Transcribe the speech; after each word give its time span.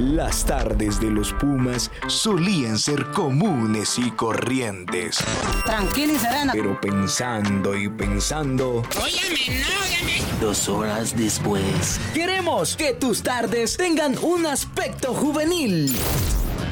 Las 0.00 0.46
tardes 0.46 0.98
de 0.98 1.10
los 1.10 1.34
Pumas 1.34 1.90
solían 2.06 2.78
ser 2.78 3.10
comunes 3.10 3.98
y 3.98 4.10
corrientes. 4.12 5.18
Tranquila 5.66 6.14
y 6.14 6.16
serena. 6.16 6.52
Pero 6.54 6.80
pensando 6.80 7.76
y 7.76 7.86
pensando, 7.90 8.82
Óyame, 8.98 9.60
no, 9.60 9.84
óyame. 9.84 10.22
Dos 10.40 10.70
horas 10.70 11.14
después. 11.14 12.00
Queremos 12.14 12.76
que 12.76 12.94
tus 12.94 13.22
tardes 13.22 13.76
tengan 13.76 14.16
un 14.22 14.46
aspecto 14.46 15.12
juvenil. 15.12 15.94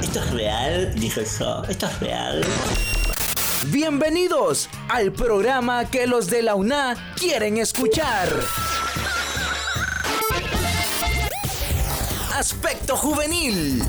¿Esto 0.00 0.20
es 0.20 0.30
real? 0.30 0.94
Dijo 0.94 1.20
eso. 1.20 1.64
¿Esto 1.64 1.84
es 1.84 2.00
real? 2.00 2.42
Bienvenidos 3.66 4.70
al 4.88 5.12
programa 5.12 5.84
que 5.90 6.06
los 6.06 6.28
de 6.28 6.42
la 6.42 6.54
UNA 6.54 7.12
quieren 7.16 7.58
escuchar. 7.58 8.30
Aspecto 12.38 12.96
juvenil. 12.96 13.82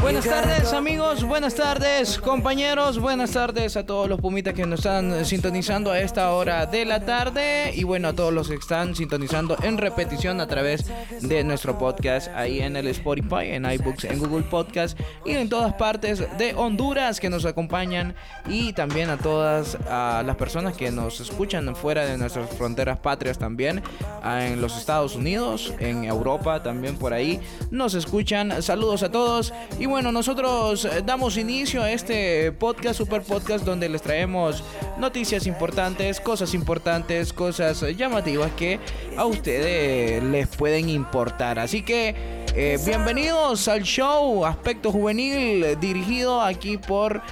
Buenas 0.00 0.24
tardes 0.24 0.61
amigos, 0.72 1.24
buenas 1.24 1.54
tardes 1.54 2.18
compañeros, 2.18 2.98
buenas 2.98 3.32
tardes 3.32 3.76
a 3.76 3.84
todos 3.84 4.08
los 4.08 4.20
pumitas 4.20 4.54
que 4.54 4.64
nos 4.64 4.80
están 4.80 5.24
sintonizando 5.24 5.90
a 5.90 6.00
esta 6.00 6.32
hora 6.32 6.64
de 6.66 6.84
la 6.84 7.04
tarde. 7.04 7.72
Y 7.74 7.84
bueno 7.84 8.08
a 8.08 8.12
todos 8.14 8.32
los 8.32 8.48
que 8.48 8.54
están 8.54 8.94
sintonizando 8.94 9.56
en 9.62 9.76
repetición 9.76 10.40
a 10.40 10.46
través 10.46 10.84
de 11.20 11.44
nuestro 11.44 11.78
podcast 11.78 12.28
ahí 12.34 12.60
en 12.60 12.76
el 12.76 12.86
Spotify, 12.88 13.50
en 13.50 13.70
iBooks, 13.70 14.04
en 14.04 14.18
Google 14.18 14.44
Podcast 14.44 14.98
y 15.26 15.32
en 15.32 15.48
todas 15.48 15.74
partes 15.74 16.24
de 16.38 16.54
Honduras 16.54 17.20
que 17.20 17.28
nos 17.28 17.44
acompañan. 17.44 18.14
Y 18.48 18.72
también 18.72 19.10
a 19.10 19.18
todas 19.18 19.76
a 19.88 20.22
las 20.24 20.36
personas 20.36 20.76
que 20.76 20.90
nos 20.90 21.20
escuchan 21.20 21.74
fuera 21.76 22.06
de 22.06 22.16
nuestras 22.16 22.48
fronteras 22.50 22.98
patrias 22.98 23.38
también, 23.38 23.82
en 24.24 24.60
los 24.60 24.78
Estados 24.78 25.16
Unidos, 25.16 25.74
en 25.80 26.04
Europa 26.04 26.62
también 26.62 26.96
por 26.96 27.12
ahí 27.12 27.40
nos 27.70 27.94
escuchan. 27.94 28.62
Saludos 28.62 29.02
a 29.02 29.10
todos. 29.10 29.52
Y 29.78 29.86
bueno, 29.86 30.12
nosotros 30.12 30.61
eh, 30.62 31.02
damos 31.04 31.36
inicio 31.36 31.82
a 31.82 31.90
este 31.90 32.52
podcast, 32.52 32.96
super 32.96 33.22
podcast, 33.22 33.64
donde 33.64 33.88
les 33.88 34.00
traemos 34.00 34.62
noticias 34.96 35.46
importantes, 35.46 36.20
cosas 36.20 36.54
importantes, 36.54 37.32
cosas 37.32 37.80
llamativas 37.96 38.52
que 38.52 38.78
a 39.16 39.24
ustedes 39.24 40.22
les 40.22 40.46
pueden 40.46 40.88
importar. 40.88 41.58
Así 41.58 41.82
que 41.82 42.14
eh, 42.54 42.78
bienvenidos 42.86 43.66
al 43.66 43.82
show 43.82 44.44
Aspecto 44.44 44.92
Juvenil, 44.92 45.78
dirigido 45.80 46.40
aquí 46.40 46.78
por 46.78 47.22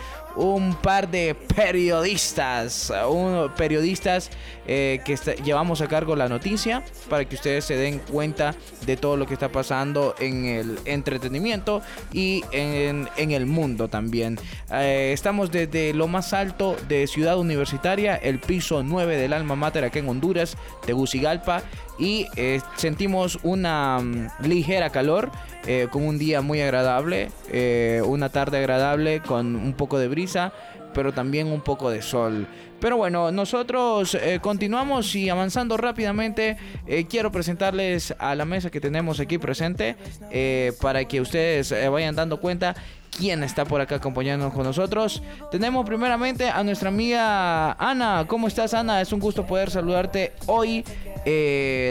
un 0.41 0.74
par 0.74 1.10
de 1.10 1.34
periodistas, 1.55 2.91
un, 3.08 3.50
periodistas 3.56 4.30
eh, 4.66 5.00
que 5.05 5.16
llevamos 5.44 5.83
a 5.83 5.86
cargo 5.86 6.16
la 6.16 6.28
noticia 6.28 6.83
para 7.10 7.27
que 7.27 7.34
ustedes 7.34 7.66
se 7.66 7.77
den 7.77 7.98
cuenta 7.98 8.55
de 8.86 8.96
todo 8.96 9.18
lo 9.18 9.27
que 9.27 9.34
está 9.34 9.50
pasando 9.50 10.14
en 10.18 10.46
el 10.46 10.78
entretenimiento 10.86 11.83
y 12.12 12.42
en, 12.52 13.06
en 13.18 13.33
el 13.33 13.44
mundo 13.44 13.88
también. 13.88 14.38
Eh, 14.72 15.11
estamos 15.12 15.50
desde 15.50 15.92
lo 15.92 16.08
más 16.08 16.33
alto 16.33 16.74
de 16.88 17.06
Ciudad 17.06 17.38
Universitaria, 17.38 18.16
el 18.16 18.38
piso 18.41 18.83
9 18.83 19.18
del 19.18 19.34
Alma 19.34 19.56
Mater 19.56 19.84
acá 19.84 19.98
en 19.98 20.08
Honduras, 20.08 20.56
Tegucigalpa, 20.86 21.62
y 22.00 22.26
eh, 22.36 22.60
sentimos 22.76 23.38
una 23.42 24.00
mm, 24.00 24.28
ligera 24.44 24.90
calor 24.90 25.30
eh, 25.66 25.88
con 25.90 26.02
un 26.02 26.18
día 26.18 26.40
muy 26.40 26.60
agradable, 26.62 27.30
eh, 27.50 28.02
una 28.04 28.30
tarde 28.30 28.58
agradable 28.58 29.20
con 29.20 29.54
un 29.54 29.74
poco 29.74 29.98
de 29.98 30.08
brisa, 30.08 30.52
pero 30.94 31.12
también 31.12 31.48
un 31.48 31.60
poco 31.60 31.91
de 31.91 32.02
sol. 32.02 32.46
Pero 32.80 32.96
bueno, 32.96 33.30
nosotros 33.30 34.14
eh, 34.14 34.41
continuamos 34.41 35.14
y 35.14 35.28
avanzando 35.28 35.77
rápidamente. 35.77 36.56
eh, 36.86 37.06
quiero 37.08 37.30
presentarles 37.30 38.14
a 38.18 38.34
la 38.34 38.46
mesa 38.46 38.70
que 38.70 38.80
tenemos 38.80 39.20
aquí 39.20 39.36
presente 39.36 39.96
eh, 40.30 40.73
para 40.80 41.05
que 41.05 41.20
ustedes 41.20 41.74
vayan 41.90 42.17
dando 42.17 42.40
cuenta 42.40 42.74
quién 43.17 43.42
está 43.42 43.67
por 43.67 43.83
acá 43.83 43.96
acompañándonos 43.96 44.55
con 44.55 44.64
nosotros. 44.64 45.23
Tenemos 45.51 45.84
primeramente 45.84 46.48
a 46.48 46.62
nuestra 46.64 46.89
amiga 46.89 47.72
Ana. 47.72 48.24
¿Cómo 48.27 48.48
estás, 48.48 48.72
Ana? 48.72 49.02
Es 49.02 49.12
un 49.12 49.20
gusto 49.20 49.46
poder 49.46 49.70
saludarte 49.70 50.33
hoy. 50.46 50.83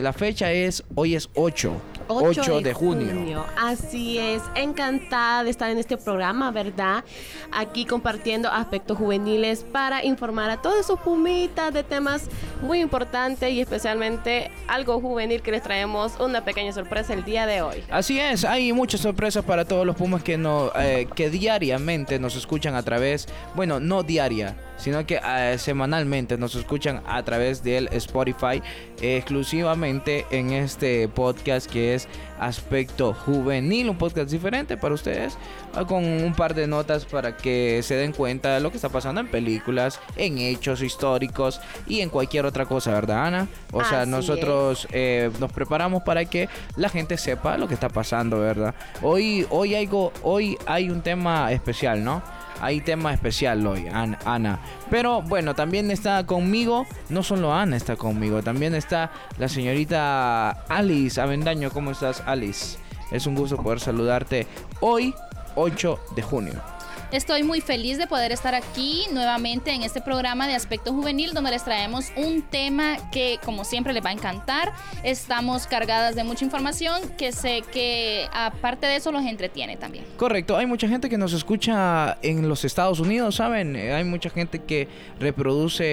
la 0.02 0.14
fecha 0.14 0.52
es, 0.52 0.84
hoy 0.96 1.14
es 1.16 1.30
8. 1.36 1.89
8, 2.10 2.62
de, 2.62 2.74
junio. 2.74 3.46
Así 3.56 4.18
es, 4.18 4.42
encantada 4.56 5.44
de 5.44 5.52
estar 5.52 5.70
en 5.70 5.78
este 5.78 5.96
programa, 5.96 6.50
¿verdad? 6.52 7.04
Aquí 7.52 7.86
compartiendo 7.86 8.50
aspectos 8.50 8.98
juveniles 8.98 9.64
para 9.64 10.04
informar 10.04 10.50
a 10.50 10.62
todos 10.62 10.80
esos 10.80 11.00
pumitas 11.00 11.72
de 11.72 11.84
temas 11.84 12.28
muy 12.62 12.80
importantes 12.80 13.52
y 13.52 13.62
especialmente 13.62 14.50
algo 14.68 15.00
juvenil 15.00 15.42
que 15.42 15.52
les 15.52 15.62
traemos 15.62 16.20
una 16.20 16.44
pequeña 16.44 16.74
sorpresa 16.74 17.14
el 17.14 17.24
día 17.24 17.46
de 17.46 17.62
hoy. 17.62 17.84
Así 17.92 18.20
es, 18.20 18.44
hay 18.44 18.74
muchas 18.74 19.02
sorpresas 19.02 19.46
para 19.46 19.66
todos 19.66 19.86
los 19.86 19.96
Pumas 20.00 20.24
que, 20.24 20.38
no, 20.38 20.72
eh, 20.80 21.08
que 21.14 21.30
diariamente 21.30 22.20
nos 22.20 22.36
escuchan 22.36 22.74
a 22.74 22.84
través, 22.84 23.28
bueno, 23.54 23.80
no 23.82 24.02
diaria, 24.02 24.56
sino 24.78 25.06
que 25.06 25.20
eh, 25.22 25.58
semanalmente 25.58 26.38
nos 26.38 26.56
escuchan 26.56 27.04
a 27.06 27.22
través 27.24 27.64
del 27.64 27.90
Spotify, 27.92 28.62
eh, 29.02 29.18
exclusivamente 29.18 30.26
en 30.32 30.54
este 30.54 31.08
podcast 31.10 31.70
que 31.70 31.94
es 31.96 31.99
Aspecto 32.40 33.14
Juvenil, 33.14 33.90
un 33.90 33.98
podcast 33.98 34.30
diferente 34.30 34.78
para 34.78 34.94
ustedes, 34.96 35.38
eh, 35.78 35.86
con 35.88 36.04
un 36.06 36.34
par 36.34 36.54
de 36.56 36.68
notas 36.68 37.06
para 37.06 37.36
que 37.36 37.82
se 37.84 37.96
den 37.96 38.12
cuenta 38.14 38.54
de 38.56 38.60
lo 38.62 38.70
que 38.72 38.78
está 38.78 38.90
pasando 38.90 39.20
en 39.22 39.28
películas, 39.28 40.00
en 40.16 40.38
hechos 40.38 40.82
históricos 40.82 41.60
y 41.88 42.00
en 42.02 42.10
cualquier 42.10 42.46
otra 42.46 42.66
cosa, 42.66 42.92
¿verdad, 42.92 43.26
Ana? 43.28 43.48
O 43.72 43.84
sea, 43.84 44.06
nosotros 44.06 44.88
eh, 44.92 45.30
nos 45.40 45.52
preparamos 45.52 46.04
para 46.04 46.26
que 46.26 46.50
la 46.76 46.90
gente 46.90 47.18
sepa 47.18 47.58
lo 47.58 47.68
que 47.68 47.74
está 47.74 47.90
pasando, 47.90 48.40
¿verdad? 48.40 48.74
Hoy, 49.02 49.46
hoy, 49.50 49.76
hay, 49.76 49.86
go- 49.86 50.14
hoy 50.24 50.58
hay 50.66 50.90
un 50.90 51.02
tema 51.02 51.52
especial, 51.52 52.04
¿no? 52.04 52.22
Hay 52.62 52.82
tema 52.82 53.14
especial 53.14 53.66
hoy, 53.66 53.88
An- 53.88 54.18
Ana. 54.26 54.60
Pero 54.90 55.22
bueno, 55.22 55.56
también 55.56 55.92
está 55.92 56.26
conmigo, 56.26 56.86
no 57.10 57.24
solo 57.24 57.54
Ana 57.54 57.78
está 57.78 57.96
conmigo, 57.96 58.42
también 58.44 58.76
está 58.76 59.12
la 59.38 59.48
señorita 59.48 60.52
Alice 60.68 61.20
Avendaño. 61.22 61.72
¿Cómo 61.72 61.92
estás, 61.92 62.22
Alice? 62.26 62.78
Es 63.12 63.26
un 63.28 63.36
gusto 63.36 63.58
poder 63.58 63.80
saludarte 63.80 64.46
hoy, 64.82 65.14
8 65.56 66.00
de 66.16 66.22
junio. 66.22 66.54
Estoy 67.12 67.42
muy 67.42 67.60
feliz 67.60 67.98
de 67.98 68.06
poder 68.06 68.32
estar 68.32 68.54
aquí 68.54 69.06
nuevamente 69.12 69.72
en 69.72 69.82
este 69.82 70.00
programa 70.00 70.48
de 70.48 70.54
Aspecto 70.54 70.94
Juvenil 70.94 71.34
donde 71.34 71.50
les 71.50 71.64
traemos 71.64 72.12
un 72.16 72.44
tema 72.44 72.98
que 73.12 73.40
como 73.44 73.64
siempre 73.64 73.94
les 73.94 74.06
va 74.06 74.12
a 74.12 74.14
encantar. 74.14 74.74
Estamos 75.04 75.66
cargadas 75.66 76.16
de 76.16 76.24
mucha 76.24 76.46
información 76.46 77.02
que 77.18 77.32
sé 77.32 77.64
que 77.74 78.28
aparte 78.32 78.86
de 78.86 78.98
eso 78.98 79.12
los 79.12 79.26
entretiene 79.26 79.76
también. 79.76 80.06
Correcto, 80.18 80.56
hay 80.56 80.68
mucha 80.68 80.88
gente 80.88 81.10
que 81.10 81.18
nos 81.18 81.34
escucha 81.34 82.20
en 82.22 82.48
los 82.48 82.64
Estados 82.64 83.00
Unidos, 83.00 83.38
¿saben? 83.38 83.76
Eh, 83.76 83.92
Hay 83.92 84.04
mucha 84.04 84.30
gente 84.30 84.60
que 84.60 84.88
reproduce 85.20 85.84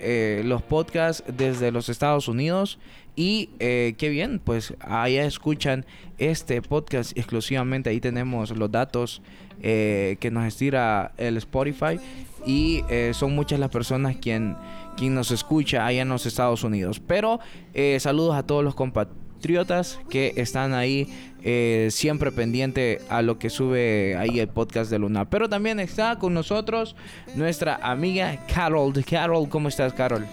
eh, 0.00 0.40
los 0.46 0.62
podcasts 0.62 1.24
desde 1.26 1.72
los 1.72 1.90
Estados 1.90 2.26
Unidos 2.26 2.78
y 3.16 3.50
eh, 3.58 3.94
qué 3.98 4.08
bien, 4.08 4.40
pues 4.42 4.72
allá 4.80 5.26
escuchan 5.26 5.84
este 6.16 6.62
podcast 6.62 7.16
exclusivamente, 7.16 7.90
ahí 7.90 8.00
tenemos 8.00 8.50
los 8.50 8.70
datos 8.70 9.20
eh, 9.62 10.16
que 10.20 10.30
nos 10.30 10.44
estira 10.44 11.12
el 11.16 11.36
Spotify 11.36 11.98
y 12.46 12.84
eh, 12.88 13.12
son 13.14 13.34
muchas 13.34 13.58
las 13.58 13.70
personas 13.70 14.16
quien, 14.16 14.56
quien 14.96 15.14
nos 15.14 15.30
escucha 15.30 15.86
allá 15.86 16.02
en 16.02 16.08
los 16.08 16.26
Estados 16.26 16.64
Unidos. 16.64 17.00
Pero 17.00 17.40
eh, 17.72 17.98
saludos 18.00 18.36
a 18.36 18.42
todos 18.44 18.62
los 18.62 18.74
compatriotas 18.74 19.98
que 20.10 20.34
están 20.36 20.74
ahí 20.74 21.08
eh, 21.42 21.88
siempre 21.90 22.32
pendiente 22.32 23.00
a 23.08 23.22
lo 23.22 23.38
que 23.38 23.50
sube 23.50 24.16
ahí 24.16 24.40
el 24.40 24.48
podcast 24.48 24.90
de 24.90 24.98
Luna. 24.98 25.28
Pero 25.28 25.48
también 25.48 25.80
está 25.80 26.18
con 26.18 26.34
nosotros 26.34 26.96
nuestra 27.34 27.76
amiga 27.82 28.38
Carol. 28.52 28.92
Carol, 29.04 29.48
¿cómo 29.48 29.68
estás, 29.68 29.92
Carol? 29.92 30.26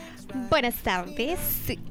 Buenas 0.50 0.75
tardes. 0.75 1.39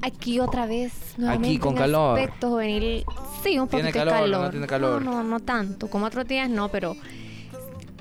Aquí 0.03 0.41
otra 0.41 0.67
vez. 0.67 0.93
Nuevamente 1.17 1.59
con 1.61 1.73
en 1.73 1.79
calor. 1.79 2.19
Aspecto 2.19 2.51
juvenil. 2.51 3.05
Sí, 3.43 3.59
un 3.59 3.69
poquito 3.69 3.91
¿Tiene 3.91 3.93
de 3.93 3.93
calor 3.93 4.29
no 4.29 4.51
tiene 4.51 4.67
calor? 4.67 5.03
No, 5.03 5.13
no, 5.15 5.23
no 5.23 5.41
tanto. 5.41 5.89
Como 5.89 6.07
otros 6.07 6.27
días 6.27 6.49
no, 6.49 6.69
pero 6.69 6.97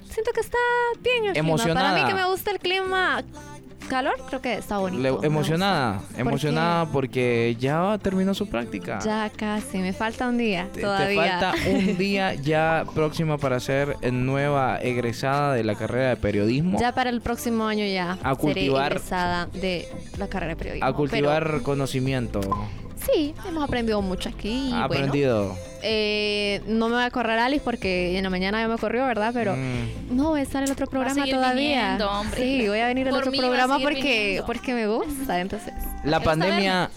siento 0.10 0.32
que 0.34 0.42
está 0.42 0.58
bien 1.02 1.26
el 1.26 1.34
clima. 1.34 1.58
Para 1.74 1.94
mí 1.94 2.04
que 2.06 2.14
me 2.14 2.26
gusta 2.26 2.52
el 2.52 2.60
clima 2.60 3.24
calor, 3.90 4.14
creo 4.30 4.42
que 4.42 4.54
está 4.54 4.78
bonito. 4.78 5.02
Le- 5.22 5.28
emocionada, 5.28 5.96
gusta. 5.98 6.10
¿Por 6.14 6.20
emocionada 6.28 6.86
qué? 6.86 6.92
porque 6.94 7.58
ya 7.60 7.98
terminó 8.02 8.34
su 8.34 8.48
práctica. 8.48 9.00
Ya 9.04 9.30
casi, 9.36 9.80
me 9.80 9.92
falta 9.94 10.28
un 10.30 10.38
día 10.38 10.66
Te, 10.72 10.76
te 10.76 10.82
todavía. 10.82 11.40
falta 11.40 11.54
un 11.70 11.98
día 11.98 12.34
ya 12.36 12.86
próxima 12.96 13.38
para 13.38 13.60
ser 13.60 13.98
nueva 14.12 14.78
egresada 14.82 15.54
de 15.54 15.64
la 15.64 15.76
carrera 15.76 16.10
de 16.10 16.16
periodismo. 16.18 16.80
Ya 16.80 16.94
para 16.94 17.10
el 17.10 17.22
próximo 17.22 17.66
año 17.66 17.86
ya 17.86 18.18
A 18.24 18.36
cultivar- 18.36 18.92
egresada 18.92 19.48
de 19.48 19.88
la 20.18 20.28
carrera 20.28 20.54
de 20.54 20.56
periodismo. 20.58 20.88
a 20.88 20.94
cultivar 20.94 21.44
pero 21.46 21.64
conocimiento. 21.64 22.40
Sí, 23.14 23.34
hemos 23.48 23.64
aprendido 23.64 24.02
mucho 24.02 24.30
aquí. 24.30 24.68
Ha 24.74 24.88
bueno, 24.88 25.04
aprendido. 25.06 25.56
eh, 25.82 26.62
no 26.68 26.88
me 26.90 26.96
va 26.96 27.06
a 27.06 27.12
correr 27.12 27.40
Alice 27.40 27.62
porque 27.64 28.18
en 28.18 28.24
la 28.24 28.30
mañana 28.30 28.62
ya 28.62 28.68
me 28.68 28.78
corrió, 28.78 29.06
¿verdad? 29.06 29.32
Pero 29.34 29.56
Mm. 29.56 30.16
no, 30.16 30.30
voy 30.30 30.40
a 30.42 30.44
estar 30.44 30.62
en 30.64 30.68
el 30.68 30.74
otro 30.74 30.88
programa 30.88 31.26
todavía. 31.26 31.54
viniendo, 31.54 32.12
hombre. 32.12 32.42
Sí, 32.42 32.68
voy 32.68 32.80
a 32.80 32.88
venir 32.88 33.08
al 33.08 33.16
otro 33.16 33.32
programa 33.32 33.80
porque, 33.80 34.02
viniendo. 34.02 34.46
porque 34.46 34.74
me 34.74 34.88
gusta, 34.88 35.40
entonces 35.40 35.74
La 36.04 36.20
pandemia, 36.20 36.90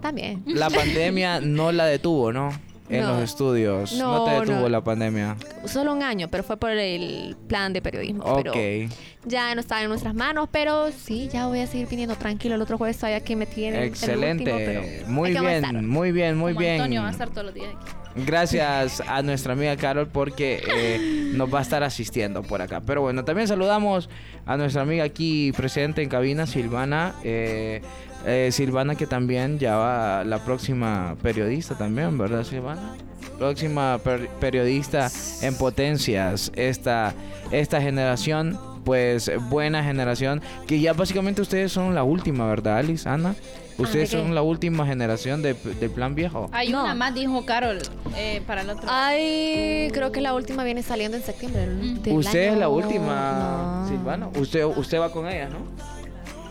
también. 0.00 0.42
la 0.46 0.70
pandemia 0.70 1.40
no 1.40 1.72
la 1.72 1.86
detuvo, 1.86 2.32
¿no? 2.32 2.50
En 2.90 3.02
No. 3.02 3.12
los 3.14 3.22
estudios. 3.22 3.92
No, 3.92 4.24
te 4.24 4.30
No, 4.32 4.40
detuvo 4.40 4.60
no. 4.62 4.68
la 4.68 4.82
pandemia. 4.82 5.36
Solo 5.66 5.92
un 5.92 6.02
año, 6.02 6.28
pero 6.28 6.42
fue 6.42 6.56
por 6.56 6.70
el 6.72 7.36
plan 7.46 7.72
de 7.72 7.80
periodismo. 7.80 8.24
Ok. 8.24 8.42
Pero 8.52 8.88
ya 9.26 9.54
no 9.54 9.60
estaba 9.60 9.82
en 9.82 9.88
nuestras 9.88 10.14
manos, 10.14 10.48
pero 10.50 10.90
sí, 10.90 11.28
ya 11.32 11.46
voy 11.46 11.60
a 11.60 11.66
seguir 11.66 11.86
viniendo 11.88 12.16
tranquilo. 12.16 12.56
El 12.56 12.62
otro 12.62 12.76
jueves 12.78 12.96
todavía 12.96 13.18
aquí 13.18 13.36
me 13.36 13.46
tienen. 13.46 13.84
Excelente. 13.84 14.42
El 14.50 14.56
último, 14.56 14.56
pero 14.58 15.08
muy 15.08 15.30
bien, 15.30 15.88
muy 15.88 16.12
bien, 16.12 16.36
muy 16.36 16.52
Como 16.52 16.60
bien. 16.60 16.74
Antonio 16.80 17.02
va 17.02 17.08
a 17.08 17.12
estar 17.12 17.28
todos 17.30 17.44
los 17.44 17.54
días 17.54 17.68
aquí. 17.80 17.92
Gracias 18.26 19.00
a 19.06 19.22
nuestra 19.22 19.52
amiga 19.52 19.76
Carol 19.76 20.08
porque 20.08 20.60
eh, 20.68 21.30
nos 21.34 21.52
va 21.52 21.60
a 21.60 21.62
estar 21.62 21.84
asistiendo 21.84 22.42
por 22.42 22.60
acá. 22.60 22.80
Pero 22.84 23.02
bueno, 23.02 23.24
también 23.24 23.46
saludamos 23.46 24.08
a 24.46 24.56
nuestra 24.56 24.82
amiga 24.82 25.04
aquí 25.04 25.52
presente 25.52 26.02
en 26.02 26.08
cabina, 26.08 26.46
Silvana. 26.46 27.14
eh, 27.22 27.82
eh, 28.26 28.50
Silvana 28.52 28.94
que 28.94 29.06
también 29.06 29.58
ya 29.58 29.76
va 29.76 30.24
la 30.24 30.38
próxima 30.44 31.16
periodista 31.22 31.76
también, 31.76 32.16
¿verdad 32.18 32.44
Silvana? 32.44 32.94
Próxima 33.38 33.98
per- 34.04 34.28
periodista 34.40 35.10
en 35.42 35.54
potencias. 35.56 36.52
Esta, 36.56 37.14
esta 37.50 37.80
generación, 37.80 38.58
pues 38.84 39.30
buena 39.48 39.82
generación, 39.82 40.42
que 40.66 40.80
ya 40.80 40.92
básicamente 40.92 41.40
ustedes 41.42 41.72
son 41.72 41.94
la 41.94 42.02
última, 42.02 42.46
¿verdad 42.48 42.78
Alice, 42.78 43.08
Ana? 43.08 43.34
Ustedes 43.78 44.10
son 44.10 44.34
la 44.34 44.42
última 44.42 44.84
generación 44.84 45.40
de, 45.40 45.54
del 45.54 45.88
plan 45.90 46.14
viejo. 46.14 46.50
Hay 46.52 46.68
No. 46.68 46.84
una 46.84 46.94
más, 46.94 47.14
dijo 47.14 47.46
Carol, 47.46 47.78
eh, 48.14 48.42
para 48.46 48.60
el 48.60 48.68
otro. 48.68 48.86
Ay, 48.92 49.88
creo 49.94 50.12
que 50.12 50.20
la 50.20 50.34
última 50.34 50.64
viene 50.64 50.82
saliendo 50.82 51.16
en 51.16 51.22
septiembre. 51.22 51.66
Mm. 51.66 52.02
del 52.02 52.12
Usted 52.18 52.52
es 52.52 52.58
la 52.58 52.68
última, 52.68 53.80
No. 53.84 53.88
Silvana. 53.88 54.28
Usted, 54.38 54.64
usted 54.66 55.00
va 55.00 55.10
con 55.10 55.26
ella, 55.26 55.48
¿no? 55.48 55.58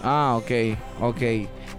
Ah, 0.02 0.36
ok, 0.38 0.52
ok. 1.02 1.22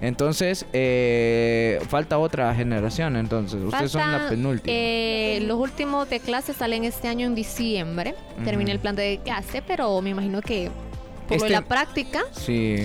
Entonces, 0.00 0.64
eh, 0.72 1.78
falta 1.88 2.18
otra 2.18 2.54
generación, 2.54 3.16
entonces. 3.16 3.62
Ustedes 3.62 3.90
son 3.92 4.10
la 4.10 4.28
penúltima. 4.28 4.72
eh, 4.74 5.40
los 5.46 5.58
últimos 5.58 6.08
de 6.08 6.20
clase 6.20 6.54
salen 6.54 6.84
este 6.84 7.08
año 7.08 7.26
en 7.26 7.34
diciembre. 7.34 8.14
Termina 8.44 8.70
Ujú. 8.70 8.72
el 8.76 8.78
plan 8.80 8.96
de 8.96 9.20
clase, 9.22 9.62
pero 9.66 10.00
me 10.00 10.10
imagino 10.10 10.40
que 10.40 10.70
por 11.28 11.38
lo 11.38 11.44
Este- 11.44 11.50
la 11.50 11.62
práctica 11.62 12.22
sí. 12.32 12.76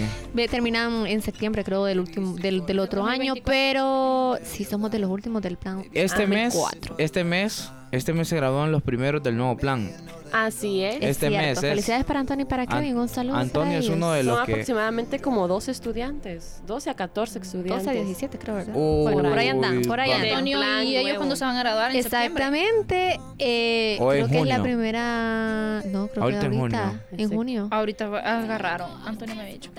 terminan 0.52 1.08
en 1.08 1.22
septiembre, 1.22 1.64
creo, 1.64 1.86
del 1.86 2.00
último 2.00 2.36
del, 2.36 2.66
del 2.66 2.80
otro 2.80 3.04
año. 3.06 3.34
2024. 3.34 3.44
Pero 3.52 4.38
sí 4.44 4.64
somos 4.66 4.92
de 4.92 5.00
los 5.00 5.10
últimos 5.10 5.42
del 5.42 5.58
plan. 5.58 5.84
Este 5.94 6.28
mes, 6.28 6.54
2004. 6.54 6.96
este 7.00 7.24
mes, 7.24 7.72
este 7.92 8.14
mes 8.14 8.28
se 8.28 8.36
graduaron 8.36 8.72
los 8.72 8.84
primeros 8.84 9.24
del 9.24 9.36
nuevo 9.38 9.58
plan. 9.58 9.90
Así 10.36 10.82
es. 10.84 10.96
Es 10.96 11.04
este 11.12 11.28
cierto. 11.30 11.48
mes 11.48 11.58
es- 11.58 11.62
Felicidades 11.70 12.06
para 12.06 12.20
Antonio 12.20 12.44
y 12.46 12.50
para 12.50 12.64
An- 12.64 12.68
Kevin. 12.68 12.98
Un 12.98 13.08
saludo. 13.08 13.38
Antonio 13.38 13.78
es 13.80 13.86
ellos. 13.86 13.96
uno 13.96 14.12
de 14.12 14.24
Son 14.24 14.28
los 14.36 14.46
que... 14.46 14.52
aproximadamente 14.52 15.20
como 15.20 15.48
12 15.48 15.72
estudiantes. 15.72 16.62
12 16.68 16.90
a 16.90 16.94
14 16.94 17.40
estudiantes. 17.40 17.86
12 17.86 17.90
a 17.90 17.94
17, 17.94 18.38
creo, 18.38 18.56
¿verdad? 18.56 18.74
Uy, 18.76 19.14
bueno, 19.14 19.30
por 19.30 19.40
ahí 19.40 19.48
andan, 19.48 19.82
por 19.84 20.00
ahí 20.00 20.12
andan. 20.12 20.30
Antonio 20.30 20.60
y 20.84 20.88
ellos 20.96 21.04
nuevo. 21.04 21.18
cuando 21.20 21.36
se 21.36 21.46
van 21.46 21.56
a 21.56 21.60
graduar 21.60 21.92
en. 21.92 21.98
Exactamente. 21.98 23.20
Eh, 23.40 23.98
en 24.00 24.08
creo 24.08 24.28
que 24.28 24.40
es 24.40 24.46
la 24.48 24.56
junio. 24.58 24.64
primera. 24.64 25.82
No, 25.86 26.08
creo 26.08 26.24
Ahorita 26.24 26.40
que 26.42 26.46
en 26.48 26.60
ahorita. 26.60 26.88
junio. 26.88 27.02
En 27.26 27.30
junio. 27.30 27.68
Ahorita 27.72 28.06
agarraron. 28.06 28.90
Antonio 29.06 29.36
me 29.36 29.42
había 29.42 29.54
dicho. 29.54 29.72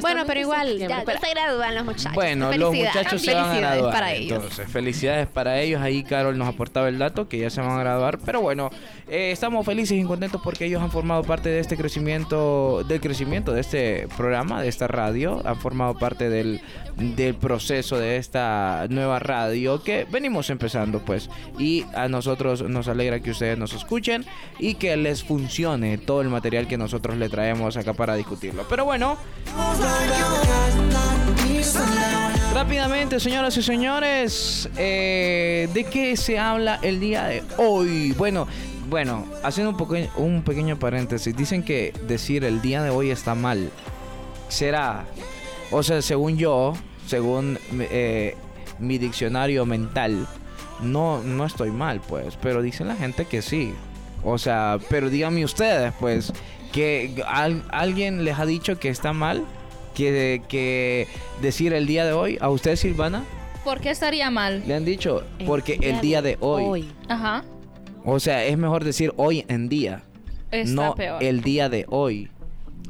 Bueno, 0.00 0.24
pero 0.26 0.40
igual, 0.40 0.78
ya, 0.78 0.88
ya 0.88 1.18
se 1.18 1.30
gradúan 1.30 1.74
los 1.74 1.84
muchachos. 1.84 2.14
Bueno, 2.14 2.52
los 2.56 2.74
muchachos 2.74 3.22
se 3.22 3.34
van 3.34 3.50
a 3.50 3.56
graduar. 3.56 3.92
para 3.92 4.12
ellos. 4.12 4.42
Entonces, 4.42 4.68
felicidades 4.70 5.26
para 5.28 5.60
ellos. 5.60 5.80
Ahí 5.80 6.02
Carol 6.02 6.36
nos 6.36 6.48
aportaba 6.48 6.88
el 6.88 6.98
dato 6.98 7.28
que 7.28 7.38
ya 7.38 7.50
se 7.50 7.60
van 7.60 7.70
a 7.70 7.78
graduar. 7.80 8.18
Pero 8.24 8.40
bueno, 8.40 8.70
eh, 9.08 9.30
estamos 9.32 9.64
felices 9.66 9.98
y 9.98 10.04
contentos 10.04 10.40
porque 10.42 10.66
ellos 10.66 10.82
han 10.82 10.90
formado 10.90 11.22
parte 11.22 11.48
de 11.48 11.60
este 11.60 11.76
crecimiento, 11.76 12.84
del 12.84 13.00
crecimiento 13.00 13.52
de 13.52 13.60
este 13.60 14.08
programa, 14.16 14.62
de 14.62 14.68
esta 14.68 14.86
radio. 14.86 15.42
Han 15.44 15.56
formado 15.56 15.94
parte 15.94 16.28
del, 16.28 16.60
del 16.96 17.34
proceso 17.34 17.98
de 17.98 18.16
esta 18.16 18.86
nueva 18.88 19.18
radio 19.18 19.82
que 19.82 20.06
venimos 20.10 20.50
empezando, 20.50 21.00
pues. 21.00 21.28
Y 21.58 21.84
a 21.94 22.08
nosotros 22.08 22.62
nos 22.62 22.88
alegra 22.88 23.20
que 23.20 23.30
ustedes 23.30 23.58
nos 23.58 23.72
escuchen 23.72 24.24
y 24.58 24.74
que 24.74 24.96
les 24.96 25.24
funcione 25.24 25.98
todo 25.98 26.20
el 26.20 26.28
material 26.28 26.66
que 26.68 26.78
nosotros 26.78 27.16
le 27.16 27.28
traemos 27.28 27.76
acá 27.76 27.92
para 27.94 28.14
discutirlo. 28.14 28.64
Pero 28.68 28.84
bueno. 28.84 29.16
Rápidamente, 32.54 33.18
señoras 33.18 33.56
y 33.56 33.62
señores, 33.62 34.68
eh, 34.76 35.68
¿de 35.74 35.84
qué 35.84 36.16
se 36.16 36.38
habla 36.38 36.78
el 36.82 37.00
día 37.00 37.24
de 37.24 37.42
hoy? 37.56 38.12
Bueno, 38.12 38.46
bueno, 38.88 39.26
haciendo 39.42 39.70
un, 39.70 39.76
poco, 39.76 39.96
un 40.16 40.42
pequeño 40.42 40.78
paréntesis, 40.78 41.34
dicen 41.34 41.62
que 41.62 41.92
decir 42.06 42.44
el 42.44 42.60
día 42.62 42.82
de 42.82 42.90
hoy 42.90 43.10
está 43.10 43.34
mal. 43.34 43.70
¿Será? 44.48 45.06
O 45.70 45.82
sea, 45.82 46.02
según 46.02 46.36
yo, 46.36 46.74
según 47.06 47.58
eh, 47.72 48.36
mi 48.78 48.98
diccionario 48.98 49.64
mental, 49.64 50.26
no, 50.82 51.22
no 51.22 51.46
estoy 51.46 51.70
mal, 51.70 52.00
pues, 52.06 52.36
pero 52.40 52.62
dicen 52.62 52.88
la 52.88 52.96
gente 52.96 53.24
que 53.24 53.42
sí. 53.42 53.74
O 54.24 54.38
sea, 54.38 54.78
pero 54.88 55.08
díganme 55.08 55.44
ustedes, 55.44 55.92
pues, 55.98 56.32
que 56.72 57.22
al- 57.26 57.64
alguien 57.70 58.24
les 58.24 58.38
ha 58.38 58.46
dicho 58.46 58.78
que 58.78 58.88
está 58.88 59.12
mal, 59.12 59.44
que, 59.94 60.42
que 60.48 61.06
decir 61.40 61.72
el 61.74 61.86
día 61.86 62.04
de 62.04 62.12
hoy, 62.12 62.38
a 62.40 62.48
usted 62.48 62.76
Silvana, 62.76 63.24
¿Por 63.64 63.80
qué 63.80 63.90
estaría 63.90 64.30
mal? 64.30 64.64
le 64.66 64.74
han 64.74 64.84
dicho, 64.84 65.22
porque 65.46 65.78
el 65.82 66.00
día 66.00 66.20
de 66.22 66.36
hoy. 66.40 66.90
Ajá. 67.08 67.44
O 68.04 68.18
sea, 68.18 68.44
es 68.44 68.58
mejor 68.58 68.82
decir 68.84 69.12
hoy 69.16 69.44
en 69.48 69.68
día, 69.68 70.02
Está 70.50 70.72
no 70.72 70.94
peor. 70.96 71.22
el 71.22 71.42
día 71.42 71.68
de 71.68 71.84
hoy. 71.88 72.28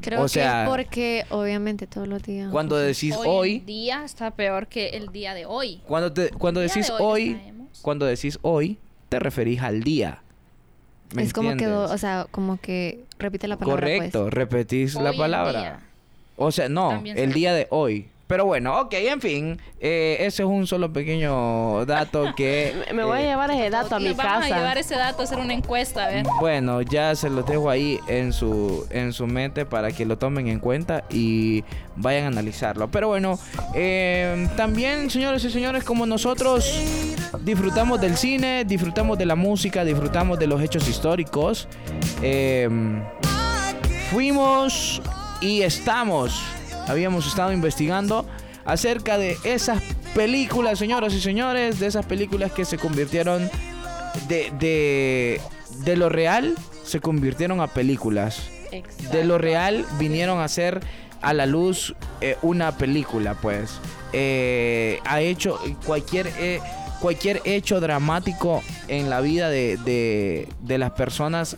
Creo 0.01 0.21
O 0.21 0.23
que 0.25 0.29
sea- 0.31 0.63
es 0.65 0.69
porque, 0.71 1.25
obviamente, 1.29 1.87
todos 1.87 2.09
los 2.09 2.23
días. 2.23 2.51
Cuando 2.51 2.77
decís 2.77 3.15
hoy, 3.17 3.27
hoy, 3.29 3.55
en 3.59 3.67
día 3.67 4.05
está 4.05 4.31
peor 4.31 4.67
que 4.67 4.89
el 4.91 5.13
día 5.13 5.35
de 5.35 5.45
hoy. 5.47 5.81
cuando, 5.87 6.13
te, 6.13 6.31
cuando 6.31 6.61
decís 6.61 6.87
de 6.89 6.95
hoy 6.95 7.03
hoy, 7.35 7.41
cuando 7.83 8.07
decís 8.07 8.39
hoy, 8.43 8.79
te 9.11 9.19
referís 9.19 9.61
al 9.61 9.83
día. 9.83 10.22
¿Me 11.15 11.23
Es 11.23 11.33
como 11.33 11.57
que, 11.57 11.67
o 11.67 11.99
sea, 11.99 12.27
como 12.31 12.59
que 12.59 13.05
repite 13.19 13.49
la 13.49 13.57
palabra. 13.57 13.87
pues. 13.87 13.99
Correcto, 13.99 14.31
repetís 14.31 14.95
la 14.95 15.11
Hoy 15.11 15.17
en 15.17 15.19
palabra. 15.19 15.81
O 16.37 16.51
sea, 16.51 16.69
no, 16.69 16.91
También 16.91 17.19
el 17.19 17.33
día 17.33 17.53
de 17.55 17.67
hoy. 17.71 18.09
Pero 18.29 18.47
bueno, 18.47 18.81
ok, 18.81 18.95
en 18.95 19.21
fin, 19.21 19.61
eh, 19.79 20.17
ese 20.21 20.43
es 20.43 20.49
un 20.49 20.67
solo 20.67 20.91
pequeño 20.91 21.85
dato 21.85 22.35
que... 22.35 22.73
Me- 22.95 23.05
voy 23.05 23.19
a 23.19 23.23
eh, 23.23 23.27
llevar 23.27 23.51
ese 23.51 23.69
dato 23.69 23.97
a 23.97 23.99
mi 24.01 24.09
Nos 24.09 24.17
vamos 24.17 24.45
a 24.45 24.49
llevar 24.49 24.77
casa. 24.77 24.81
ese 24.81 24.95
dato 24.95 25.21
a 25.21 25.25
hacer 25.25 25.39
una 25.39 25.53
encuesta, 25.53 26.05
a 26.05 26.09
ver. 26.09 26.25
Bueno, 26.41 26.81
ya 26.81 27.15
se 27.15 27.29
los 27.29 27.45
dejo 27.45 27.69
ahí 27.69 27.99
en 28.09 28.33
su, 28.33 28.87
en 28.91 29.13
su 29.13 29.27
mente 29.27 29.67
para 29.67 29.93
que 29.93 30.07
lo 30.07 30.17
tomen 30.17 30.49
en 30.49 30.61
cuenta 30.61 31.05
y 31.11 31.63
vayan 31.97 32.25
a 32.25 32.29
analizarlo. 32.29 32.89
Pero 32.91 33.09
bueno, 33.09 33.39
eh, 33.75 34.49
también, 34.57 35.11
señores 35.11 35.45
y 35.45 35.51
señores, 35.51 35.85
como 35.85 36.07
nosotros 36.07 36.65
disfrutamos 37.41 38.01
del 38.01 38.17
cine, 38.17 38.65
disfrutamos 38.65 39.19
de 39.19 39.27
la 39.27 39.35
música, 39.37 39.85
disfrutamos 39.85 40.39
de 40.39 40.47
los 40.47 40.63
hechos 40.63 40.89
históricos, 40.89 41.69
eh, 42.23 42.67
fuimos 44.11 45.03
y 45.41 45.63
estamos, 45.63 46.41
habíamos 46.93 47.27
estado 47.27 47.53
investigando 47.53 48.27
acerca 48.65 49.19
de 49.19 49.37
esas 49.45 49.83
películas, 50.15 50.79
señoras 50.79 51.13
y 51.15 51.21
señores, 51.21 51.81
de 51.81 51.87
esas 51.89 52.07
películas 52.07 52.53
que 52.53 52.65
se 52.65 52.79
convirtieron 52.79 53.51
de, 54.29 54.53
de, 54.59 55.41
de 55.85 55.97
lo 55.97 56.09
real, 56.09 56.55
se 56.85 57.01
convirtieron 57.01 57.61
a 57.61 57.67
películas. 57.67 58.43
De 59.11 59.25
lo 59.25 59.37
real 59.39 59.85
vinieron 59.99 60.41
a 60.41 60.49
ser 60.49 60.81
a 61.21 61.35
la 61.35 61.47
luz 61.47 61.95
eh, 62.21 62.37
una 62.43 62.77
película, 62.79 63.35
pues. 63.35 63.73
Eh, 64.13 65.01
ha 65.05 65.21
hecho 65.21 65.59
cualquier, 65.87 66.29
eh, 66.39 66.61
cualquier 67.01 67.41
hecho 67.45 67.81
dramático 67.81 68.63
en 68.89 69.11
la 69.11 69.21
vida 69.21 69.49
de, 69.51 69.77
de- 69.79 70.49
de 70.61 70.79
las 70.79 70.93
personas 70.93 71.57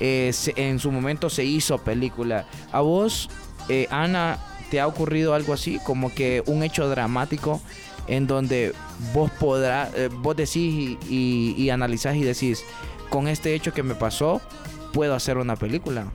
eh, 0.00 0.30
se- 0.32 0.54
en 0.56 0.78
su 0.78 0.90
momento 0.90 1.28
se 1.30 1.44
hizo 1.44 1.78
película. 1.78 2.46
¿A 2.72 2.80
vos, 2.80 3.28
eh, 3.68 3.86
Ana, 3.90 4.38
te 4.70 4.80
ha 4.80 4.86
ocurrido 4.86 5.34
algo 5.34 5.52
así? 5.52 5.78
Como 5.84 6.14
que 6.14 6.42
un 6.46 6.62
hecho 6.62 6.88
dramático 6.88 7.60
en 8.06 8.26
donde 8.26 8.72
vos 9.12 9.30
podrás, 9.38 9.90
eh, 9.94 10.08
vos 10.10 10.36
decís 10.36 10.56
y, 10.56 10.98
y, 11.08 11.54
y 11.56 11.70
analizás 11.70 12.16
y 12.16 12.22
decís, 12.22 12.64
con 13.08 13.28
este 13.28 13.54
hecho 13.54 13.72
que 13.72 13.82
me 13.82 13.94
pasó, 13.94 14.40
puedo 14.92 15.14
hacer 15.14 15.38
una 15.38 15.56
película. 15.56 16.06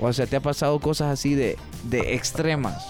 O 0.00 0.12
sea, 0.12 0.26
¿te 0.26 0.36
ha 0.36 0.40
pasado 0.40 0.80
cosas 0.80 1.12
así 1.12 1.34
de, 1.34 1.56
de 1.84 2.14
extremas? 2.14 2.84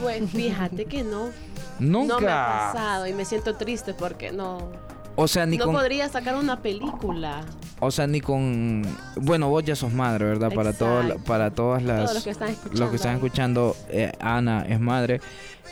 Pues 0.00 0.30
fíjate 0.30 0.84
que 0.84 1.02
no. 1.02 1.30
Nunca. 1.78 2.14
No 2.14 2.20
me 2.20 2.30
ha 2.30 2.70
pasado 2.72 3.06
y 3.06 3.12
me 3.12 3.24
siento 3.24 3.56
triste 3.56 3.94
porque 3.94 4.30
no. 4.30 4.70
O 5.16 5.26
sea, 5.26 5.46
ni 5.46 5.56
no 5.56 5.66
con... 5.66 5.74
podría 5.74 6.08
sacar 6.08 6.36
una 6.36 6.60
película. 6.60 7.44
O 7.84 7.90
sea, 7.90 8.06
ni 8.06 8.20
con... 8.20 8.82
Bueno, 9.16 9.48
vos 9.48 9.64
ya 9.64 9.76
sos 9.76 9.92
madre, 9.92 10.24
¿verdad? 10.24 10.52
Para, 10.52 10.72
todo, 10.72 11.18
para 11.26 11.50
todas 11.50 11.82
las... 11.82 12.02
Todos 12.02 12.14
los 12.14 12.24
que 12.24 12.30
están 12.30 12.48
escuchando. 12.50 12.80
los 12.80 12.90
que 12.90 12.96
están 12.96 13.14
escuchando, 13.14 13.76
eh, 13.88 14.12
Ana 14.20 14.66
es 14.68 14.80
madre. 14.80 15.20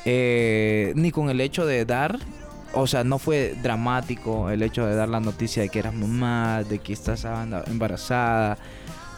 Eh, 0.04 0.92
ni 0.96 1.10
con 1.10 1.30
el 1.30 1.40
hecho 1.40 1.64
de 1.66 1.84
dar 1.84 2.18
o 2.74 2.86
sea, 2.86 3.04
no 3.04 3.18
fue 3.18 3.54
dramático 3.62 4.50
el 4.50 4.62
hecho 4.62 4.86
de 4.86 4.94
dar 4.94 5.08
la 5.08 5.20
noticia 5.20 5.62
de 5.62 5.68
que 5.68 5.78
eras 5.78 5.94
mamá, 5.94 6.62
de 6.64 6.78
que 6.78 6.92
estás 6.92 7.26
embarazada. 7.66 8.56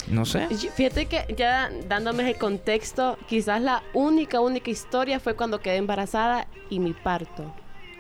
No 0.09 0.27
sé. 0.27 0.49
Fíjate 0.49 1.07
que 1.07 1.35
ya 1.37 1.71
dándome 1.89 2.29
el 2.29 2.37
contexto, 2.37 3.17
quizás 3.29 3.63
la 3.63 3.83
única, 3.95 4.41
única 4.41 4.71
historia 4.71 5.19
fue 5.19 5.35
cuando 5.35 5.61
quedé 5.61 5.77
embarazada 5.77 6.47
y 6.69 6.79
mi 6.79 6.93
parto. 6.93 7.55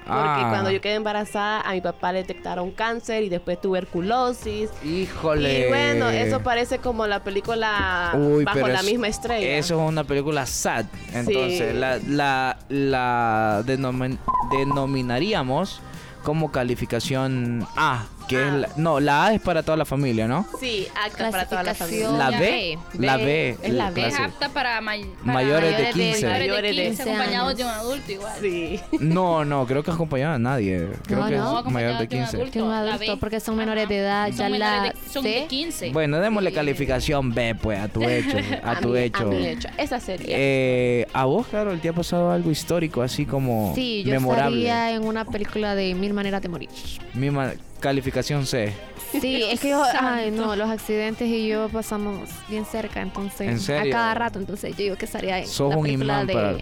Porque 0.07 0.21
Ah. 0.45 0.47
cuando 0.51 0.71
yo 0.71 0.81
quedé 0.83 0.95
embarazada, 0.95 1.61
a 1.63 1.73
mi 1.73 1.81
papá 1.81 2.13
le 2.13 2.19
detectaron 2.19 2.71
cáncer 2.73 3.23
y 3.23 3.31
después 3.31 3.59
tuberculosis. 3.61 4.71
Híjole. 4.85 5.67
Y 5.67 5.69
bueno, 5.69 6.11
eso 6.11 6.41
parece 6.41 6.79
como 6.79 7.07
la 7.07 7.25
película 7.25 8.13
Uy, 8.15 8.45
Bajo 8.45 8.69
la 8.69 8.81
es- 8.81 8.85
misma 8.85 9.09
estrella. 9.09 9.57
Eso 9.57 9.83
es 9.83 9.89
una 9.89 10.05
película 10.05 10.45
sad. 10.47 10.85
Entonces, 11.13 11.71
Sí. 11.73 11.79
la, 11.79 11.99
la, 12.07 12.59
la 12.69 13.63
denomin- 13.65 14.19
denominaríamos 14.51 15.81
como 16.23 16.51
calificación 16.53 17.67
A. 17.77 18.05
Que 18.29 18.43
es 18.47 18.53
A. 18.53 18.57
la- 18.57 18.69
no, 18.77 19.01
la 19.01 19.27
A 19.27 19.35
es 19.35 19.41
para 19.41 19.63
toda 19.63 19.77
la 19.77 19.85
familia, 19.85 20.27
¿no? 20.27 20.47
Sí, 20.61 20.87
acta 21.05 21.31
para 21.31 21.47
toda 21.47 21.63
la 21.63 21.75
familia. 21.75 22.11
La 22.13 22.31
Ya. 22.31 22.39
B. 22.41 22.79
La 22.99 23.17
B. 23.17 23.57
Es 23.63 23.73
la 23.73 23.91
B. 23.91 24.07
Es 24.07 24.19
apta 24.19 24.49
para, 24.49 24.81
may- 24.81 25.05
para 25.21 25.33
Mayores 25.33 25.77
de 25.77 25.83
mayores 25.85 25.95
de- 25.95 26.03
15. 26.03 26.27
mayores 26.27 26.39
de 26.47 26.49
Mayores 26.55 26.63
de 26.77 26.83
15, 26.83 26.87
15 27.05 27.11
acompañados 27.11 27.57
de 27.57 27.63
un 27.65 27.69
adulto 27.71 28.13
igual. 28.13 28.33
Sí. 28.41 28.81
No, 29.01 29.45
no, 29.45 29.67
creo 29.67 29.83
que 29.83 29.91
acompañado 29.91 30.35
a 30.35 30.39
nadie. 30.39 30.89
Creo 31.07 31.19
No, 31.21 31.27
que 31.29 31.37
no. 31.37 31.37
es 31.37 31.37
mayor 31.37 31.53
de 31.53 31.59
Acompañado 31.59 31.99
de 31.99 32.03
un 32.05 32.09
15. 32.09 32.37
adulto. 32.37 32.71
Adulto, 32.73 32.99
B. 32.99 33.17
porque 33.21 33.41
son 33.41 33.57
menores 33.57 33.89
de 33.89 33.99
edad. 33.99 34.27
Son 34.29 34.37
ya 34.37 34.49
la 34.51 34.83
de, 34.85 34.93
son 35.11 35.23
de 35.25 35.33
C. 35.41 35.47
15. 35.49 35.91
Bueno, 35.91 36.19
démosle 36.21 36.51
Sí. 36.51 36.55
calificación 36.57 37.33
B, 37.35 37.55
pues, 37.55 37.79
a 37.79 37.89
tu 37.89 38.03
hecho. 38.09 38.37
A 38.65 38.81
tu 38.81 38.89
mi, 38.91 38.99
hecho. 39.01 39.23
A 39.23 39.25
mi 39.27 39.47
hecho. 39.47 39.69
Esa 39.79 40.01
sería. 40.01 40.37
Eh, 40.39 41.07
a 41.13 41.25
vos, 41.25 41.47
claro, 41.47 41.73
el 41.73 41.81
día 41.81 41.91
ha 41.91 41.95
pasado 41.95 42.31
algo 42.31 42.51
histórico, 42.51 43.03
así 43.03 43.27
como 43.27 43.73
Sí, 43.75 44.03
yo 44.05 44.13
memorable. 44.13 44.57
estaría 44.67 44.93
en 44.95 45.05
una 45.05 45.25
película 45.25 45.75
de 45.75 45.95
Mil 45.95 46.15
Maneras 46.15 46.43
de 46.43 46.49
Morir. 46.49 46.69
Misma 47.15 47.53
calificación 47.85 48.47
C. 48.47 48.73
Sí, 49.13 49.43
es 49.51 49.61
que 49.61 49.69
yo, 49.69 49.83
ay, 50.01 50.31
no, 50.31 50.57
los 50.57 50.71
accidentes 50.71 51.29
y 51.29 51.47
yo 51.47 51.69
pasamos 51.69 52.31
bien 52.49 52.65
cerca, 52.65 53.03
entonces, 53.03 53.47
¿En 53.47 53.61
serio? 53.61 53.95
a 53.95 53.99
cada 53.99 54.15
rato, 54.15 54.39
entonces 54.39 54.71
yo 54.71 54.85
digo 54.85 54.97
que 54.97 55.05
estaría 55.05 55.39
en 55.39 55.47
Sos 55.47 55.71
la 55.71 55.77
un 55.77 55.87
imán 55.87 56.27
de... 56.27 56.33
para... 56.33 56.57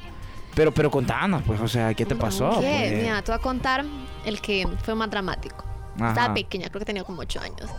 Pero, 0.54 0.74
pero 0.74 0.90
contanos, 0.90 1.42
pues, 1.46 1.60
o 1.60 1.68
sea, 1.68 1.94
¿qué 1.94 2.04
te 2.04 2.16
pasó? 2.16 2.60
¿Qué? 2.60 2.88
Pues, 2.90 3.02
Mira, 3.02 3.22
te 3.22 3.30
voy 3.30 3.38
a 3.38 3.42
contar 3.42 3.84
el 4.26 4.40
que 4.40 4.68
fue 4.82 4.94
más 4.94 5.10
dramático. 5.10 5.64
Ajá. 5.96 6.08
Estaba 6.08 6.34
pequeña, 6.34 6.68
creo 6.68 6.80
que 6.80 6.84
tenía 6.84 7.04
como 7.04 7.22
8 7.22 7.40
años. 7.40 7.70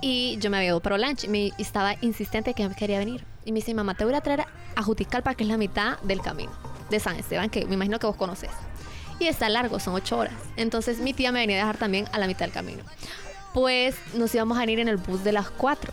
Y 0.00 0.38
yo 0.38 0.48
me 0.48 0.56
había 0.58 0.68
ido 0.68 0.80
para 0.80 0.96
lunch 0.96 1.24
y 1.24 1.28
me 1.28 1.50
estaba 1.58 1.96
insistente 2.00 2.54
que 2.54 2.66
quería 2.78 2.98
venir. 2.98 3.24
Y 3.44 3.52
me 3.52 3.56
dice, 3.56 3.74
mamá, 3.74 3.94
te 3.94 4.06
voy 4.06 4.14
a 4.14 4.22
traer 4.22 4.44
a 4.74 4.82
Juticalpa, 4.82 5.34
que 5.34 5.42
es 5.42 5.50
la 5.50 5.58
mitad 5.58 5.98
del 6.00 6.22
camino 6.22 6.52
de 6.88 7.00
San 7.00 7.16
Esteban, 7.16 7.50
que 7.50 7.66
me 7.66 7.74
imagino 7.74 7.98
que 7.98 8.06
vos 8.06 8.16
conoces. 8.16 8.50
Y 9.18 9.26
está 9.26 9.48
largo, 9.48 9.78
son 9.78 9.94
8 9.94 10.16
horas. 10.18 10.34
Entonces 10.56 10.98
mi 10.98 11.12
tía 11.12 11.32
me 11.32 11.40
venía 11.40 11.56
a 11.56 11.60
dejar 11.60 11.76
también 11.76 12.06
a 12.12 12.18
la 12.18 12.26
mitad 12.26 12.46
del 12.46 12.52
camino. 12.52 12.82
Pues 13.52 13.94
nos 14.14 14.34
íbamos 14.34 14.58
a 14.58 14.64
ir 14.64 14.80
en 14.80 14.88
el 14.88 14.96
bus 14.96 15.22
de 15.22 15.32
las 15.32 15.50
4. 15.50 15.92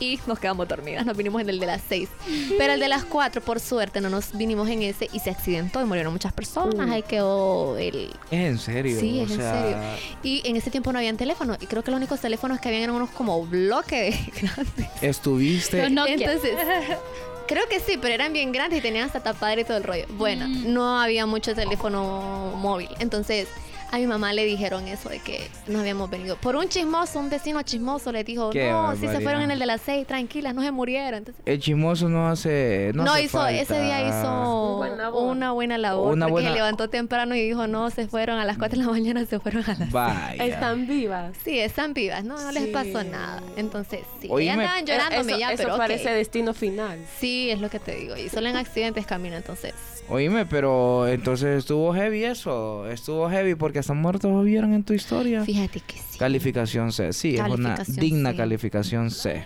Y 0.00 0.20
nos 0.28 0.38
quedamos 0.38 0.68
dormidas, 0.68 1.04
nos 1.04 1.16
vinimos 1.16 1.42
en 1.42 1.48
el 1.48 1.58
de 1.58 1.66
las 1.66 1.82
6. 1.88 2.08
Pero 2.56 2.74
el 2.74 2.80
de 2.80 2.86
las 2.88 3.04
4, 3.04 3.40
por 3.42 3.58
suerte, 3.58 4.00
no 4.00 4.08
nos 4.08 4.36
vinimos 4.36 4.68
en 4.68 4.82
ese 4.82 5.08
y 5.12 5.18
se 5.18 5.30
accidentó 5.30 5.80
y 5.80 5.84
murieron 5.86 6.12
muchas 6.12 6.32
personas. 6.32 6.88
Ahí 6.88 7.02
quedó 7.02 7.76
el, 7.76 8.10
Es 8.30 8.46
en 8.46 8.58
serio. 8.58 8.98
Sí, 9.00 9.18
o 9.18 9.24
es 9.24 9.30
en 9.32 9.36
sea, 9.38 9.60
serio. 9.60 9.78
Y 10.22 10.48
en 10.48 10.54
ese 10.54 10.70
tiempo 10.70 10.92
no 10.92 10.98
habían 10.98 11.16
teléfono. 11.16 11.56
Y 11.60 11.66
creo 11.66 11.82
que 11.82 11.90
los 11.90 11.98
únicos 11.98 12.20
teléfonos 12.20 12.60
que 12.60 12.68
habían 12.68 12.84
eran 12.84 12.94
unos 12.94 13.10
como 13.10 13.44
bloques 13.44 14.14
grandes. 14.40 14.86
Estuviste... 15.00 15.84
Entonces, 15.84 16.52
creo 17.48 17.66
que 17.68 17.80
sí, 17.80 17.98
pero 18.00 18.14
eran 18.14 18.32
bien 18.32 18.52
grandes 18.52 18.78
y 18.78 18.82
tenían 18.82 19.06
hasta 19.06 19.20
tapadera 19.20 19.62
y 19.62 19.64
todo 19.64 19.76
el 19.78 19.82
rollo. 19.84 20.04
Bueno, 20.10 20.46
Mm. 20.46 20.72
no 20.72 21.00
había 21.00 21.26
mucho 21.26 21.54
teléfono 21.54 22.52
móvil. 22.56 22.88
Entonces, 23.00 23.48
a 23.90 23.98
mi 23.98 24.06
mamá 24.06 24.32
le 24.32 24.44
dijeron 24.44 24.86
eso 24.86 25.08
de 25.08 25.18
que 25.18 25.48
no 25.66 25.80
habíamos 25.80 26.10
venido. 26.10 26.36
Por 26.36 26.56
un 26.56 26.68
chismoso, 26.68 27.18
un 27.18 27.30
vecino 27.30 27.62
chismoso 27.62 28.12
le 28.12 28.22
dijo, 28.24 28.50
Qué 28.50 28.70
no, 28.70 28.94
si 28.96 29.08
se 29.08 29.20
fueron 29.20 29.42
en 29.42 29.50
el 29.50 29.58
de 29.58 29.66
las 29.66 29.80
seis, 29.80 30.06
tranquilas, 30.06 30.54
no 30.54 30.62
se 30.62 30.70
murieron. 30.70 31.18
Entonces, 31.18 31.42
El 31.46 31.58
chismoso 31.58 32.08
no 32.08 32.28
hace... 32.28 32.92
No, 32.94 33.04
no, 33.04 33.12
hace 33.14 33.22
hizo, 33.24 33.46
ese 33.46 33.80
día 33.80 34.02
hizo 34.06 34.76
Buena 34.78 35.10
una 35.10 35.52
buena 35.52 35.78
labor. 35.78 36.12
Una 36.12 36.26
porque 36.26 36.32
buena- 36.32 36.48
se 36.50 36.54
levantó 36.56 36.88
temprano 36.90 37.34
y 37.34 37.40
dijo, 37.42 37.66
no, 37.66 37.90
se 37.90 38.06
fueron 38.08 38.38
a 38.38 38.44
las 38.44 38.58
4 38.58 38.78
de 38.78 38.84
la 38.84 38.90
mañana, 38.90 39.24
se 39.26 39.40
fueron 39.40 39.64
a 39.64 39.74
las 39.74 39.90
Vaya. 39.90 40.44
Están 40.44 40.86
vivas. 40.86 41.34
Sí, 41.44 41.58
están 41.58 41.94
vivas, 41.94 42.24
no, 42.24 42.40
no 42.40 42.52
les 42.52 42.66
pasó 42.68 43.02
nada. 43.04 43.42
Entonces, 43.56 44.00
sí, 44.20 44.28
Oíme. 44.30 44.52
andaban 44.52 44.84
llorándome 44.86 45.30
eso 45.32 45.38
ya, 45.40 45.52
eso 45.52 45.62
pero 45.64 45.76
parece 45.76 46.10
destino 46.10 46.52
final. 46.54 46.98
Sí, 47.18 47.50
es 47.50 47.60
lo 47.60 47.70
que 47.70 47.78
te 47.80 47.94
digo. 47.94 48.16
Y 48.16 48.28
solo 48.28 48.48
en 48.48 48.56
accidentes 48.56 49.06
camino, 49.06 49.36
entonces. 49.36 49.72
Oíme, 50.10 50.46
pero 50.46 51.06
entonces 51.06 51.58
estuvo 51.58 51.92
heavy 51.92 52.24
eso. 52.24 52.88
Estuvo 52.88 53.28
heavy 53.28 53.54
porque 53.54 53.78
hasta 53.80 53.92
muertos 53.92 54.44
vieron 54.44 54.72
en 54.72 54.82
tu 54.82 54.94
historia. 54.94 55.44
Fíjate 55.44 55.80
que 55.80 55.98
sí. 55.98 56.18
Calificación 56.18 56.92
C. 56.92 57.12
Sí, 57.12 57.34
es 57.36 57.40
una 57.42 57.76
digna 57.86 58.30
C. 58.30 58.36
calificación 58.36 59.10
C. 59.10 59.44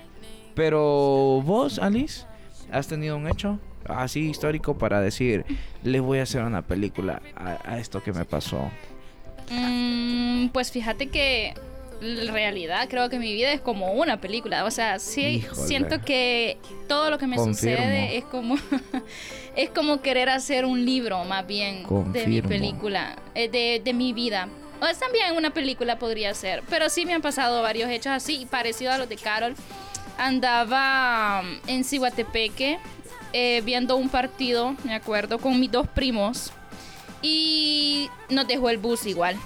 Pero 0.55 1.43
vos, 1.45 1.79
Alice, 1.79 2.27
has 2.71 2.87
tenido 2.87 3.17
un 3.17 3.27
hecho 3.27 3.59
así 3.89 4.31
histórico 4.31 4.79
para 4.79 5.01
decir, 5.01 5.45
les 5.83 6.01
voy 6.01 6.21
a 6.21 6.23
hacer 6.23 6.45
una 6.45 6.63
película 6.63 7.21
a, 7.35 7.59
a 7.65 7.79
esto 7.81 8.01
que 8.03 8.13
me 8.13 8.25
pasó. 8.25 8.71
Mm, 9.51 10.49
pues 10.49 10.71
fíjate 10.71 11.09
que 11.09 11.55
en 12.01 12.29
realidad 12.33 12.89
creo 12.89 13.09
que 13.09 13.19
mi 13.19 13.33
vida 13.33 13.53
es 13.53 13.61
como 13.61 13.93
una 13.95 14.21
película. 14.21 14.65
O 14.65 14.71
sea, 14.71 14.99
sí 14.99 15.23
Híjole. 15.45 15.67
siento 15.67 16.01
que 16.03 16.59
todo 16.89 17.11
lo 17.11 17.19
que 17.19 17.27
me 17.27 17.37
Confirmo. 17.37 17.77
sucede 17.77 18.17
es 18.19 18.25
como 18.25 18.57
es 19.57 19.71
como 19.71 20.01
querer 20.01 20.29
hacer 20.29 20.65
un 20.65 20.85
libro 20.85 21.25
más 21.25 21.47
bien 21.47 21.85
de 22.13 22.27
mi 22.27 22.43
película, 22.43 23.17
eh, 23.35 23.49
de, 23.49 23.81
de 23.85 23.93
mi 23.93 24.13
vida. 24.13 24.49
O 24.81 24.87
es 24.87 24.99
también 24.99 25.37
una 25.37 25.51
película 25.51 25.99
podría 25.99 26.35
ser, 26.35 26.63
pero 26.69 26.89
sí 26.89 27.07
me 27.07 27.15
han 27.15 27.23
pasado 27.23 27.63
varios 27.63 27.89
hechos 27.91 28.13
así, 28.13 28.47
parecido 28.51 28.93
a 28.93 28.99
los 28.99 29.09
de 29.09 29.17
Carol. 29.17 29.55
Andaba 30.19 31.43
mm, 31.43 31.69
en 31.69 31.85
Cihuatepeque 31.85 32.79
eh, 33.33 33.63
viendo 33.65 33.97
un 33.97 34.09
partido, 34.09 34.75
me 34.85 34.95
acuerdo, 34.95 35.39
con 35.39 35.59
mis 35.61 35.71
dos 35.71 35.87
primos 35.87 36.53
y 37.23 38.11
nos 38.29 38.47
dejó 38.47 38.71
el 38.71 38.79
bus 38.79 39.07
igual. 39.07 39.37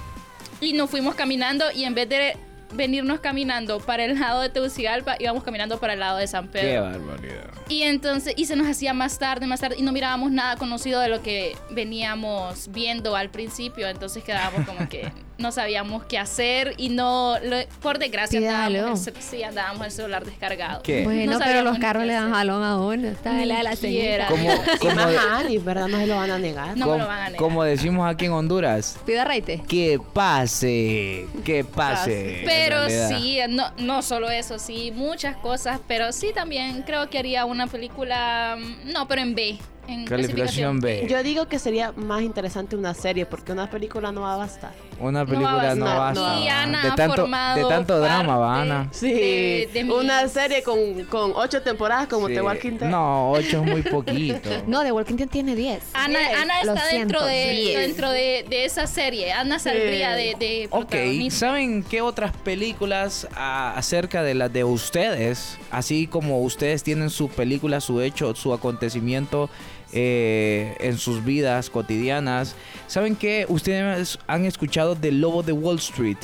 Y 0.61 0.73
nos 0.73 0.89
fuimos 0.89 1.15
caminando 1.15 1.67
y 1.71 1.85
en 1.85 1.95
vez 1.95 2.09
de 2.09 2.37
venirnos 2.73 3.21
caminando 3.21 3.79
para 3.81 4.05
el 4.05 4.19
lado 4.19 4.41
de 4.41 4.49
Tegucigalpa, 4.49 5.17
íbamos 5.19 5.45
caminando 5.45 5.79
para 5.79 5.95
el 5.95 6.01
lado 6.01 6.19
de 6.19 6.27
San 6.27 6.47
Qué 6.49 6.61
Pedro. 6.61 6.83
barbaridad. 6.85 7.51
Y 7.69 7.83
entonces, 7.83 8.35
y 8.37 8.47
se 8.47 8.57
nos 8.57 8.67
hacía 8.67 8.95
más 8.95 9.19
tarde, 9.19 9.47
más 9.47 9.61
tarde, 9.61 9.77
y 9.79 9.83
no 9.83 9.93
mirábamos 9.93 10.31
nada 10.31 10.57
conocido 10.57 11.01
de 11.01 11.09
lo 11.09 11.23
que 11.23 11.57
veníamos 11.71 12.69
viendo 12.73 13.17
al 13.17 13.31
principio, 13.31 13.89
entonces 13.89 14.23
quedábamos 14.25 14.67
como 14.67 14.89
que 14.89 15.11
no 15.39 15.53
sabíamos 15.53 16.05
qué 16.05 16.19
hacer 16.19 16.75
y 16.77 16.89
no, 16.89 17.37
lo- 17.43 17.57
por 17.83 17.99
desgracia, 17.99 18.39
andábamos, 18.39 19.07
el 19.07 19.15
sí, 19.21 19.43
andábamos 19.43 19.87
el 19.87 19.93
celular 19.93 20.25
descargado. 20.25 20.83
¿Qué? 20.83 21.05
Bueno, 21.05 21.33
No 21.33 21.39
pero 21.39 21.63
los 21.63 21.79
carros 21.79 22.05
le 22.05 22.15
dan 22.15 22.33
jalón 22.33 22.63
a 22.63 22.79
uno. 22.81 23.09
Está 23.09 23.33
Ni 23.33 23.45
la, 23.45 23.63
la 23.63 23.77
señora. 23.77 24.27
Como, 24.29 24.49
como, 24.81 25.07
de- 25.07 25.19
Ani, 25.19 25.59
¿verdad? 25.59 25.89
No 25.89 25.99
se 25.99 26.07
lo 26.07 26.17
van 26.17 26.31
a 26.31 26.39
negar. 26.39 26.69
No 26.77 26.87
me 26.87 26.93
como- 26.93 26.99
lo 26.99 27.07
van 27.07 27.19
a 27.21 27.25
negar. 27.27 27.37
como 27.39 27.65
decimos 27.65 28.09
aquí 28.11 28.25
en 28.27 28.33
Honduras, 28.33 28.99
Pida 29.05 29.25
raite. 29.25 29.63
que 29.69 30.01
pase, 30.13 31.27
que 31.45 31.65
pase. 31.65 32.43
Pero 32.47 32.89
sí, 33.09 33.39
no, 33.49 33.65
no 33.79 34.03
solo 34.03 34.31
eso, 34.31 34.59
sí, 34.59 34.93
muchas 34.95 35.37
cosas, 35.37 35.81
pero 35.87 36.13
sí 36.13 36.31
también 36.35 36.83
creo 36.83 37.11
que 37.11 37.19
haría 37.19 37.45
una 37.45 37.67
película, 37.67 38.57
mm, 38.59 38.93
no, 38.93 39.07
pero 39.09 39.23
en 39.23 39.35
B, 39.35 39.59
en 39.89 40.05
Calificación 40.05 40.81
B. 40.81 41.07
Yo 41.09 41.23
digo 41.23 41.47
que 41.47 41.59
sería 41.59 41.93
más 41.93 42.23
interesante 42.23 42.75
una 42.77 42.95
serie 42.95 43.27
porque 43.27 43.53
una 43.53 43.69
película 43.71 44.11
no 44.13 44.23
va 44.23 44.35
a 44.35 44.37
bastar. 44.37 44.73
Una 44.99 45.21
No 45.25 45.27
película 45.27 45.53
va 45.57 45.71
a 45.71 45.75
no 45.75 45.85
basta. 45.85 46.63
Ana 46.63 46.83
de 46.85 46.91
tanto, 46.93 47.17
formado 47.17 47.57
de 47.59 47.65
tanto 47.75 48.01
drama, 48.01 48.37
va, 48.39 48.63
Ana. 48.63 48.89
Sí, 48.93 49.13
de- 49.13 49.71
de 49.73 49.85
mi- 49.85 49.91
una 49.93 50.27
serie 50.29 50.63
con, 50.63 51.05
con 51.05 51.33
ocho 51.35 51.61
temporadas 51.63 52.07
como 52.09 52.29
Sí. 52.29 52.35
The 52.35 52.41
Walking 52.43 52.79
Dead. 52.79 52.89
No, 52.89 53.31
ocho 53.33 53.63
es 53.63 53.71
muy 53.71 53.83
poquito. 53.83 54.49
No, 54.67 54.83
The 54.83 54.93
Walking 54.93 55.17
Dead 55.17 55.29
tiene 55.29 55.55
10. 55.55 55.83
Ana, 55.93 56.19
Bien, 56.19 56.35
Ana 56.37 56.65
lo 56.65 56.73
está 56.75 56.87
dentro, 56.87 57.21
siento, 57.21 57.25
de, 57.27 57.79
dentro 57.79 58.11
de, 58.11 58.47
de 58.49 58.65
esa 58.65 58.87
serie. 58.87 59.33
Ana 59.33 59.59
saldría 59.59 60.13
de, 60.13 60.35
de 60.39 60.69
Ok. 60.71 60.95
¿saben 61.31 61.83
qué 61.83 62.01
otras 62.01 62.33
películas 62.39 63.29
ah, 63.37 63.75
acerca 63.77 64.23
de 64.23 64.35
las 64.35 64.53
de 64.53 64.65
ustedes? 64.65 65.59
Así 65.71 66.07
como 66.07 66.41
ustedes 66.41 66.83
tienen 66.83 67.11
su 67.11 67.29
película, 67.29 67.81
su 67.81 68.01
hecho, 68.01 68.35
su 68.35 68.53
acontecimiento 68.55 69.51
eh, 69.99 70.77
en 70.81 70.99
sus 70.99 71.25
vidas 71.25 71.71
cotidianas. 71.71 72.55
¿Saben 72.87 73.17
qué? 73.17 73.47
Ustedes 73.49 74.19
han 74.27 74.45
escuchado 74.45 74.95
del 74.95 75.21
Lobo 75.23 75.43
de 75.43 75.53
Wall 75.53 75.77
Street. 75.79 76.19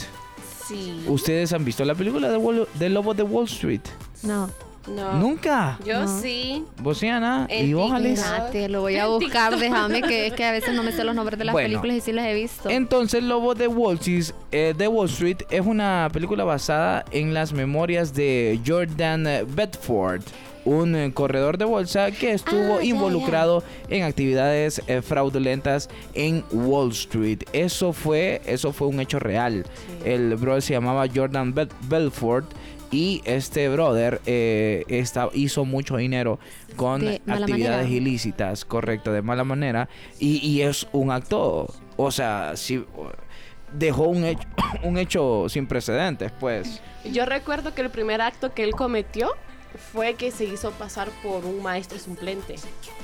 Sí. 0.69 1.05
¿Ustedes 1.09 1.53
han 1.55 1.65
visto 1.65 1.85
la 1.85 1.95
película 1.95 2.29
de 2.29 2.37
Wall- 2.37 2.69
del 2.75 2.93
Lobo 2.95 3.15
de 3.15 3.23
Wall 3.23 3.47
Street? 3.47 3.81
No. 4.23 4.49
No. 4.89 5.13
¿Nunca? 5.15 5.79
Yo 5.87 6.03
No. 6.03 6.21
sí. 6.21 6.65
¿Vos 6.83 6.99
sí, 6.99 7.07
Ana? 7.07 7.47
Espérate, 7.49 8.69
lo 8.69 8.81
voy 8.81 8.97
a 8.97 9.07
buscar, 9.07 9.57
déjame, 9.57 10.03
que 10.03 10.27
es 10.27 10.33
que 10.33 10.45
a 10.45 10.51
veces 10.51 10.75
no 10.75 10.83
me 10.83 10.91
sé 10.91 11.05
los 11.05 11.15
nombres 11.15 11.39
de 11.39 11.45
las 11.45 11.53
Bueno. 11.53 11.69
películas 11.69 11.97
y 11.99 12.01
sí 12.01 12.13
las 12.13 12.27
he 12.27 12.35
visto. 12.35 12.69
Entonces, 12.69 13.23
Lobo 13.23 13.55
de 13.55 13.69
Wall 13.69 13.95
Street, 13.99 14.27
eh, 14.51 14.75
de 14.77 14.89
Wall 14.89 15.09
Street 15.09 15.39
es 15.51 15.65
una 15.65 16.09
película 16.13 16.43
basada 16.45 17.05
en 17.13 17.33
las 17.33 17.53
memorias 17.53 18.13
de 18.13 18.61
Jordan 18.67 19.25
Bedford, 19.55 20.23
un 20.65 20.95
eh, 20.95 21.13
corredor 21.13 21.59
de 21.59 21.65
bolsa 21.65 22.11
que 22.11 22.33
estuvo 22.33 22.79
Ah, 22.79 22.85
involucrado 22.85 23.63
en 23.89 24.05
actividades 24.05 24.81
eh, 24.87 25.03
fraudulentas 25.03 25.89
en 26.15 26.45
Wall 26.53 26.91
Street. 26.91 27.43
Eso 27.53 27.93
fue, 27.93 28.41
eso 28.47 28.73
fue 28.73 28.89
un 28.89 29.01
hecho 29.01 29.19
real. 29.19 29.65
El 30.05 30.37
brother 30.37 30.63
se 30.63 30.75
llamaba 30.75 31.07
Jordan 31.13 31.55
Belfort. 31.89 32.47
Y 32.91 33.23
este 33.25 33.71
brother 33.71 34.21
eh, 34.27 34.85
hizo 35.33 35.65
mucho 35.65 35.97
dinero 35.97 36.39
con 36.77 37.01
De 37.01 37.23
actividades 37.27 37.85
manera. 37.85 37.89
ilícitas, 37.89 38.67
correcto, 38.67 39.13
de 39.15 39.23
mala 39.23 39.45
manera. 39.45 39.89
Y, 40.21 40.47
y 40.47 40.61
es 40.61 40.87
un 40.93 41.11
acto, 41.11 41.73
o 41.97 42.11
sea, 42.11 42.53
sí, 42.55 42.85
dejó 43.73 44.05
un 44.09 44.25
hecho, 44.27 44.47
un 44.83 44.99
hecho 44.99 45.49
sin 45.49 45.67
precedentes, 45.67 46.33
pues. 46.39 46.83
Yo 47.11 47.25
recuerdo 47.25 47.75
que 47.75 47.81
el 47.81 47.89
primer 47.89 48.21
acto 48.21 48.53
que 48.53 48.63
él 48.63 48.73
cometió 48.73 49.31
fue 49.79 50.15
que 50.15 50.31
se 50.31 50.45
hizo 50.45 50.71
pasar 50.73 51.09
por 51.23 51.45
un 51.45 51.63
maestro 51.63 51.99
suplente. 51.99 52.57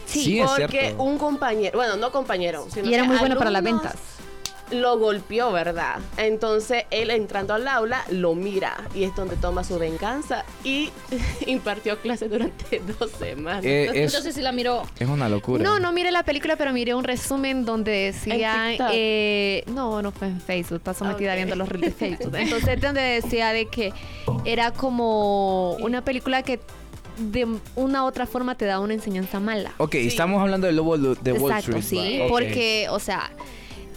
Sí, 0.07 0.41
es 0.41 0.51
porque 0.51 0.81
cierto. 0.81 1.03
un 1.03 1.19
compañero, 1.19 1.79
bueno, 1.79 1.97
no 1.97 2.11
compañero, 2.13 2.67
sino 2.73 2.89
y 2.89 2.95
era 2.95 3.03
que 3.03 3.09
muy 3.09 3.19
bueno 3.19 3.37
para 3.37 3.51
las 3.51 3.63
ventas. 3.63 3.95
Lo 4.71 4.99
golpeó, 4.99 5.51
¿verdad? 5.53 5.97
Entonces 6.17 6.85
él 6.91 7.11
entrando 7.11 7.55
al 7.55 7.67
aula 7.67 8.05
lo 8.11 8.35
mira 8.35 8.77
y 8.95 9.05
es 9.05 9.15
donde 9.17 9.37
toma 9.37 9.65
su 9.65 9.79
venganza 9.79 10.45
y 10.65 10.91
impartió 11.47 11.99
clases 11.99 12.31
durante 12.31 12.81
dos 12.99 13.11
semanas. 13.13 13.65
Eh, 13.65 13.85
es, 13.87 13.97
Entonces 13.97 14.35
sí 14.35 14.43
la 14.43 14.53
miró. 14.53 14.83
es 14.99 15.09
una 15.09 15.29
locura. 15.29 15.63
No, 15.65 15.79
no 15.79 15.93
miré 15.93 16.11
la 16.11 16.23
película, 16.23 16.57
pero 16.57 16.73
miré 16.73 16.95
un 16.95 17.05
resumen 17.05 17.65
donde 17.65 17.91
decía... 18.13 18.75
Eh, 18.93 19.65
no, 19.69 20.03
no 20.03 20.13
fue 20.13 20.29
en 20.29 20.41
Facebook, 20.41 20.81
paso 20.81 21.05
metida 21.05 21.31
Ok. 21.33 21.37
viendo 21.37 21.57
los 21.57 21.69
reels 21.69 21.87
de 21.87 21.93
Facebook. 21.93 22.35
Entonces, 22.39 22.81
donde 22.81 23.01
decía 23.01 23.53
de 23.53 23.67
que 23.67 23.93
era 24.45 24.71
como 24.73 25.73
una 25.77 26.05
película 26.05 26.43
que 26.43 26.61
de 27.19 27.47
una 27.75 28.05
u 28.05 28.07
otra 28.07 28.27
forma 28.27 28.55
te 28.57 28.65
da 28.65 28.79
una 28.81 28.95
enseñanza 28.95 29.41
mala. 29.41 29.73
Ok, 29.79 29.95
estamos 29.97 30.41
hablando 30.41 30.67
del 30.67 30.77
lobo 30.77 30.97
de 30.97 31.33
Wall 31.33 31.53
Exacto, 31.53 31.79
Street. 31.79 31.83
sí, 31.83 32.19
¿va? 32.21 32.25
Ok. 32.27 32.31
porque, 32.31 32.87
o 32.91 33.01
sea, 33.01 33.31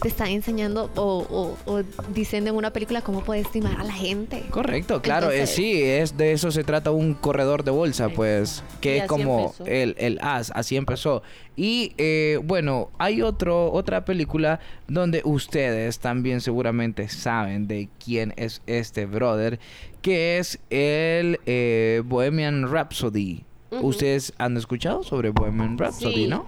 te 0.02 0.08
están 0.08 0.28
enseñando 0.28 0.90
o, 0.96 1.56
o, 1.66 1.70
o 1.72 1.82
diciendo 2.12 2.50
en 2.50 2.56
una 2.56 2.72
película 2.72 3.02
cómo 3.02 3.22
puedes 3.22 3.46
estimar 3.46 3.80
a 3.80 3.84
la 3.84 3.92
gente. 3.92 4.42
Correcto, 4.50 5.00
claro, 5.00 5.30
eh, 5.30 5.46
sí, 5.46 5.80
es 5.82 6.16
de 6.16 6.32
eso 6.32 6.50
se 6.50 6.64
trata 6.64 6.90
un 6.90 7.14
corredor 7.14 7.64
de 7.64 7.70
bolsa, 7.70 8.08
pues, 8.08 8.62
que 8.80 8.96
Y 8.96 9.00
es 9.00 9.06
como 9.06 9.54
el, 9.64 9.94
el 9.98 10.18
as, 10.20 10.50
así 10.54 10.76
empezó. 10.76 11.22
Y 11.56 11.92
eh, 11.98 12.38
bueno, 12.42 12.90
hay 12.98 13.22
otro, 13.22 13.70
otra 13.72 14.04
película 14.04 14.60
donde 14.88 15.22
ustedes 15.24 15.98
también 15.98 16.40
seguramente 16.40 17.08
saben 17.08 17.68
de 17.68 17.88
quién 18.02 18.32
es 18.36 18.62
este 18.66 19.06
brother, 19.06 19.60
que 20.00 20.38
es 20.38 20.58
el 20.70 21.38
eh, 21.46 22.02
Bohemian 22.04 22.70
Rhapsody. 22.70 23.44
Ustedes 23.80 24.34
han 24.36 24.56
escuchado 24.58 25.02
sobre 25.02 25.30
Bohemian 25.30 25.78
Rhapsody, 25.78 26.14
Sí. 26.14 26.26
¿no? 26.26 26.46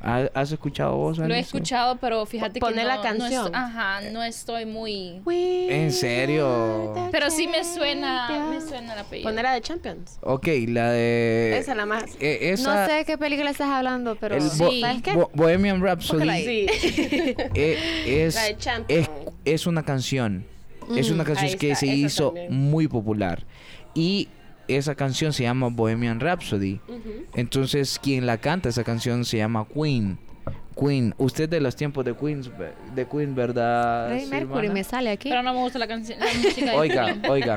¿Ha- 0.00 0.30
¿Has 0.34 0.52
escuchado 0.52 0.96
vos? 0.96 1.18
Lo 1.18 1.34
he 1.34 1.38
escuchado, 1.40 1.96
pero 1.96 2.24
fíjate 2.24 2.60
que 2.60 2.70
no, 2.74 2.82
la 2.84 2.96
no 2.96 3.02
canción. 3.02 3.46
est- 3.46 3.54
ajá, 3.54 4.00
no 4.12 4.22
estoy 4.22 4.64
muy... 4.64 5.20
¿En 5.26 5.90
serio? 5.92 6.94
Pero 7.10 7.30
sí 7.30 7.48
me 7.48 7.64
suena, 7.64 8.48
me 8.50 8.60
suena 8.60 8.92
el 8.94 8.98
apellido. 9.00 9.28
Poner 9.28 9.44
la 9.44 9.52
de 9.54 9.60
Champions. 9.60 10.18
Ok, 10.22 10.46
la 10.68 10.90
de... 10.92 11.58
Esa 11.58 11.72
es 11.72 11.76
la 11.76 11.86
más. 11.86 12.04
eh, 12.20 12.38
esa- 12.52 12.74
No 12.82 12.86
sé 12.86 12.92
de 12.98 13.04
qué 13.04 13.18
película 13.18 13.50
estás 13.50 13.68
hablando, 13.68 14.16
pero... 14.16 14.36
el 14.36 14.42
Bo- 14.42 14.70
Sí. 14.70 14.80
¿Sabes 14.80 15.02
qué? 15.02 15.12
Bo- 15.14 15.30
Bohemian 15.34 15.82
Rhapsody. 15.82 16.44
Sí. 16.44 16.66
eh, 17.54 18.24
es, 18.26 18.34
La 18.36 18.44
de 18.44 18.56
Champions. 18.56 19.08
es, 19.44 19.52
es 19.54 19.66
una 19.66 19.82
canción. 19.82 20.46
Es 20.96 21.10
una 21.10 21.24
canción 21.24 21.50
ahí 21.50 21.56
que 21.58 21.72
está, 21.72 21.80
se 21.80 21.86
hizo 21.88 22.26
también. 22.28 22.54
muy 22.70 22.88
popular. 22.88 23.44
Y 23.94 24.28
esa 24.68 24.94
canción 24.94 25.32
se 25.32 25.42
llama 25.44 25.68
Bohemian 25.68 26.20
Rhapsody. 26.20 26.80
Entonces, 27.34 27.98
quien 28.02 28.26
la 28.26 28.38
canta 28.38 28.68
esa 28.68 28.84
canción 28.84 29.24
se 29.24 29.38
llama 29.38 29.66
Queen. 29.72 30.18
Queen. 30.78 31.14
Usted 31.18 31.48
de 31.48 31.60
los 31.60 31.74
tiempos 31.74 32.04
de 32.04 32.14
Queen, 32.14 32.42
de 32.94 33.06
Queen 33.08 33.34
¿verdad? 33.34 34.08
Freddie 34.10 34.26
Mercury 34.28 34.68
me 34.68 34.84
sale 34.84 35.10
aquí. 35.10 35.28
Pero 35.28 35.42
no 35.42 35.52
me 35.52 35.60
gusta 35.60 35.78
la 35.78 35.88
canción, 35.88 36.18
la 36.64 36.74
Oiga, 36.76 37.16
oiga. 37.28 37.56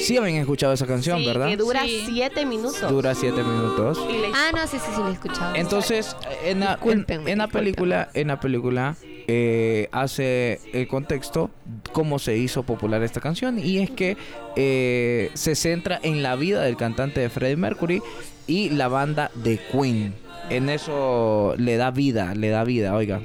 Sí 0.00 0.16
habían 0.16 0.36
escuchado 0.38 0.72
esa 0.72 0.86
canción, 0.86 1.18
Sí, 1.20 1.26
¿verdad? 1.26 1.48
que 1.48 1.56
dura 1.56 1.82
Sí. 1.82 2.02
siete 2.06 2.44
minutos. 2.44 2.88
Dura 2.90 3.14
siete 3.14 3.42
minutos. 3.42 3.98
Y 4.10 4.18
la 4.18 4.28
Ah, 4.34 4.50
no, 4.52 4.66
sí, 4.66 4.78
sí, 4.78 4.90
sí, 4.94 5.00
lo 5.00 5.08
he 5.08 5.12
escuchado. 5.12 5.54
Entonces, 5.54 6.16
en 6.44 6.60
la, 6.60 6.78
en, 6.84 7.06
en 7.28 7.38
la 7.38 7.46
película, 7.46 8.08
en 8.14 8.28
la 8.28 8.40
película 8.40 8.96
eh, 9.34 9.88
hace 9.92 10.60
el 10.74 10.86
contexto 10.88 11.50
cómo 11.92 12.18
se 12.18 12.36
hizo 12.36 12.64
popular 12.64 13.02
esta 13.02 13.22
canción 13.22 13.58
y 13.58 13.78
es 13.78 13.90
que 13.90 14.18
eh, 14.56 15.30
se 15.32 15.54
centra 15.54 15.98
en 16.02 16.22
la 16.22 16.36
vida 16.36 16.62
del 16.62 16.76
cantante 16.76 17.20
de 17.20 17.30
Freddie 17.30 17.56
Mercury 17.56 18.02
y 18.46 18.68
la 18.68 18.88
banda 18.88 19.30
de 19.36 19.58
Queen. 19.58 20.12
En 20.50 20.68
eso 20.68 21.54
le 21.56 21.78
da 21.78 21.90
vida, 21.90 22.34
le 22.34 22.50
da 22.50 22.62
vida, 22.64 22.94
oiga. 22.94 23.22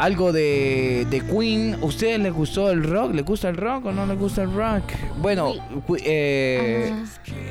Algo 0.00 0.32
de, 0.32 1.06
de 1.10 1.20
Queen. 1.20 1.76
¿Ustedes 1.82 2.18
les 2.18 2.32
gustó 2.32 2.70
el 2.70 2.82
rock? 2.84 3.12
¿Les 3.14 3.24
gusta 3.24 3.48
el 3.50 3.56
rock 3.56 3.86
o 3.86 3.92
no 3.92 4.06
les 4.06 4.18
gusta 4.18 4.42
el 4.42 4.52
rock? 4.52 4.82
Bueno, 5.18 5.52
eh, 6.02 6.92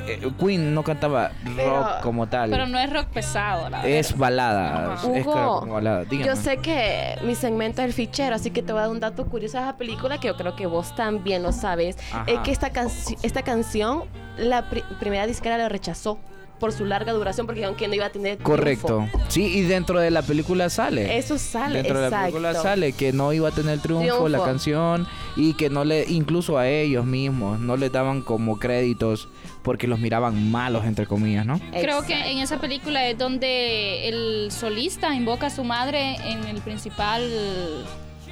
eh, 0.08 0.32
Queen 0.40 0.74
no 0.74 0.84
cantaba 0.84 1.32
Pero- 1.56 1.76
rock 1.80 2.02
como 2.02 2.28
tal. 2.28 2.50
Pero 2.50 2.66
no 2.66 2.80
es 2.80 2.92
rock 2.92 3.06
pesado, 3.08 3.70
la 3.70 3.88
es 3.88 4.08
verdad. 4.14 4.20
balada. 4.20 4.94
Ajá. 4.94 5.12
Es 5.16 5.26
Hugo, 5.26 5.66
balada. 5.68 6.04
Yo 6.10 6.36
sé 6.36 6.58
que 6.58 7.16
mi 7.24 7.36
segmento 7.36 7.82
es 7.82 7.88
el 7.88 7.94
fichero, 7.94 8.36
así 8.36 8.50
que 8.52 8.64
te 8.64 8.72
voy 8.74 8.80
a 8.80 8.84
dar 8.84 8.92
un 8.92 9.00
dato 9.00 9.26
curioso 9.28 9.58
de 9.58 9.64
esa 9.64 9.78
película 9.78 10.20
que 10.20 10.28
yo 10.28 10.36
creo 10.36 10.56
que 10.56 10.66
vos 10.66 10.96
también 10.96 11.44
lo 11.44 11.52
sabes. 11.52 11.98
Ajá. 12.12 12.24
Es 12.28 12.40
que 12.40 12.52
esta, 12.52 12.74
canci- 12.74 13.18
esta 13.22 13.44
canción, 13.44 14.04
la 14.38 14.70
pri- 14.70 14.84
primera 15.00 15.28
disquera 15.28 15.58
la 15.58 15.70
rechazó 15.70 16.18
por 16.60 16.72
su 16.72 16.86
larga 16.86 17.14
duración 17.14 17.46
porque 17.46 17.62
dijeron 17.62 17.76
que 17.76 17.88
no 17.88 17.96
iba 17.96 18.06
a 18.06 18.12
tener 18.12 18.38
Correcto. 18.38 19.08
triunfo. 19.10 19.20
Sí, 19.30 19.46
y 19.46 19.62
dentro 19.62 20.00
de 20.00 20.12
la 20.12 20.22
película 20.22 20.70
sale. 20.70 21.18
Eso 21.18 21.38
sale, 21.38 21.82
Dentro 21.82 22.00
de 22.02 22.10
la 22.10 22.22
película 22.22 22.54
sale 22.54 22.94
que 22.94 23.14
no 23.14 23.34
iba 23.34 23.50
a 23.50 23.52
tener 23.52 23.80
triunfo, 23.80 24.30
la 24.30 24.44
canción 24.44 25.08
y 25.36 25.54
que 25.54 25.70
no 25.70 25.84
le, 25.84 26.06
incluso 26.08 26.58
a 26.58 26.68
ellos 26.68 27.06
mismos, 27.06 27.60
no 27.60 27.78
les 27.78 27.92
daban 27.92 28.22
como 28.22 28.60
créditos 28.60 29.28
porque 29.64 29.88
los 29.88 30.00
miraban 30.00 30.52
malos, 30.52 30.86
entre 30.86 31.06
comillas, 31.06 31.46
¿no? 31.46 31.60
Creo 31.72 32.04
que 32.04 32.32
en 32.32 32.40
esa 32.40 32.60
película 32.60 33.08
es 33.08 33.18
donde 33.18 34.08
el 34.08 34.52
solista 34.52 35.14
invoca 35.14 35.48
a 35.48 35.50
su 35.50 35.64
madre 35.64 36.16
en 36.26 36.44
el 36.46 36.62
principal. 36.62 37.24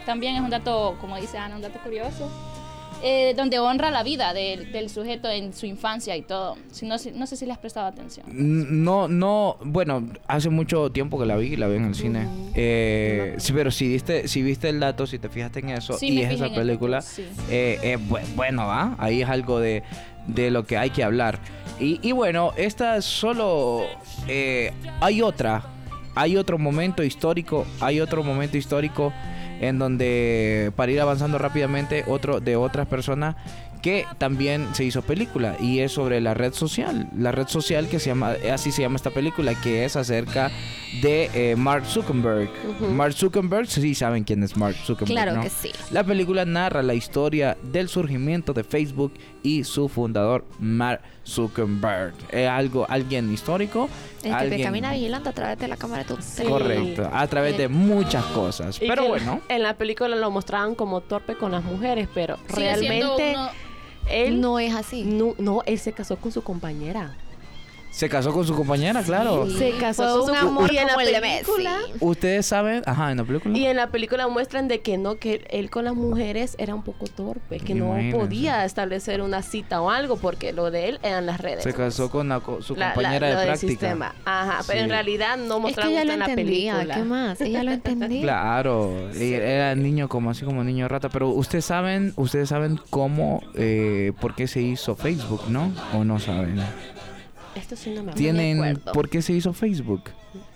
También 0.05 0.35
es 0.35 0.41
un 0.41 0.49
dato, 0.49 0.97
como 1.01 1.17
dice 1.17 1.37
Ana, 1.37 1.55
un 1.55 1.61
dato 1.61 1.79
curioso. 1.79 2.31
Eh, 3.03 3.33
donde 3.37 3.59
honra 3.59 3.91
la 3.91 4.03
vida 4.03 4.33
del, 4.33 4.71
del 4.71 4.89
sujeto 4.89 5.29
en 5.29 5.53
su 5.53 5.65
infancia 5.65 6.15
y 6.17 6.21
todo. 6.23 6.57
Si 6.71 6.85
no, 6.85 6.97
si- 6.97 7.11
no 7.11 7.27
sé 7.27 7.35
si 7.37 7.45
le 7.45 7.51
has 7.51 7.57
prestado 7.59 7.87
atención. 7.87 8.25
No, 8.31 9.07
no, 9.07 9.57
bueno, 9.63 10.07
hace 10.27 10.49
mucho 10.49 10.91
tiempo 10.91 11.19
que 11.19 11.25
la 11.25 11.35
vi, 11.37 11.55
la 11.55 11.67
vi 11.67 11.75
en 11.77 11.85
el 11.85 11.95
cine. 11.95 12.27
Eh, 12.55 13.35
sí, 13.37 13.53
pero 13.53 13.69
si 13.71 13.87
viste, 13.87 14.27
si 14.27 14.41
viste 14.41 14.69
el 14.69 14.79
dato, 14.79 15.05
si 15.05 15.19
te 15.19 15.29
fijaste 15.29 15.59
en 15.59 15.69
eso 15.69 15.93
Sí, 15.97 16.09
y 16.09 16.21
es 16.21 16.31
esa 16.33 16.49
película, 16.49 17.01
sí. 17.01 17.25
eh, 17.49 17.97
bu- 18.09 18.19
bueno, 18.35 18.63
¿ah? 18.63 18.95
ahí 18.97 19.21
es 19.21 19.29
algo 19.29 19.59
de, 19.59 19.83
de 20.27 20.49
lo 20.51 20.65
que 20.65 20.77
hay 20.77 20.89
que 20.89 21.03
hablar. 21.03 21.39
Y, 21.79 21.99
y 22.01 22.11
bueno, 22.13 22.51
esta 22.57 23.01
solo 23.03 23.83
hay 25.01 25.21
otra, 25.21 25.63
hay 26.15 26.35
otro 26.35 26.57
momento 26.57 27.03
histórico, 27.03 27.65
hay 27.79 27.99
otro 27.99 28.23
momento 28.23 28.57
histórico 28.57 29.13
en 29.61 29.79
donde 29.79 30.71
para 30.75 30.91
ir 30.91 31.01
avanzando 31.01 31.37
rápidamente 31.37 32.03
otro 32.07 32.39
de 32.39 32.55
otras 32.55 32.87
personas 32.87 33.35
que 33.81 34.05
también 34.17 34.67
se 34.73 34.83
hizo 34.83 35.01
película 35.01 35.55
y 35.59 35.79
es 35.79 35.91
sobre 35.91 36.19
la 36.21 36.33
red 36.33 36.53
social, 36.53 37.07
la 37.15 37.31
red 37.31 37.47
social 37.47 37.87
que 37.87 37.99
se 37.99 38.07
llama, 38.07 38.35
así 38.51 38.71
se 38.71 38.81
llama 38.81 38.95
esta 38.95 39.11
película, 39.11 39.53
que 39.61 39.85
es 39.85 39.95
acerca 39.95 40.51
de 41.01 41.29
eh, 41.33 41.55
Mark 41.55 41.85
Zuckerberg. 41.85 42.49
Mark 42.93 43.13
Zuckerberg, 43.13 43.67
sí 43.67 43.95
saben 43.95 44.23
quién 44.23 44.43
es 44.43 44.57
Mark 44.57 44.75
Zuckerberg. 44.75 45.11
Claro 45.11 45.35
¿no? 45.35 45.41
que 45.41 45.49
sí. 45.49 45.71
La 45.91 46.03
película 46.03 46.45
narra 46.45 46.81
la 46.81 46.95
historia 46.95 47.57
del 47.63 47.87
surgimiento 47.87 48.53
de 48.53 48.63
Facebook 48.63 49.13
y 49.47 49.63
su 49.63 49.87
fundador, 49.87 50.43
Mark 50.59 51.01
Zuckerberg. 51.25 52.13
Es 52.31 52.49
algo, 52.49 52.85
alguien 52.89 53.31
histórico. 53.31 53.87
Que 54.21 54.29
te 54.29 54.35
alguien- 54.35 54.63
camina 54.63 54.91
vigilando 54.91 55.29
a 55.29 55.33
través 55.33 55.57
de 55.57 55.67
la 55.69 55.77
cámara 55.77 56.03
de 56.03 56.09
tu 56.09 56.15
teléfono. 56.17 56.49
Correcto, 56.49 57.09
a 57.13 57.27
través 57.27 57.57
de 57.57 57.67
muchas 57.69 58.25
cosas. 58.25 58.81
Y 58.81 58.87
Pero 58.87 59.03
que 59.03 59.07
bueno. 59.09 59.41
En 59.47 59.63
la 59.63 59.75
película 59.75 60.15
lo 60.15 60.31
mostraban 60.31 60.75
como 60.75 61.01
torpe 61.01 61.35
con 61.35 61.51
las 61.51 61.63
mujeres, 61.63 62.09
pero 62.13 62.37
Sigue 62.47 62.75
realmente 62.75 63.33
uno- 63.35 63.49
él 64.09 64.41
No 64.41 64.59
es 64.59 64.73
así. 64.75 65.03
no, 65.03 65.33
no, 65.37 65.61
él 65.65 65.79
se 65.79 65.93
casó 65.93 66.17
con 66.17 66.31
su 66.31 66.41
compañera. 66.41 67.15
Se 67.97 68.09
casó 68.09 68.31
con 68.31 68.45
su 68.45 68.53
compañera, 68.55 69.01
claro. 69.01 69.49
Se 69.49 69.71
casó 69.71 70.03
con 70.21 70.29
un 70.29 70.35
su 70.39 70.47
amor 70.47 70.71
y 70.71 70.77
en 70.77 70.85
la 70.85 70.95
de 70.97 71.19
película-. 71.19 71.79
Ustedes 71.99 72.45
saben, 72.45 72.83
ajá, 72.85 73.09
en 73.11 73.17
la 73.17 73.23
película. 73.23 73.57
Y 73.57 73.65
en 73.65 73.75
la 73.75 73.87
película 73.87 74.27
muestran 74.27 74.67
de 74.67 74.81
que 74.81 74.99
no, 74.99 75.15
que 75.15 75.43
él 75.49 75.71
con 75.71 75.85
las 75.85 75.95
mujeres 75.95 76.55
era 76.59 76.75
un 76.75 76.83
poco 76.83 77.07
torpe, 77.07 77.57
que 77.59 77.71
Imagínense. 77.73 78.15
no 78.15 78.23
podía 78.23 78.65
establecer 78.65 79.23
una 79.23 79.41
cita 79.41 79.81
o 79.81 79.89
algo, 79.89 80.17
porque 80.17 80.53
lo 80.53 80.69
de 80.69 80.89
él 80.89 80.99
eran 81.01 81.25
las 81.25 81.41
redes. 81.41 81.63
Se 81.63 81.73
casó 81.73 82.11
con 82.11 82.29
la 82.29 82.39
co- 82.39 82.61
su 82.61 82.75
La- 82.75 82.89
la- 82.89 82.93
compañera 82.93 83.27
lo 83.29 83.33
de 83.33 83.39
del 83.39 83.47
práctica. 83.47 83.71
sistema. 83.71 84.15
Ajá, 84.25 84.59
pero 84.67 84.77
Sí. 84.79 84.83
en 84.83 84.89
realidad 84.91 85.37
no 85.37 85.55
Es 85.55 85.61
mostraron 85.63 85.91
que 85.93 85.93
ella 85.93 86.01
esto 86.01 86.07
lo 86.07 86.13
en 86.13 86.19
la 86.19 86.25
entendía. 86.27 86.73
película. 86.75 86.95
¿Qué 86.95 87.03
más? 87.03 87.41
Ella 87.41 87.63
lo 87.63 87.71
entendía. 87.81 88.21
Claro, 88.21 89.09
y 89.19 89.33
era 89.33 89.73
niño 89.73 90.07
como 90.07 90.29
así 90.29 90.45
como 90.45 90.63
niño 90.63 90.87
rata, 90.87 91.09
pero 91.09 91.29
ustedes 91.29 91.65
saben, 91.65 92.13
ustedes 92.15 92.49
saben 92.49 92.79
cómo, 92.91 93.41
eh, 93.55 94.11
por 94.21 94.35
qué 94.35 94.47
se 94.47 94.61
hizo 94.61 94.95
Facebook, 94.95 95.41
¿no? 95.49 95.71
O 95.95 96.03
no 96.03 96.19
saben. 96.19 96.61
Esto 97.57 97.75
sí 97.75 97.89
no 97.89 97.95
me 97.95 97.99
acuerdo. 98.11 98.17
Tienen, 98.17 98.57
acuerdo. 98.63 98.91
¿por 98.93 99.09
qué 99.09 99.21
se 99.21 99.33
hizo 99.33 99.53
Facebook? 99.53 100.03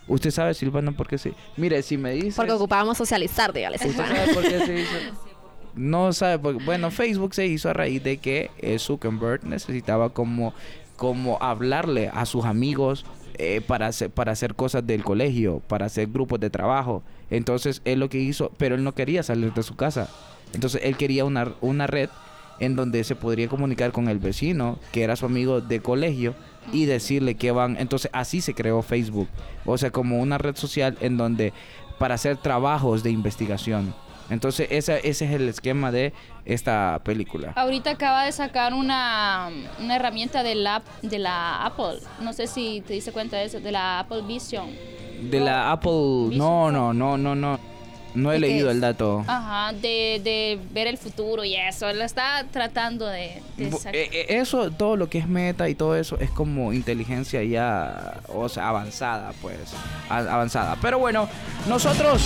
Usted 0.08 0.32
sabe, 0.32 0.54
Silvana, 0.54 0.92
por 0.92 1.08
qué 1.08 1.18
se. 1.18 1.34
Mire, 1.58 1.82
si 1.84 1.98
me 1.98 2.12
dice. 2.14 2.34
Porque 2.36 2.52
ocupábamos 2.52 2.98
socializar, 2.98 3.54
dígale, 3.54 3.78
¿Usted 3.78 3.96
sabe 3.96 4.34
por 4.34 4.44
qué 4.44 4.60
se 4.66 4.80
hizo? 4.82 4.92
No 5.74 6.12
sabe, 6.12 6.38
por- 6.38 6.62
bueno, 6.66 6.92
Facebook 6.92 7.34
se 7.34 7.48
hizo 7.48 7.70
a 7.70 7.74
raíz 7.74 8.04
de 8.04 8.18
que 8.18 8.52
eh, 8.58 8.78
Zuckerberg 8.78 9.46
necesitaba 9.46 10.10
como, 10.10 10.54
como 10.98 11.38
hablarle 11.42 12.10
a 12.14 12.26
sus 12.26 12.44
amigos 12.44 13.06
eh, 13.36 13.62
para, 13.66 13.88
hacer, 13.88 14.10
para 14.10 14.34
hacer 14.34 14.54
cosas 14.56 14.86
del 14.86 15.02
colegio, 15.02 15.62
para 15.70 15.86
hacer 15.86 16.08
grupos 16.08 16.42
de 16.42 16.50
trabajo. 16.50 17.04
Entonces, 17.30 17.82
él 17.86 18.02
lo 18.02 18.10
que 18.10 18.18
hizo, 18.20 18.52
pero 18.58 18.76
él 18.76 18.84
no 18.84 18.94
quería 18.94 19.24
salir 19.24 19.54
de 19.54 19.64
su 19.64 19.78
casa. 19.78 20.10
Entonces, 20.54 20.82
él 20.84 20.98
quería 20.98 21.24
una, 21.24 21.54
una 21.62 21.88
red 21.88 22.10
en 22.60 22.76
donde 22.76 23.06
se 23.06 23.16
podría 23.16 23.48
comunicar 23.48 23.94
con 23.94 24.10
el 24.10 24.20
vecino, 24.20 24.78
que 24.92 25.04
era 25.04 25.16
su 25.16 25.26
amigo 25.26 25.62
de 25.62 25.80
colegio, 25.80 26.36
y 26.72 26.86
decirle 26.86 27.36
que 27.36 27.52
van. 27.52 27.78
Entonces, 27.80 28.10
así 28.14 28.42
se 28.42 28.54
creó 28.54 28.82
Facebook. 28.82 29.28
O 29.66 29.78
sea, 29.78 29.92
como 29.92 30.20
una 30.20 30.38
red 30.38 30.56
social 30.56 30.98
en 31.02 31.18
donde 31.18 31.54
para 32.00 32.16
hacer 32.16 32.38
trabajos 32.38 33.04
de 33.04 33.12
investigación. 33.12 33.94
Entonces, 34.30 34.68
esa, 34.72 34.98
ese 34.98 35.26
es 35.26 35.32
el 35.32 35.50
esquema 35.50 35.92
de 35.92 36.14
esta 36.46 37.02
película. 37.04 37.52
Ahorita 37.56 37.92
acaba 37.92 38.24
de 38.24 38.32
sacar 38.32 38.74
una, 38.74 39.50
una 39.80 39.96
herramienta 39.98 40.42
de 40.42 40.56
la, 40.56 40.82
de 41.02 41.20
la 41.20 41.66
Apple. 41.66 42.00
No 42.22 42.32
sé 42.32 42.48
si 42.48 42.82
te 42.88 42.94
diste 42.94 43.12
cuenta 43.12 43.38
de 43.38 43.46
eso, 43.46 43.60
de 43.60 43.72
la 43.74 44.00
Apple 44.00 44.22
Vision. 44.22 44.70
De 45.30 45.40
la 45.40 45.72
Apple, 45.74 46.36
no, 46.36 46.72
no, 46.72 46.94
no, 46.94 47.18
no, 47.18 47.36
no. 47.36 47.60
No 48.14 48.32
he 48.32 48.36
¿De 48.36 48.42
qué 48.42 48.48
leído 48.48 48.70
es? 48.70 48.76
el 48.76 48.82
dato. 48.82 49.24
Ajá, 49.28 49.74
de, 49.74 50.20
de 50.24 50.60
ver 50.74 50.88
el 50.88 50.98
futuro 50.98 51.44
y 51.46 51.56
eso. 51.56 51.92
Lo 51.94 52.04
está 52.04 52.46
tratando 52.52 53.06
de, 53.06 53.42
de 53.58 53.70
Bu- 53.72 53.78
sacar. 53.78 53.96
eh, 53.96 54.10
eh, 54.12 54.26
Eso, 54.30 54.70
todo 54.72 54.98
lo 54.98 55.10
que 55.10 55.20
es 55.20 55.28
meta 55.28 55.70
y 55.70 55.76
todo 55.76 55.96
eso 55.96 56.18
es 56.20 56.30
como 56.32 56.74
inteligencia 56.74 57.44
ya, 57.44 58.16
o 58.28 58.50
sea, 58.50 58.70
avanzada, 58.70 59.32
pues, 59.42 59.58
avanzada. 60.10 60.76
Pero 60.82 61.00
bueno, 61.00 61.30
nosotros 61.68 62.22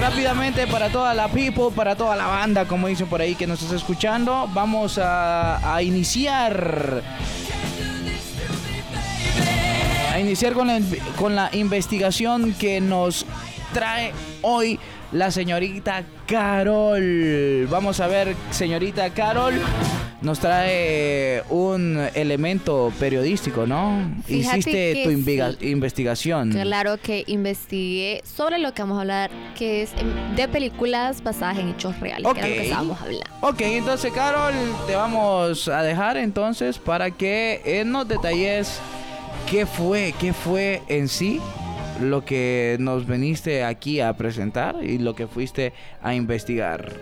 rápidamente 0.00 0.66
para 0.66 0.88
toda 0.90 1.14
la 1.14 1.28
people, 1.28 1.70
para 1.74 1.94
toda 1.96 2.16
la 2.16 2.26
banda, 2.26 2.66
como 2.66 2.88
dicen 2.88 3.06
por 3.06 3.20
ahí 3.20 3.34
que 3.34 3.46
nos 3.46 3.62
está 3.62 3.76
escuchando, 3.76 4.48
vamos 4.52 4.98
a, 4.98 5.74
a 5.74 5.82
iniciar. 5.82 7.02
A 10.12 10.18
iniciar 10.20 10.54
con 10.54 10.66
la, 10.68 10.80
con 11.18 11.34
la 11.36 11.50
investigación 11.54 12.54
que 12.54 12.80
nos 12.80 13.26
trae 13.76 14.12
hoy 14.40 14.80
la 15.12 15.30
señorita 15.30 16.02
Carol. 16.26 17.66
Vamos 17.68 18.00
a 18.00 18.06
ver, 18.06 18.34
señorita 18.50 19.10
Carol, 19.10 19.52
nos 20.22 20.38
trae 20.40 21.42
un 21.50 22.08
elemento 22.14 22.90
periodístico, 22.98 23.66
¿no? 23.66 24.14
Fíjate 24.24 24.58
Hiciste 24.58 25.02
tu 25.04 25.10
sí. 25.60 25.68
investigación. 25.68 26.52
Claro 26.52 26.96
que 26.96 27.24
investigué 27.26 28.22
sobre 28.24 28.58
lo 28.58 28.72
que 28.72 28.80
vamos 28.80 28.96
a 28.96 29.00
hablar, 29.02 29.30
que 29.54 29.82
es 29.82 29.92
em, 29.98 30.36
de 30.36 30.48
películas 30.48 31.22
basadas 31.22 31.58
en 31.58 31.68
hechos 31.68 32.00
reales, 32.00 32.26
que 32.32 32.38
era 32.38 32.48
lo 32.48 32.54
que 32.54 32.62
estábamos 32.62 32.98
hablando. 32.98 33.26
Ok, 33.42 33.60
entonces 33.60 34.10
Carol, 34.10 34.54
te 34.86 34.96
vamos 34.96 35.68
a 35.68 35.82
dejar 35.82 36.16
entonces 36.16 36.78
para 36.78 37.10
que 37.10 37.60
eh, 37.66 37.84
nos 37.84 38.08
detalles 38.08 38.80
qué 39.50 39.66
fue, 39.66 40.14
qué 40.18 40.32
fue 40.32 40.80
en 40.88 41.08
sí 41.08 41.42
lo 42.00 42.24
que 42.24 42.76
nos 42.80 43.06
veniste 43.06 43.64
aquí 43.64 44.00
a 44.00 44.12
presentar 44.16 44.76
y 44.82 44.98
lo 44.98 45.14
que 45.14 45.26
fuiste 45.26 45.72
a 46.02 46.14
investigar. 46.14 46.92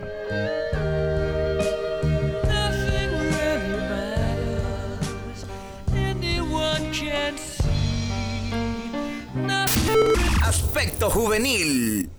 Aspecto 10.42 11.10
juvenil. 11.10 12.10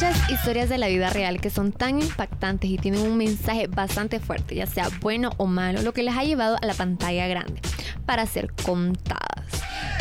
Muchas 0.00 0.30
historias 0.30 0.68
de 0.68 0.78
la 0.78 0.86
vida 0.86 1.10
real 1.10 1.40
que 1.40 1.50
son 1.50 1.72
tan 1.72 2.00
impactantes 2.00 2.70
y 2.70 2.78
tienen 2.78 3.00
un 3.00 3.16
mensaje 3.16 3.66
bastante 3.66 4.20
fuerte, 4.20 4.54
ya 4.54 4.66
sea 4.66 4.90
bueno 5.00 5.32
o 5.38 5.46
malo, 5.46 5.82
lo 5.82 5.92
que 5.92 6.04
les 6.04 6.16
ha 6.16 6.22
llevado 6.22 6.56
a 6.62 6.66
la 6.66 6.74
pantalla 6.74 7.26
grande 7.26 7.60
para 8.06 8.24
ser 8.24 8.52
contadas. 8.64 9.44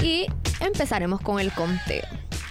Y 0.04 0.28
empezaremos 0.60 1.20
con 1.22 1.40
el 1.40 1.52
conteo. 1.52 2.04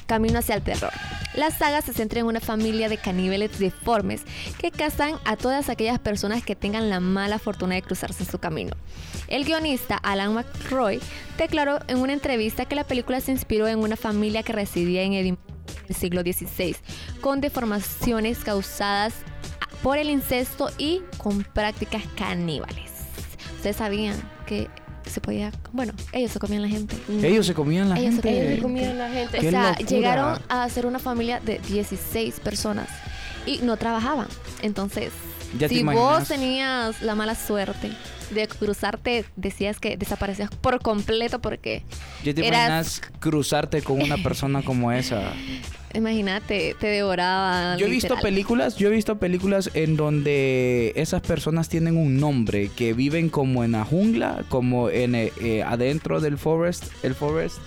Camino 0.07 0.41
hacia 0.41 0.57
el 0.57 0.63
terror. 0.63 0.91
La 1.37 1.53
saga 1.53 1.83
se 1.83 1.93
centra 1.93 2.19
en 2.19 2.27
una 2.27 2.41
familia 2.41 2.89
de 2.89 2.99
caníbales 2.99 3.61
deformes 3.61 4.23
que 4.59 4.73
cazan 4.73 5.15
a 5.25 5.37
todas 5.37 5.69
aquellas 5.69 6.01
personas 6.01 6.43
que 6.43 6.57
tengan 6.57 6.91
la 6.91 6.99
mala 6.99 7.39
fortuna 7.39 7.77
de 7.77 7.83
cruzarse 7.83 8.25
en 8.25 8.29
su 8.29 8.41
camino. 8.41 8.73
El 9.29 9.45
guionista 9.45 9.99
Alan 9.99 10.35
McRoy 10.35 10.99
declaró 11.39 11.79
en 11.87 11.99
una 11.99 12.13
entrevista 12.13 12.65
que 12.65 12.75
la 12.75 12.83
película 12.83 13.21
se 13.21 13.31
inspiró 13.31 13.69
en 13.69 13.79
una 13.79 13.95
familia 13.95 14.43
que 14.43 14.53
residía 14.53 15.03
en 15.03 15.13
Edimburgo 15.13 15.56
del 15.87 15.97
siglo 15.97 16.23
XVI, 16.23 16.77
con 17.21 17.41
deformaciones 17.41 18.39
causadas 18.39 19.15
por 19.83 19.99
el 19.99 20.11
incesto 20.11 20.71
y 20.79 21.03
con 21.19 21.43
prácticas 21.45 22.03
caníbales. 22.17 22.91
¿Ustedes 23.57 23.77
sabían 23.77 24.17
que 24.47 24.69
se 25.11 25.21
podía, 25.21 25.53
bueno, 25.73 25.93
ellos 26.13 26.33
se 26.33 26.39
comían 26.39 26.63
la 26.63 26.69
gente? 26.69 26.97
Ellos 27.23 27.47
se 27.47 27.55
comían 27.55 27.89
la 27.89 27.99
Ellos 27.99 28.17
se 28.17 28.23
gente. 28.23 28.29
comían 28.29 28.47
Ellos 28.53 28.63
comían 28.63 28.99
la 28.99 29.09
gente. 29.11 29.39
Qué 29.39 29.49
o 29.49 29.51
sea, 29.51 29.69
locura. 29.71 29.89
llegaron 29.89 30.39
a 30.49 30.69
ser 30.69 30.87
una 30.87 30.99
familia 30.99 31.41
de 31.41 31.59
16 31.59 32.41
personas 32.41 32.89
y 33.47 33.59
no 33.59 33.77
trabajaban. 33.77 34.29
Entonces, 34.63 35.13
Ya 35.59 35.69
si 35.69 35.83
vos 35.83 36.29
tenías 36.29 37.03
la 37.03 37.15
mala 37.15 37.35
suerte 37.35 37.91
de 38.31 38.49
cruzarte, 38.49 39.25
decías 39.37 39.79
que 39.79 39.97
desaparecías 39.97 40.51
por 40.51 40.81
completo 40.81 41.41
porque, 41.41 41.83
¿Ya 42.25 42.35
te 42.35 42.47
eras- 42.47 42.67
imaginas 42.67 43.03
cruzarte 43.21 43.83
con 43.83 44.03
una 44.03 44.17
persona 44.19 44.63
como 44.63 44.93
esa? 44.93 45.33
imagínate, 45.95 46.77
te 46.79 46.87
devoraban. 46.89 47.79
Yo 47.79 47.87
he 47.87 47.91
visto 47.91 48.17
películas, 48.21 48.77
yo 48.77 48.89
he 48.89 48.91
visto 48.91 49.19
películas 49.19 49.71
en 49.75 49.97
donde 49.97 50.93
esas 50.97 51.23
personas 51.23 51.69
tienen 51.69 51.97
un 51.97 52.19
nombre, 52.19 52.69
que 52.77 52.93
viven 52.93 53.29
como 53.29 53.65
en 53.65 53.73
la 53.73 53.85
jungla, 53.85 54.45
como 54.49 54.91
en 54.91 55.15
eh, 55.15 55.33
eh, 55.41 55.63
adentro 55.63 56.21
del 56.21 56.39
forest, 56.39 56.85
el 57.03 57.15
forest. 57.15 57.59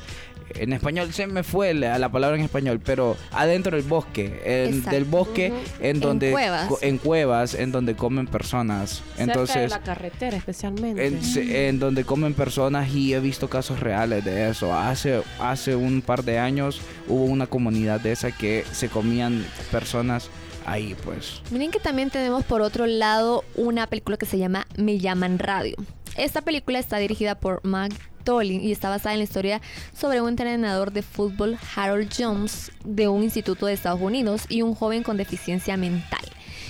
En 0.56 0.74
español 0.74 1.14
se 1.14 1.28
me 1.28 1.44
fue 1.44 1.74
la, 1.74 1.98
la 2.00 2.10
palabra 2.12 2.38
en 2.38 2.44
español, 2.44 2.80
pero 2.84 3.16
adentro 3.32 3.76
del 3.78 3.86
bosque, 3.86 4.42
en- 4.46 4.76
Exacto. 4.76 4.90
del 4.92 5.06
bosque 5.06 5.48
en 5.80 5.96
En 5.96 6.00
donde 6.00 6.32
cuevas. 6.32 6.68
co- 6.68 6.80
en 6.82 6.98
cuevas, 6.98 7.54
en 7.54 7.72
donde 7.72 7.96
comen 7.96 8.28
personas. 8.28 9.02
Cerca 9.02 9.16
de 9.18 9.24
Entonces, 9.24 9.72
la 9.72 9.80
carretera 9.82 10.38
especialmente. 10.38 11.06
en, 11.08 11.20
en 11.36 11.80
donde 11.80 12.04
comen 12.04 12.34
personas 12.34 12.90
y 12.94 13.14
he 13.14 13.20
visto 13.20 13.50
casos 13.50 13.80
reales 13.80 14.24
de 14.26 14.50
eso. 14.50 14.74
Hace, 14.74 15.22
hace 15.40 15.76
un 15.76 16.02
par 16.02 16.24
de 16.24 16.40
años 16.40 16.82
hubo 17.08 17.26
una 17.26 17.48
comunidad 17.48 18.00
de 18.00 18.12
esa 18.12 18.32
que 18.32 18.64
se 18.72 18.90
comían 18.90 19.46
personas 19.72 20.30
ahí, 20.66 20.96
pues. 21.04 21.42
Miren 21.52 21.72
que 21.72 21.80
también 21.80 22.10
tenemos 22.10 22.44
por 22.46 22.62
otro 22.62 22.86
lado 22.86 23.44
una 23.56 23.88
película 23.88 24.18
que 24.18 24.26
se 24.26 24.38
llama 24.38 24.68
Me 24.78 25.00
llaman 25.00 25.40
radio. 25.40 25.76
Esta 26.18 26.42
película 26.42 26.80
está 26.80 26.98
dirigida 26.98 27.36
por 27.36 27.64
Mac 27.66 27.92
Y 28.30 28.72
está 28.72 28.90
basada 28.90 29.14
en 29.14 29.20
la 29.20 29.24
historia 29.24 29.60
sobre 29.92 30.22
un 30.22 30.30
entrenador 30.30 30.92
de 30.92 31.02
fútbol, 31.02 31.58
Harold 31.76 32.12
Jones, 32.16 32.72
de 32.86 33.08
un 33.08 33.24
instituto 33.24 33.66
de 33.66 33.74
Estados 33.74 34.02
Unidos 34.02 34.44
y 34.50 34.62
un 34.62 34.76
joven 34.76 35.02
con 35.02 35.18
deficiencia 35.18 35.78
mental 35.78 36.22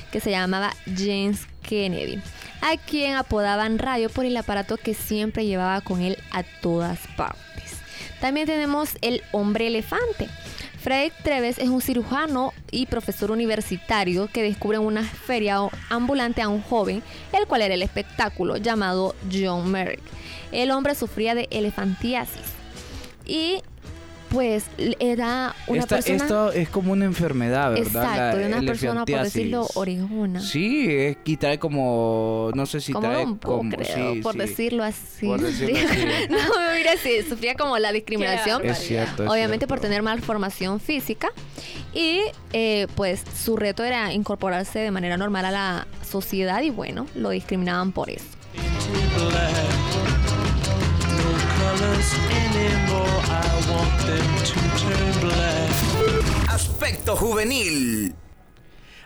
que 0.10 0.22
se 0.22 0.32
llamaba 0.32 0.74
James 0.86 1.48
Kennedy, 1.62 2.22
a 2.62 2.78
quien 2.78 3.16
apodaban 3.16 3.78
radio 3.78 4.10
por 4.10 4.26
el 4.26 4.38
aparato 4.38 4.78
que 4.78 4.94
siempre 4.94 5.46
llevaba 5.46 5.82
con 5.82 6.02
él 6.02 6.18
a 6.32 6.44
todas 6.44 7.00
partes. 7.18 7.74
También 8.22 8.48
tenemos 8.48 8.92
el 9.02 9.22
hombre 9.34 9.68
elefante. 9.68 10.30
Frederick 10.90 11.22
Treves 11.22 11.60
es 11.60 11.70
un 11.70 11.82
cirujano 11.82 12.52
y 12.72 12.88
profesor 12.88 13.30
universitario 13.30 14.28
que 14.28 14.42
descubre 14.42 14.78
en 14.78 14.84
una 14.84 15.04
feria 15.04 15.60
ambulante 15.88 16.42
a 16.42 16.50
un 16.50 16.64
joven, 16.64 17.04
el 17.32 17.46
cual 17.46 17.62
era 17.62 17.76
el 17.76 17.84
espectáculo, 17.84 18.58
llamado 18.58 19.16
John 19.32 19.70
Merrick. 19.70 20.02
El 20.52 20.72
hombre 20.72 20.96
sufría 20.96 21.36
de 21.36 21.48
elefantiasis 21.52 22.42
y 23.24 23.62
pues 24.30 24.66
era 25.00 25.56
una 25.68 25.82
Esta- 25.82 25.96
persona... 25.98 26.16
Esto 26.24 26.52
es 26.52 26.70
como 26.70 26.92
una 26.92 27.06
enfermedad, 27.06 27.72
¿verdad? 27.72 27.86
Exacto, 27.88 28.10
La 28.20 28.36
de 28.36 28.46
una 28.48 28.62
persona, 28.62 29.06
por 29.06 29.24
decirlo, 29.24 29.68
orejona. 29.74 30.40
Sí, 30.42 30.86
es, 30.90 31.18
y 31.26 31.38
trae 31.38 31.58
como, 31.60 32.52
no 32.54 32.66
sé 32.66 32.80
si 32.82 32.94
como 32.94 33.08
trae 33.08 33.26
un 33.26 33.38
poco, 33.38 33.58
como, 33.58 33.72
creo, 33.72 34.14
sí, 34.14 34.22
por 34.22 34.34
sí. 34.34 34.40
decirlo 34.40 34.84
así. 34.84 35.26
Por 35.26 35.42
decirlo 35.42 35.78
así. 35.78 36.00
no, 36.30 36.38
mira, 36.76 36.92
sí, 37.02 37.24
sufría 37.28 37.56
como 37.56 37.78
la 37.80 37.92
discriminación. 37.92 38.66
Es 38.66 38.78
cierto. 38.80 39.24
es 39.24 39.30
Obviamente 39.30 39.68
por 39.68 39.78
cierto. 39.78 39.88
tener 39.88 40.04
malformación 40.04 40.80
física 40.80 41.30
y 41.94 42.22
eh, 42.54 42.88
pues 42.96 43.24
su 43.36 43.58
reto 43.58 43.84
era 43.84 44.14
incorporarse 44.14 44.80
de 44.80 44.92
manera 44.92 45.18
normal 45.18 45.46
a 45.46 45.52
la 45.52 45.88
sociedad 46.08 46.62
y 46.62 46.70
bueno, 46.70 47.08
lo 47.16 47.32
discriminaban 47.32 47.92
por 47.92 48.10
eso. 48.10 48.26
Aspecto 56.48 57.16
juvenil. 57.16 58.14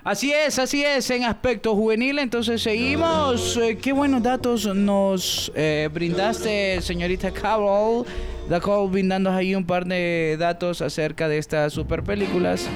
Así 0.03 0.33
es, 0.33 0.59
así 0.59 0.83
es, 0.83 1.09
en 1.11 1.23
aspecto 1.23 1.75
juvenil. 1.75 2.19
Entonces 2.19 2.61
seguimos. 2.61 3.57
Eh, 3.57 3.77
qué 3.81 3.93
buenos 3.93 4.21
datos 4.21 4.65
nos 4.75 5.51
eh, 5.55 5.89
brindaste, 5.93 6.81
señorita 6.81 7.31
Carol. 7.31 8.05
Carol 8.49 8.89
brindándonos 8.89 9.39
ahí 9.39 9.55
un 9.55 9.65
par 9.65 9.85
de 9.85 10.35
datos 10.37 10.81
acerca 10.81 11.29
de 11.29 11.37
estas 11.37 11.71
super 11.71 12.03
películas 12.03 12.67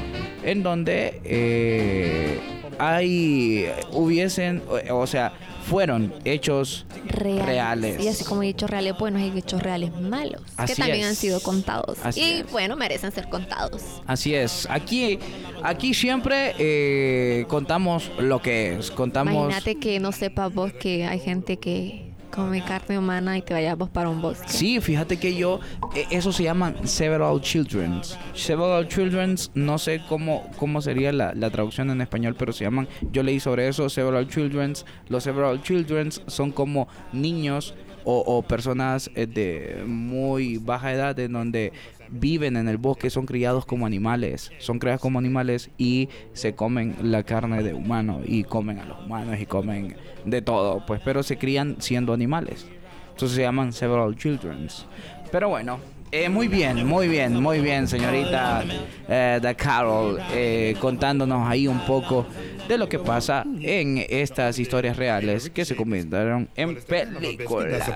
en 0.44 0.64
donde 0.64 1.22
eh, 1.26 2.40
hay, 2.80 3.70
hubiesen, 3.92 4.64
o, 4.90 5.00
o 5.00 5.08
sea, 5.08 5.34
fueron 5.70 6.14
hechos 6.26 6.86
Reales. 7.06 7.46
reales. 7.46 8.04
Y 8.04 8.08
así 8.08 8.24
como 8.24 8.42
hay 8.42 8.50
hechos 8.50 8.70
reales 8.70 8.98
buenos, 8.98 9.22
hay 9.22 9.38
hechos 9.38 9.62
reales 9.62 9.92
malos. 10.00 10.42
Así 10.56 10.74
que 10.74 10.82
también 10.82 11.04
es. 11.04 11.10
han 11.10 11.16
sido 11.16 11.40
contados. 11.42 11.98
Así 12.04 12.22
y 12.22 12.24
es. 12.40 12.52
bueno, 12.52 12.76
merecen 12.76 13.12
ser 13.12 13.28
contados. 13.30 13.84
Así 14.06 14.34
es. 14.34 14.68
Aquí, 14.70 15.20
aquí 15.64 15.94
siempre 15.94 16.56
eh, 16.58 17.46
contamos 17.48 18.12
lo 18.20 18.42
que 18.42 18.78
es. 18.78 18.92
Contamos. 18.92 19.34
Imagínate 19.34 19.76
que 19.76 20.00
no 20.00 20.12
sepas 20.12 20.54
vos 20.54 20.72
que 20.74 21.06
hay 21.06 21.20
gente 21.20 21.58
que 21.58 22.14
come 22.38 22.64
carne 22.64 23.00
humana 23.00 23.36
y 23.36 23.42
te 23.42 23.56
vayas 23.56 23.76
vos 23.76 23.90
para 23.90 24.10
un 24.10 24.22
bosque. 24.22 24.48
Sí, 24.48 24.80
fíjate 24.80 25.18
que 25.18 25.36
yo, 25.36 25.60
eh, 25.96 26.06
eso 26.12 26.32
se 26.32 26.44
llama 26.44 26.76
Several 26.84 27.42
Children's. 27.42 28.16
Several 28.36 28.88
Children's, 28.88 29.50
no 29.56 29.80
sé 29.80 30.04
cómo, 30.08 30.48
cómo 30.58 30.80
sería 30.80 31.12
la, 31.12 31.34
la 31.34 31.50
traducción 31.50 31.90
en 31.90 32.00
español, 32.00 32.36
pero 32.38 32.54
se 32.54 32.64
llaman, 32.64 32.88
yo 33.12 33.24
leí 33.24 33.40
sobre 33.40 33.68
eso, 33.68 33.90
Several 33.90 34.28
Children's. 34.28 34.86
Los 35.10 35.24
Several 35.24 35.64
Children's 35.64 36.22
son 36.28 36.52
como 36.52 36.88
niños 37.12 37.74
o, 38.04 38.20
o 38.20 38.44
personas 38.44 39.10
eh, 39.16 39.26
de 39.26 39.84
muy 39.88 40.60
baja 40.60 40.94
edad 40.94 41.20
en 41.20 41.34
donde 41.34 41.74
viven 42.10 42.58
en 42.58 42.68
el 42.68 42.78
bosque, 42.78 43.10
son 43.10 43.26
criados 43.26 43.66
como 43.66 43.86
animales, 43.86 44.52
son 44.60 44.80
criados 44.80 45.02
como 45.02 45.20
animales 45.20 45.70
y 45.78 46.10
se 46.34 46.56
comen 46.56 46.96
la 47.02 47.24
carne 47.24 47.64
de 47.64 47.74
humano 47.74 48.22
y 48.26 48.44
comen 48.44 48.80
a 48.80 48.86
los 48.86 49.06
humanos 49.06 49.40
y 49.40 49.46
comen 49.46 49.96
de 50.26 50.42
todo, 50.42 50.86
pues, 50.86 51.02
pero 51.04 51.24
se 51.24 51.38
crían 51.38 51.78
siendo 51.80 52.14
animales. 52.14 52.68
Entonces 53.12 53.36
se 53.36 53.42
llaman 53.42 53.74
several 53.74 54.16
children's. 54.16 54.86
Pero 55.32 55.50
bueno, 55.50 55.80
eh, 56.12 56.30
muy 56.30 56.48
bien, 56.48 56.86
muy 56.86 57.08
bien, 57.08 57.42
muy 57.42 57.60
bien, 57.60 57.88
señorita 57.88 58.64
eh, 59.08 59.56
Carol, 59.58 60.20
eh, 60.32 60.76
contándonos 60.80 61.48
ahí 61.48 61.68
un 61.68 61.80
poco 61.86 62.26
de 62.68 62.78
lo 62.78 62.90
que 62.90 63.00
pasa 63.00 63.44
en 63.62 64.06
estas 64.10 64.60
historias 64.60 64.98
reales 64.98 65.50
que 65.50 65.66
se 65.66 65.76
convirtieron 65.76 66.50
en 66.56 66.76
películas. 66.76 67.92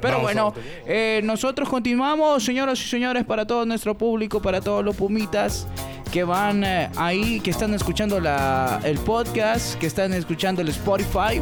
Pero 0.00 0.20
bueno, 0.20 0.52
eh, 0.86 1.20
nosotros 1.24 1.68
continuamos, 1.68 2.44
señoras 2.44 2.80
y 2.80 2.88
señores, 2.88 3.24
para 3.24 3.46
todo 3.46 3.64
nuestro 3.64 3.96
público, 3.96 4.40
para 4.42 4.60
todos 4.60 4.84
los 4.84 4.96
pumitas 4.96 5.66
que 6.12 6.24
van 6.24 6.64
eh, 6.64 6.90
ahí, 6.96 7.40
que 7.40 7.50
están 7.50 7.74
escuchando 7.74 8.18
la, 8.18 8.80
el 8.84 8.98
podcast, 8.98 9.78
que 9.78 9.86
están 9.86 10.12
escuchando 10.12 10.62
el 10.62 10.68
Spotify 10.68 11.40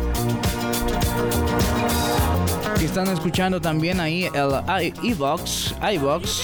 que 2.79 2.85
están 2.87 3.09
escuchando 3.09 3.61
también 3.61 4.01
ahí 4.01 4.29
el 4.35 4.51
i- 4.83 4.93
iVox, 5.11 5.75
iVox, 5.95 6.43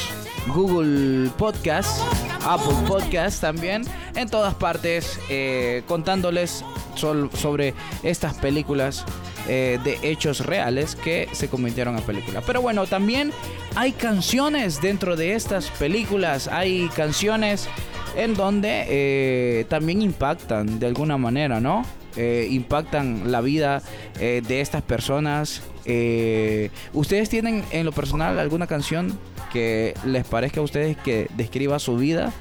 Google 0.49 1.31
Podcast, 1.37 2.01
Apple 2.47 2.75
Podcast 2.87 3.40
también, 3.40 3.83
en 4.14 4.29
todas 4.29 4.55
partes, 4.55 5.18
eh, 5.29 5.83
contándoles 5.87 6.64
sobre 6.95 7.75
estas 8.03 8.35
películas 8.35 9.05
eh, 9.49 9.79
de 9.85 9.99
hechos 10.03 10.40
reales 10.40 10.95
que 10.95 11.29
se 11.33 11.49
convirtieron 11.49 11.97
en 11.99 12.03
películas. 12.05 12.45
Pero 12.47 12.62
bueno, 12.62 12.87
también 12.87 13.33
hay 13.75 13.92
canciones 13.92 14.81
dentro 14.81 15.16
de 15.16 15.35
estas 15.35 15.66
películas, 15.71 16.49
hay 16.49 16.88
canciones 16.97 17.68
en 18.16 18.35
donde 18.35 18.85
eh, 18.88 19.64
también 19.68 20.03
impactan 20.03 20.79
de 20.79 20.87
alguna 20.87 21.16
manera, 21.18 21.61
¿no? 21.61 21.85
Eh, 22.16 22.48
impactan 22.51 23.33
la 23.33 23.40
vida 23.40 23.83
eh, 24.20 24.42
de 24.46 24.61
estas 24.61 24.83
personas. 24.83 25.62
Eh, 25.85 26.70
¿Ustedes 26.92 27.29
tienen 27.29 27.64
en 27.70 27.87
lo 27.87 27.92
personal 27.92 28.38
alguna 28.38 28.66
canción 28.66 29.18
que 29.53 29.94
les 30.05 30.27
parezca 30.27 30.61
a 30.61 30.62
ustedes 30.62 30.96
que 30.96 31.29
describa 31.37 31.79
su 31.79 31.96
vida? 31.96 32.33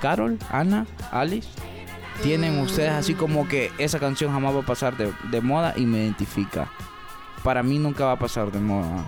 Carol, 0.00 0.38
Ana, 0.50 0.86
Alice. 1.10 1.48
¿Tienen 2.22 2.58
ustedes 2.60 2.92
así 2.92 3.12
como 3.12 3.46
que 3.48 3.70
esa 3.76 3.98
canción 3.98 4.32
jamás 4.32 4.54
va 4.54 4.60
a 4.60 4.66
pasar 4.66 4.96
de, 4.96 5.12
de 5.30 5.40
moda 5.42 5.74
y 5.76 5.84
me 5.84 5.98
identifica? 5.98 6.70
Para 7.42 7.62
mí 7.62 7.78
nunca 7.78 8.06
va 8.06 8.12
a 8.12 8.18
pasar 8.18 8.50
de 8.50 8.60
moda. 8.60 9.06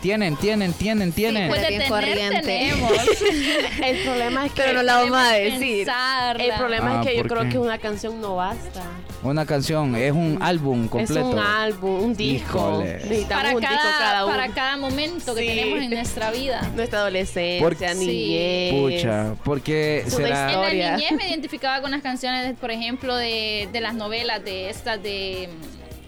Tienen, 0.00 0.36
tienen, 0.36 0.72
tienen, 0.72 1.12
tienen. 1.12 1.48
Pues 1.48 1.60
de 1.62 1.68
bien 1.68 1.80
tener 1.82 1.92
corriente. 1.92 2.40
tenemos. 2.42 2.92
El 3.84 3.98
problema 4.04 4.46
es 4.46 4.52
que 4.52 4.62
Pero 4.62 4.72
no 4.74 4.82
la 4.82 4.96
vamos 4.96 5.18
a 5.18 5.32
decir. 5.32 5.86
pensarla. 5.86 6.44
el 6.44 6.52
problema 6.54 6.98
Ah, 6.98 7.00
es 7.02 7.08
que 7.08 7.16
yo 7.16 7.22
¿por 7.22 7.38
creo 7.38 7.50
que 7.50 7.58
una 7.58 7.78
canción 7.78 8.20
no 8.20 8.36
basta. 8.36 8.82
Una 9.22 9.44
canción, 9.46 9.96
es 9.96 10.12
un 10.12 10.38
álbum 10.40 10.86
completo. 10.86 11.18
Es 11.18 11.34
un 11.34 11.38
álbum, 11.38 12.04
un 12.04 12.14
disco. 12.14 12.84
Para 13.28 13.54
un 13.54 13.60
disco 13.60 13.76
cada, 13.98 14.26
para 14.26 14.48
cada 14.48 14.76
momento 14.76 15.34
que 15.34 15.40
Sí. 15.40 15.46
tenemos 15.48 15.80
en 15.80 15.90
nuestra 15.90 16.30
vida. 16.30 16.70
Nuestra 16.76 17.00
adolescencia, 17.00 17.60
Por- 17.88 17.96
niñez. 17.96 18.72
Pucha, 18.74 19.34
porque 19.44 20.04
será... 20.06 20.70
En 20.70 20.78
la 20.78 20.96
niñez 20.96 21.12
me 21.12 21.28
identificaba 21.28 21.80
con 21.80 21.90
las 21.90 22.02
canciones, 22.02 22.54
por 22.60 22.70
ejemplo, 22.70 23.16
de, 23.16 23.68
de 23.72 23.80
las 23.80 23.94
novelas 23.94 24.44
de 24.44 24.70
estas 24.70 25.02
de... 25.02 25.48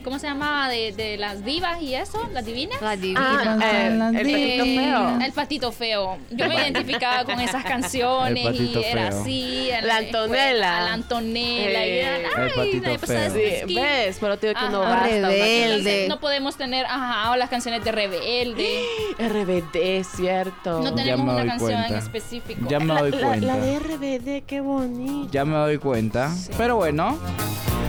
¿Cómo 0.09 0.19
se 0.19 0.27
llamaba? 0.27 0.71
De, 0.71 0.93
de 0.93 1.19
las 1.19 1.45
divas 1.45 1.83
y 1.83 1.95
eso, 1.95 2.19
las 2.33 2.43
divinas. 2.47 2.81
La 2.81 2.97
divina. 2.97 3.59
Ah, 3.61 3.61
eh, 3.63 3.89
el 3.91 4.23
patito 4.33 4.65
feo. 4.65 5.19
El 5.21 5.33
patito 5.33 5.73
feo. 5.73 6.19
Yo 6.31 6.49
me 6.49 6.55
identificaba 6.55 7.25
con 7.25 7.39
esas 7.41 7.63
canciones 7.75 8.59
y 8.59 8.73
era 8.83 9.11
feo. 9.11 9.21
así. 9.21 9.71
en 9.71 9.87
La 9.87 10.01
escuela, 10.01 10.79
Antonella. 10.79 10.81
La 10.81 10.93
Antonella. 10.95 11.87
y 11.87 11.91
Eh, 11.91 12.01
era, 12.01 12.17
El 12.17 12.25
ay, 12.45 12.51
patito 12.57 12.87
la 12.87 12.93
empezaba 12.95 13.27
a 13.27 13.31
feo. 13.31 13.69
Sí. 13.69 13.75
¿ves? 13.75 14.17
Pero 14.19 14.39
te 14.39 14.47
digo 14.49 14.61
que 14.61 14.69
no 14.71 14.83
Ajá. 14.83 14.91
basta. 14.95 15.17
una 15.19 15.29
Rebelde. 15.29 15.65
Entonces, 15.77 16.09
no 16.09 16.21
podemos 16.21 16.57
tener, 16.57 16.87
ajá, 16.87 17.31
o 17.33 17.37
las 17.37 17.51
canciones 17.51 17.85
de 17.85 17.93
Rebelde. 17.93 18.83
RBD, 19.19 20.05
cierto. 20.05 20.81
No 20.81 20.89
Ya 20.91 20.95
tenemos 20.95 21.35
una 21.35 21.45
canción 21.45 21.73
en 21.73 21.79
cuenta. 21.89 21.99
específico. 21.99 22.67
Ya 22.69 22.81
me 22.81 22.95
doy 22.99 23.11
la, 23.11 23.27
cuenta. 23.27 23.47
la 23.47 23.57
de 23.59 23.79
RBD, 23.79 24.47
qué 24.47 24.61
bonito. 24.63 25.29
Ya 25.33 25.45
me 25.45 25.55
doy 25.57 25.77
cuenta. 25.77 26.35
Pero 26.57 26.77
bueno, 26.77 27.19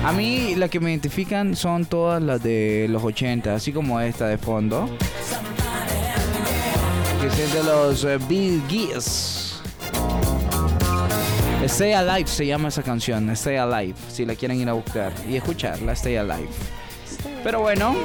a 0.03 0.11
mí 0.13 0.55
las 0.55 0.69
que 0.69 0.79
me 0.79 0.89
identifican 0.91 1.55
son 1.55 1.85
todas 1.85 2.08
las 2.17 2.41
de 2.41 2.87
los 2.89 3.03
80, 3.03 3.55
así 3.55 3.71
como 3.71 3.99
esta 3.99 4.27
de 4.27 4.37
fondo. 4.37 4.89
Que 7.21 7.27
es 7.27 7.53
de 7.53 7.63
los 7.63 8.03
eh, 8.05 8.17
Bee 8.27 8.61
Gees. 8.67 9.61
Stay 11.65 11.93
Alive 11.93 12.27
se 12.27 12.45
llama 12.45 12.69
esa 12.69 12.81
canción, 12.81 13.29
Stay 13.31 13.57
Alive, 13.57 13.95
si 14.09 14.25
la 14.25 14.33
quieren 14.33 14.59
ir 14.59 14.69
a 14.69 14.73
buscar 14.73 15.11
y 15.27 15.35
escucharla, 15.35 15.91
Stay 15.91 16.15
Alive. 16.15 16.49
Pero 17.43 17.61
bueno, 17.61 17.95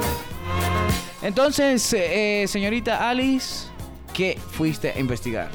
entonces, 1.21 1.91
eh, 1.93 2.45
señorita 2.47 3.09
Alice, 3.09 3.67
¿qué 4.13 4.37
fuiste 4.51 4.91
a 4.91 4.99
investigar? 4.99 5.49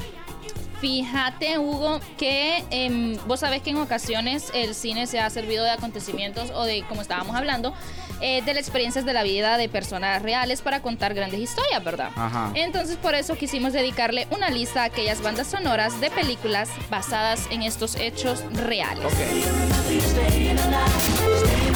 Fíjate, 0.80 1.58
Hugo, 1.58 2.00
que 2.16 2.64
em, 2.70 3.18
vos 3.26 3.40
sabés 3.40 3.60
que 3.62 3.70
en 3.70 3.76
ocasiones 3.76 4.50
el 4.54 4.74
cine 4.74 5.06
se 5.06 5.20
ha 5.20 5.28
servido 5.28 5.62
de 5.64 5.70
acontecimientos 5.70 6.50
o 6.54 6.64
de, 6.64 6.84
como 6.88 7.02
estábamos 7.02 7.36
hablando, 7.36 7.74
eh, 8.22 8.42
de 8.42 8.54
las 8.54 8.62
experiencias 8.62 9.04
de 9.04 9.12
la 9.12 9.22
vida 9.22 9.58
de 9.58 9.68
personas 9.68 10.22
reales 10.22 10.62
para 10.62 10.80
contar 10.80 11.14
grandes 11.14 11.40
historias, 11.40 11.82
¿verdad? 11.84 12.10
Ajá. 12.16 12.50
Entonces 12.54 12.96
por 12.96 13.14
eso 13.14 13.36
quisimos 13.36 13.72
dedicarle 13.72 14.26
una 14.30 14.50
lista 14.50 14.82
a 14.82 14.84
aquellas 14.84 15.22
bandas 15.22 15.48
sonoras 15.48 16.00
de 16.00 16.10
películas 16.10 16.68
basadas 16.90 17.46
en 17.50 17.62
estos 17.62 17.96
hechos 17.96 18.42
reales. 18.52 19.04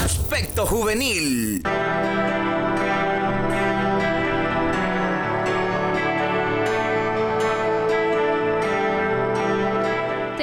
Aspecto 0.03 0.67
juvenil. 0.67 1.63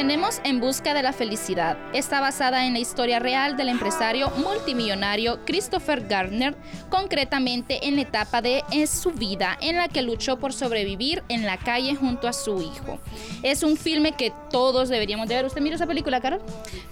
Tenemos 0.01 0.41
En 0.43 0.59
Busca 0.59 0.95
de 0.95 1.03
la 1.03 1.13
Felicidad. 1.13 1.77
Está 1.93 2.19
basada 2.21 2.65
en 2.65 2.73
la 2.73 2.79
historia 2.79 3.19
real 3.19 3.55
del 3.55 3.69
empresario 3.69 4.31
multimillonario 4.31 5.45
Christopher 5.45 6.07
Gardner, 6.07 6.55
concretamente 6.89 7.87
en 7.87 7.97
la 7.97 8.01
etapa 8.01 8.41
de 8.41 8.63
su 8.87 9.11
vida 9.11 9.59
en 9.61 9.77
la 9.77 9.89
que 9.89 10.01
luchó 10.01 10.39
por 10.39 10.53
sobrevivir 10.53 11.21
en 11.29 11.45
la 11.45 11.57
calle 11.57 11.93
junto 11.93 12.27
a 12.27 12.33
su 12.33 12.63
hijo. 12.63 12.97
Es 13.43 13.61
un 13.61 13.77
filme 13.77 14.13
que 14.13 14.33
todos 14.49 14.89
deberíamos 14.89 15.27
de 15.27 15.35
ver. 15.35 15.45
¿Usted 15.45 15.61
mira 15.61 15.75
esa 15.75 15.85
película, 15.85 16.19
Carol? 16.19 16.41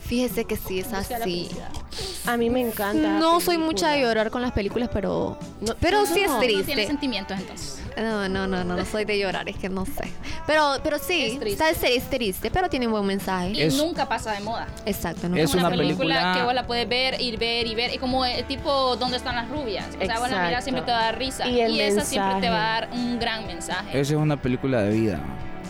Fíjese 0.01 0.45
que 0.45 0.55
sí, 0.55 0.81
es 0.81 0.93
así. 0.93 1.49
A 2.27 2.37
mí 2.37 2.51
me 2.51 2.61
encanta. 2.61 3.17
No 3.17 3.39
soy 3.39 3.57
mucha 3.57 3.89
de 3.89 4.01
llorar 4.01 4.29
con 4.29 4.43
las 4.43 4.51
películas, 4.51 4.87
pero. 4.93 5.39
No, 5.61 5.73
pero 5.79 6.05
sí 6.05 6.21
es 6.21 6.27
no, 6.27 6.35
no 6.35 6.39
tiene 6.41 6.61
triste. 6.63 6.85
sentimientos 6.85 7.39
entonces. 7.39 7.81
No, 7.97 8.29
no, 8.29 8.47
no, 8.47 8.63
no, 8.63 8.75
no 8.75 8.85
soy 8.85 9.05
de 9.05 9.17
llorar, 9.19 9.47
es 9.49 9.57
que 9.57 9.69
no 9.69 9.85
sé. 9.85 10.09
Pero, 10.47 10.75
pero 10.83 10.97
sí, 10.99 11.25
Es 11.33 11.39
triste. 11.39 11.95
es 11.95 12.09
triste, 12.09 12.49
pero 12.51 12.69
tiene 12.69 12.87
un 12.87 12.93
buen 12.93 13.05
mensaje. 13.05 13.51
Y 13.51 13.61
Es- 13.61 13.75
nunca 13.75 14.07
pasa 14.07 14.31
de 14.33 14.39
moda. 14.41 14.67
Exacto, 14.85 15.27
no 15.29 15.37
Es 15.37 15.53
una, 15.53 15.67
una 15.67 15.69
película, 15.77 15.97
película- 16.15 16.33
que 16.37 16.43
vos 16.43 16.53
la 16.53 16.65
puedes 16.67 16.87
ver, 16.89 17.19
ir, 17.21 17.37
ver 17.37 17.67
y 17.67 17.75
ver. 17.75 17.93
Y 17.93 17.97
como 17.97 18.25
el 18.25 18.45
tipo 18.45 18.95
¿Dónde 18.97 19.17
están 19.17 19.35
las 19.35 19.49
rubias? 19.49 19.85
O 20.01 20.05
sea, 20.05 20.19
vos 20.19 20.29
la 20.29 20.37
miras 20.37 20.49
Exacto. 20.49 20.63
siempre 20.63 20.81
te 20.85 20.91
va 20.91 20.99
a 20.99 21.03
dar 21.03 21.17
risa. 21.17 21.47
Y 21.47 21.59
Y, 21.61 21.81
esa 21.81 22.01
siempre 22.01 22.41
te 22.41 22.49
va 22.49 22.57
a 22.77 22.81
dar 22.81 22.89
un 22.93 23.19
gran 23.19 23.45
mensaje. 23.47 23.89
Esa 23.99 24.13
es 24.13 24.19
una 24.19 24.37
película 24.41 24.81
de 24.81 24.89
vida. 24.91 25.19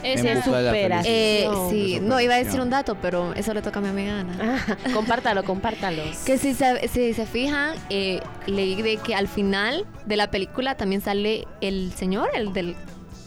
Ese 0.04 0.32
En 0.32 0.38
es 0.38 0.46
busca 0.46 0.58
de 0.58 0.64
la 0.64 0.70
superación. 0.72 1.14
Eh, 1.16 1.46
No, 1.52 1.70
sí, 1.70 2.00
no 2.02 2.20
iba 2.22 2.36
a 2.36 2.38
decir 2.38 2.60
un 2.62 2.70
dato, 2.70 2.96
pero 3.02 3.34
eso 3.34 3.54
le 3.54 3.62
toca 3.62 3.80
a 3.80 3.82
mi 3.82 3.90
amiga 3.90 4.20
Ana. 4.22 4.38
Ah, 4.68 4.78
compártalo, 4.94 5.44
compártalo. 5.44 6.04
Que 6.26 6.38
si 6.38 6.54
se, 6.54 6.88
si 6.88 7.14
se 7.14 7.26
fijan, 7.26 7.76
eh, 7.90 8.22
leí 8.48 8.82
de 8.82 8.98
que 8.98 9.16
al 9.16 9.28
final 9.28 9.86
de 10.06 10.16
la 10.18 10.32
película 10.32 10.76
también 10.76 11.02
sale 11.02 11.46
el 11.62 11.92
señor, 11.94 12.30
el 12.34 12.54
del 12.54 12.76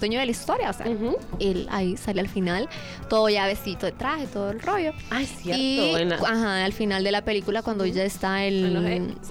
dueño 0.01 0.19
de 0.19 0.27
la 0.27 0.33
historia, 0.33 0.71
o 0.71 0.73
sea, 0.73 0.87
él 1.39 1.69
ahí 1.71 1.97
sale 1.97 2.21
al 2.21 2.29
final, 2.29 2.69
todo 3.09 3.29
ya 3.29 3.47
vestido 3.47 3.83
de 3.83 3.93
traje, 3.93 4.27
todo 4.27 4.51
el 4.51 4.61
rollo. 4.61 4.93
Ay, 5.11 5.27
cierto. 5.27 5.63
Y 5.63 5.79
en, 5.95 6.09
la- 6.09 6.17
ajá, 6.17 6.65
al 6.65 6.73
final 6.73 7.05
de 7.05 7.13
la 7.13 7.23
película, 7.23 7.63
cuando 7.63 7.87
ya 7.87 8.03
está 8.03 8.45
el... 8.45 8.65
en 8.65 8.75
los, 8.75 8.85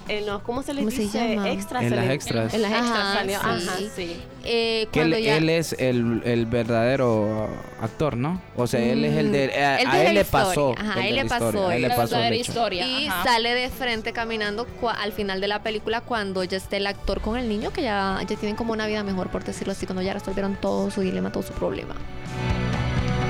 en 0.08 0.26
los- 0.26 0.40
¿cómo 0.42 0.62
se 0.62 0.72
les 0.72 0.84
¿Cómo 0.84 0.90
se 0.96 1.02
dice? 1.02 1.34
llama? 1.34 1.50
Extras. 1.50 1.82
En 1.82 1.94
las 1.96 2.06
le- 2.06 2.14
extras. 2.14 2.54
En 2.54 2.62
las 2.62 2.70
extras 2.72 2.98
Ajá, 2.98 3.14
salió. 3.14 3.38
sí. 3.38 3.44
Ajá, 3.46 3.76
sí. 3.94 4.16
Eh, 4.44 4.86
Que 4.92 5.00
él, 5.02 5.08
cuando 5.10 5.18
ya- 5.18 5.36
él 5.36 5.48
es 5.48 5.72
el, 5.78 6.22
el 6.24 6.46
verdadero 6.46 7.48
actor, 7.80 8.16
¿no? 8.16 8.40
O 8.56 8.66
sea, 8.66 8.80
él 8.80 9.04
es 9.04 9.16
el 9.16 9.32
de... 9.32 9.52
A, 9.54 9.80
el 9.80 9.86
a 9.88 9.94
de 9.96 10.06
él 10.08 10.14
le 10.14 10.24
pasó. 10.24 10.74
Ajá, 10.78 11.00
el 11.00 11.06
él 11.06 11.14
le 11.16 11.22
historia, 11.22 11.38
pasó, 11.38 11.68
a 11.68 11.76
él 11.76 11.82
le 11.82 11.90
pasó 11.90 12.24
historia. 12.34 12.86
Y 12.86 13.06
ajá. 13.06 13.24
sale 13.24 13.54
de 13.54 13.68
frente 13.68 14.12
caminando 14.12 14.66
cua- 14.80 14.96
al 15.00 15.12
final 15.12 15.40
de 15.40 15.48
la 15.48 15.62
película 15.62 16.00
cuando 16.00 16.44
ya 16.44 16.56
esté 16.56 16.78
el 16.78 16.86
actor 16.86 17.20
con 17.20 17.36
el 17.36 17.48
niño, 17.48 17.72
que 17.72 17.82
ya, 17.82 18.18
ya 18.20 18.36
tienen 18.36 18.56
como 18.56 18.72
una 18.72 18.86
vida 18.86 19.02
mejor, 19.02 19.28
por 19.30 19.44
decirlo 19.44 19.72
así, 19.72 19.86
cuando 19.86 20.02
ya 20.02 20.14
resolvieron 20.14 20.56
todo 20.56 20.90
su 20.90 21.00
dilema, 21.00 21.30
todo 21.32 21.42
su 21.42 21.52
problema. 21.52 21.94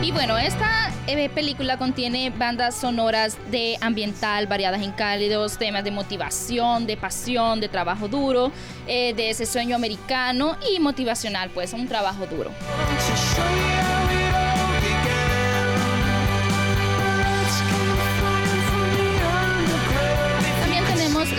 Y 0.03 0.11
bueno, 0.11 0.37
esta 0.37 0.91
eh, 1.07 1.29
película 1.29 1.77
contiene 1.77 2.31
bandas 2.31 2.75
sonoras 2.75 3.39
de 3.53 3.79
ambiental 3.81 4.49
variadas 4.49 4.83
en 4.83 4.91
cálidos, 4.91 5.59
temas 5.59 5.85
de 5.85 5.93
motivación, 5.93 6.89
de 6.89 6.97
pasión, 6.97 7.61
de 7.61 7.69
trabajo 7.69 8.09
duro, 8.09 8.51
eh, 8.89 9.15
de 9.15 9.31
ese 9.31 9.47
sueño 9.47 9.77
americano 9.77 10.57
y 10.75 10.81
motivacional, 10.81 11.51
pues 11.51 11.73
un 11.73 11.87
trabajo 11.87 12.27
duro. 12.27 12.51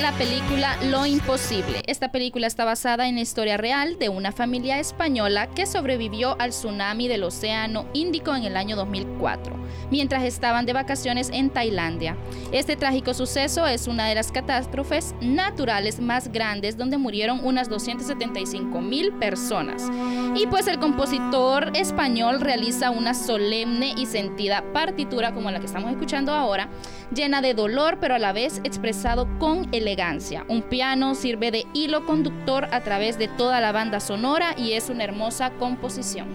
La 0.04 0.12
película 0.18 0.76
Lo 0.92 1.06
Imposible. 1.06 1.82
Esta 1.88 2.12
película 2.12 2.46
está 2.46 2.66
basada 2.66 3.08
en 3.08 3.16
la 3.16 3.22
historia 3.22 3.56
real 3.56 3.98
de 4.00 4.10
una 4.10 4.34
familia 4.34 4.78
española 4.78 5.48
que 5.48 5.66
sobrevivió 5.66 6.36
al 6.42 6.50
tsunami 6.50 7.08
del 7.08 7.24
Océano 7.24 7.86
Índico 7.94 8.36
en 8.36 8.44
el 8.44 8.58
año 8.58 8.76
2004, 8.76 9.56
mientras 9.92 10.24
estaban 10.24 10.66
de 10.66 10.74
vacaciones 10.74 11.30
en 11.32 11.50
Tailandia. 11.50 12.18
Este 12.52 12.76
trágico 12.76 13.14
suceso 13.14 13.66
es 13.66 13.88
una 13.88 14.06
de 14.08 14.16
las 14.16 14.34
catástrofes 14.34 15.16
naturales 15.22 16.02
más 16.02 16.30
grandes 16.34 16.76
donde 16.76 16.98
murieron 16.98 17.40
unas 17.42 17.70
275 17.70 18.82
mil 18.82 19.14
personas. 19.14 19.90
Y 20.36 20.48
pues 20.48 20.68
el 20.68 20.80
compositor 20.80 21.72
español 21.78 22.42
realiza 22.42 22.90
una 22.90 23.14
solemne 23.14 23.94
y 23.96 24.06
sentida 24.06 24.66
partitura 24.74 25.34
como 25.34 25.50
la 25.50 25.62
que 25.62 25.68
estamos 25.68 25.92
escuchando 25.92 26.34
ahora, 26.34 26.68
llena 27.14 27.42
de 27.42 27.54
dolor 27.54 27.98
pero 28.00 28.16
a 28.16 28.20
la 28.20 28.34
vez 28.34 28.60
expresado 28.64 29.28
con 29.40 29.68
elegancia. 29.74 30.46
Un 30.48 30.62
piano 30.62 31.16
sirve 31.16 31.52
de 31.52 31.66
hilo 31.74 32.06
conductor 32.06 32.68
a 32.72 32.82
través 32.82 33.18
de 33.18 33.28
toda 33.28 33.62
la 33.62 33.72
banda 33.72 34.00
sonora 34.00 34.56
y 34.58 34.74
es 34.74 34.90
una 34.90 35.04
hermosa 35.04 35.52
composición. 35.52 36.28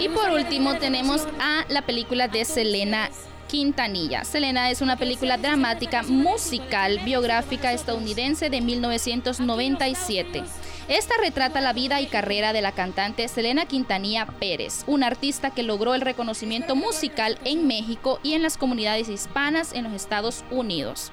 Y 0.00 0.08
por 0.08 0.30
último 0.30 0.76
tenemos 0.76 1.26
a 1.40 1.64
la 1.68 1.82
película 1.82 2.28
de 2.28 2.44
Selena 2.44 3.10
Quintanilla. 3.48 4.24
Selena 4.24 4.70
es 4.70 4.82
una 4.82 4.96
película 4.96 5.38
dramática, 5.38 6.02
musical, 6.04 7.00
biográfica 7.00 7.72
estadounidense 7.72 8.50
de 8.50 8.60
1997. 8.60 10.44
Esta 10.88 11.14
retrata 11.20 11.60
la 11.60 11.72
vida 11.72 12.00
y 12.00 12.06
carrera 12.06 12.52
de 12.52 12.62
la 12.62 12.72
cantante 12.72 13.26
Selena 13.26 13.64
Quintanilla 13.64 14.26
Pérez, 14.26 14.84
una 14.86 15.06
artista 15.06 15.50
que 15.50 15.62
logró 15.62 15.94
el 15.94 16.02
reconocimiento 16.02 16.76
musical 16.76 17.38
en 17.44 17.66
México 17.66 18.20
y 18.22 18.34
en 18.34 18.42
las 18.42 18.58
comunidades 18.58 19.08
hispanas 19.08 19.72
en 19.72 19.84
los 19.84 19.94
Estados 19.94 20.44
Unidos. 20.50 21.10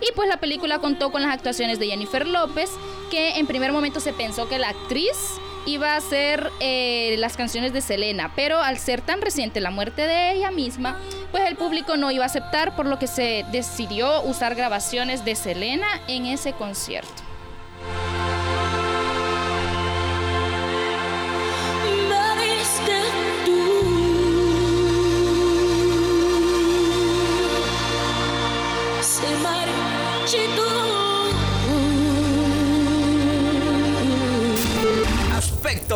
Y 0.00 0.12
pues 0.14 0.28
la 0.28 0.40
película 0.40 0.80
contó 0.80 1.10
con 1.12 1.22
las 1.22 1.32
actuaciones 1.32 1.78
de 1.78 1.86
Jennifer 1.86 2.26
López, 2.26 2.70
que 3.10 3.38
en 3.38 3.46
primer 3.46 3.72
momento 3.72 4.00
se 4.00 4.12
pensó 4.12 4.48
que 4.48 4.58
la 4.58 4.70
actriz 4.70 5.38
iba 5.68 5.92
a 5.92 5.96
hacer 5.96 6.50
eh, 6.60 7.14
las 7.18 7.36
canciones 7.36 7.72
de 7.72 7.82
Selena, 7.82 8.32
pero 8.34 8.58
al 8.58 8.78
ser 8.78 9.02
tan 9.02 9.20
reciente 9.20 9.60
la 9.60 9.70
muerte 9.70 10.06
de 10.06 10.32
ella 10.32 10.50
misma, 10.50 10.98
pues 11.30 11.44
el 11.46 11.56
público 11.56 11.96
no 11.96 12.10
iba 12.10 12.24
a 12.24 12.26
aceptar, 12.26 12.74
por 12.74 12.86
lo 12.86 12.98
que 12.98 13.06
se 13.06 13.44
decidió 13.52 14.22
usar 14.22 14.54
grabaciones 14.54 15.24
de 15.24 15.34
Selena 15.34 15.86
en 16.08 16.26
ese 16.26 16.52
concierto. 16.52 17.27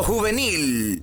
Juvenil. 0.00 1.02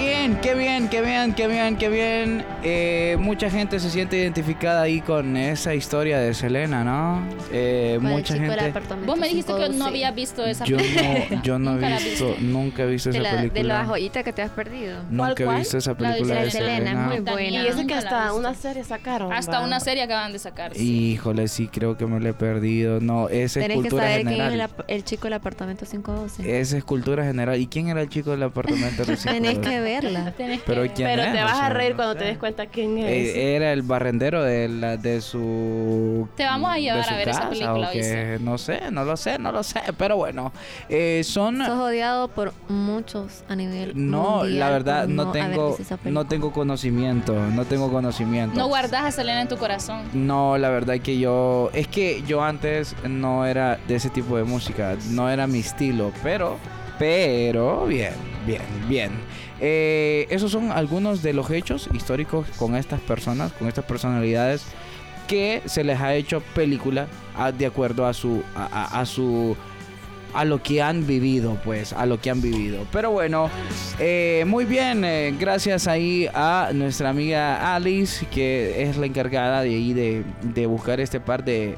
Bien, 0.00 0.38
qué 0.42 0.54
bien, 0.54 0.88
qué 0.88 1.00
bien, 1.02 1.34
qué 1.34 1.46
bien, 1.46 1.76
qué 1.76 1.88
bien. 1.88 2.44
Eh, 2.62 3.16
mucha 3.20 3.50
gente 3.50 3.78
se 3.80 3.90
siente 3.90 4.16
identificada 4.18 4.82
ahí 4.82 5.00
con 5.00 5.36
esa 5.36 5.74
historia 5.74 6.18
de 6.18 6.34
Selena, 6.34 6.82
¿no? 6.84 7.22
Eh, 7.52 7.98
mucha 8.00 8.34
gente. 8.34 8.72
Vos 9.06 9.18
me 9.18 9.28
dijiste 9.28 9.52
que 9.52 9.58
512. 9.58 9.78
no 9.78 9.86
habías 9.86 10.14
visto 10.14 10.44
esa 10.44 10.64
Yo 10.64 10.76
película. 10.76 11.02
no, 11.30 11.42
yo 11.42 11.58
no 11.58 11.70
Nunca 11.80 11.86
he 11.86 11.90
la 11.90 11.98
visto, 11.98 12.26
viste. 12.28 12.42
nunca 12.42 12.82
he 12.82 12.86
visto 12.86 13.10
De 13.10 13.18
esa 13.18 13.32
la, 13.32 13.42
de 13.42 13.48
película. 13.50 13.78
la 13.80 13.84
joyita 13.86 14.22
que 14.22 14.32
te 14.32 14.42
has 14.42 14.50
perdido. 14.50 15.02
Nunca 15.10 15.42
he 15.42 15.44
¿Cuál, 15.46 15.58
visto 15.58 15.78
esa 15.78 15.94
cuál? 15.94 16.02
La 16.02 16.08
de 16.14 16.20
película 16.20 16.42
de 16.42 16.50
Selena, 16.50 16.76
Selena. 16.78 17.00
es 17.02 17.08
muy 17.22 17.32
buena. 17.32 17.50
Y 17.62 17.66
ese 17.66 17.86
que 17.86 17.92
la 17.94 17.98
hasta 17.98 18.32
una 18.34 18.54
serie 18.54 18.84
sacaron. 18.84 19.32
Hasta 19.32 19.60
va. 19.60 19.66
una 19.66 19.80
serie 19.80 20.02
acaban 20.02 20.32
de 20.32 20.38
sacar. 20.38 20.74
sí. 20.74 21.10
Híjole, 21.10 21.48
sí, 21.48 21.68
creo 21.68 21.96
que 21.96 22.06
me 22.06 22.20
lo 22.20 22.28
he 22.28 22.34
perdido. 22.34 23.00
No, 23.00 23.28
esa 23.28 23.60
es 23.60 23.66
Tenés 23.66 23.68
que 23.68 23.74
cultura 23.82 24.02
saber 24.04 24.26
quién 24.26 24.40
es 24.40 24.52
el, 24.54 24.68
el 24.88 25.04
chico 25.04 25.24
del 25.24 25.32
apartamento 25.34 25.84
512. 25.86 26.60
Esa 26.60 26.76
es 26.78 26.84
cultura 26.84 27.24
general. 27.24 27.60
¿Y 27.60 27.66
quién 27.66 27.88
era 27.88 28.00
el 28.02 28.08
chico 28.08 28.30
del 28.30 28.42
apartamento 28.42 29.04
de 29.04 29.16
Tenés 29.16 29.58
que 29.58 29.80
verla. 29.90 30.32
Tenés 30.36 30.60
Pero 30.66 30.82
quién 30.94 31.08
Pero 31.08 31.22
es? 31.22 31.32
te 31.32 31.40
O 31.42 31.44
vas 31.44 31.54
a 31.54 31.66
sea, 31.66 31.68
reír 31.70 31.90
no 31.90 31.96
cuando 31.96 32.12
sé. 32.14 32.18
te 32.20 32.24
des 32.26 32.38
cuenta 32.38 32.66
quién 32.66 32.98
es. 32.98 33.04
Eh, 33.08 33.54
era 33.56 33.72
el 33.72 33.82
barrendero 33.82 34.42
de, 34.42 34.68
la, 34.68 34.96
de 34.96 35.20
su 35.20 36.28
Te 36.36 36.44
vamos 36.44 36.70
a 36.70 36.74
de 36.74 36.80
llevar 36.82 37.04
su 37.04 37.10
a 37.14 37.16
ver 37.16 37.28
esa 37.28 37.38
casa, 37.40 37.50
película, 37.50 37.88
o 37.88 37.92
que- 37.92 37.98
¿oíste? 37.98 38.38
no 38.40 38.58
sé 38.58 38.80
no 38.90 39.04
lo 39.04 39.16
sé 39.16 39.38
no 39.38 39.52
lo 39.52 39.62
sé 39.62 39.80
pero 39.96 40.16
bueno 40.16 40.52
eh, 40.88 41.22
son 41.24 41.58
Sos 41.58 41.68
odiado 41.78 42.28
por 42.28 42.52
muchos 42.68 43.44
a 43.48 43.56
nivel 43.56 43.92
no 43.94 44.38
mundial 44.38 44.58
la 44.58 44.70
verdad 44.70 45.08
no 45.08 45.22
haber 45.30 45.32
tengo 45.32 45.76
esa 45.78 45.94
no 45.96 45.98
película. 46.02 46.28
tengo 46.28 46.52
conocimiento 46.52 47.34
no 47.34 47.64
tengo 47.64 47.90
conocimiento 47.90 48.58
No 48.58 48.68
guardas 48.68 49.04
a 49.04 49.10
Selena 49.10 49.42
en 49.42 49.48
tu 49.48 49.56
corazón. 49.56 50.02
No, 50.12 50.56
la 50.58 50.68
verdad 50.70 50.98
que 51.00 51.18
yo 51.18 51.70
es 51.72 51.86
que 51.88 52.22
yo 52.26 52.42
antes 52.42 52.94
no 53.08 53.46
era 53.46 53.78
de 53.88 53.96
ese 53.96 54.10
tipo 54.10 54.36
de 54.36 54.44
música, 54.44 54.96
no 55.10 55.28
era 55.30 55.46
mi 55.46 55.60
estilo, 55.60 56.12
pero 56.22 56.56
pero 56.98 57.86
bien, 57.86 58.12
bien, 58.46 58.62
bien. 58.88 59.10
Eh, 59.60 60.26
esos 60.30 60.50
son 60.50 60.72
algunos 60.72 61.22
de 61.22 61.32
los 61.34 61.50
hechos 61.50 61.88
históricos 61.92 62.46
con 62.56 62.76
estas 62.76 63.00
personas, 63.00 63.52
con 63.52 63.68
estas 63.68 63.84
personalidades 63.84 64.64
que 65.28 65.62
se 65.66 65.84
les 65.84 66.00
ha 66.00 66.14
hecho 66.14 66.40
película 66.54 67.06
a- 67.36 67.52
de 67.52 67.66
acuerdo 67.66 68.06
a 68.06 68.12
su 68.14 68.42
a, 68.56 69.04
su 69.06 69.56
a 70.32 70.44
lo 70.44 70.62
que 70.62 70.80
han 70.80 71.06
vivido, 71.06 71.58
pues, 71.64 71.92
a 71.92 72.06
lo 72.06 72.20
que 72.20 72.30
han 72.30 72.40
vivido. 72.40 72.86
Pero 72.92 73.10
bueno, 73.10 73.50
eh, 73.98 74.44
muy 74.46 74.64
bien, 74.64 75.04
eh, 75.04 75.34
gracias 75.38 75.86
ahí 75.88 76.28
a 76.32 76.70
nuestra 76.72 77.10
amiga 77.10 77.74
Alice, 77.74 78.26
que 78.26 78.82
es 78.84 78.96
la 78.96 79.06
encargada 79.06 79.62
de 79.62 79.70
de, 79.94 80.24
de 80.42 80.66
buscar 80.66 81.00
este 81.00 81.20
par 81.20 81.44
de... 81.44 81.76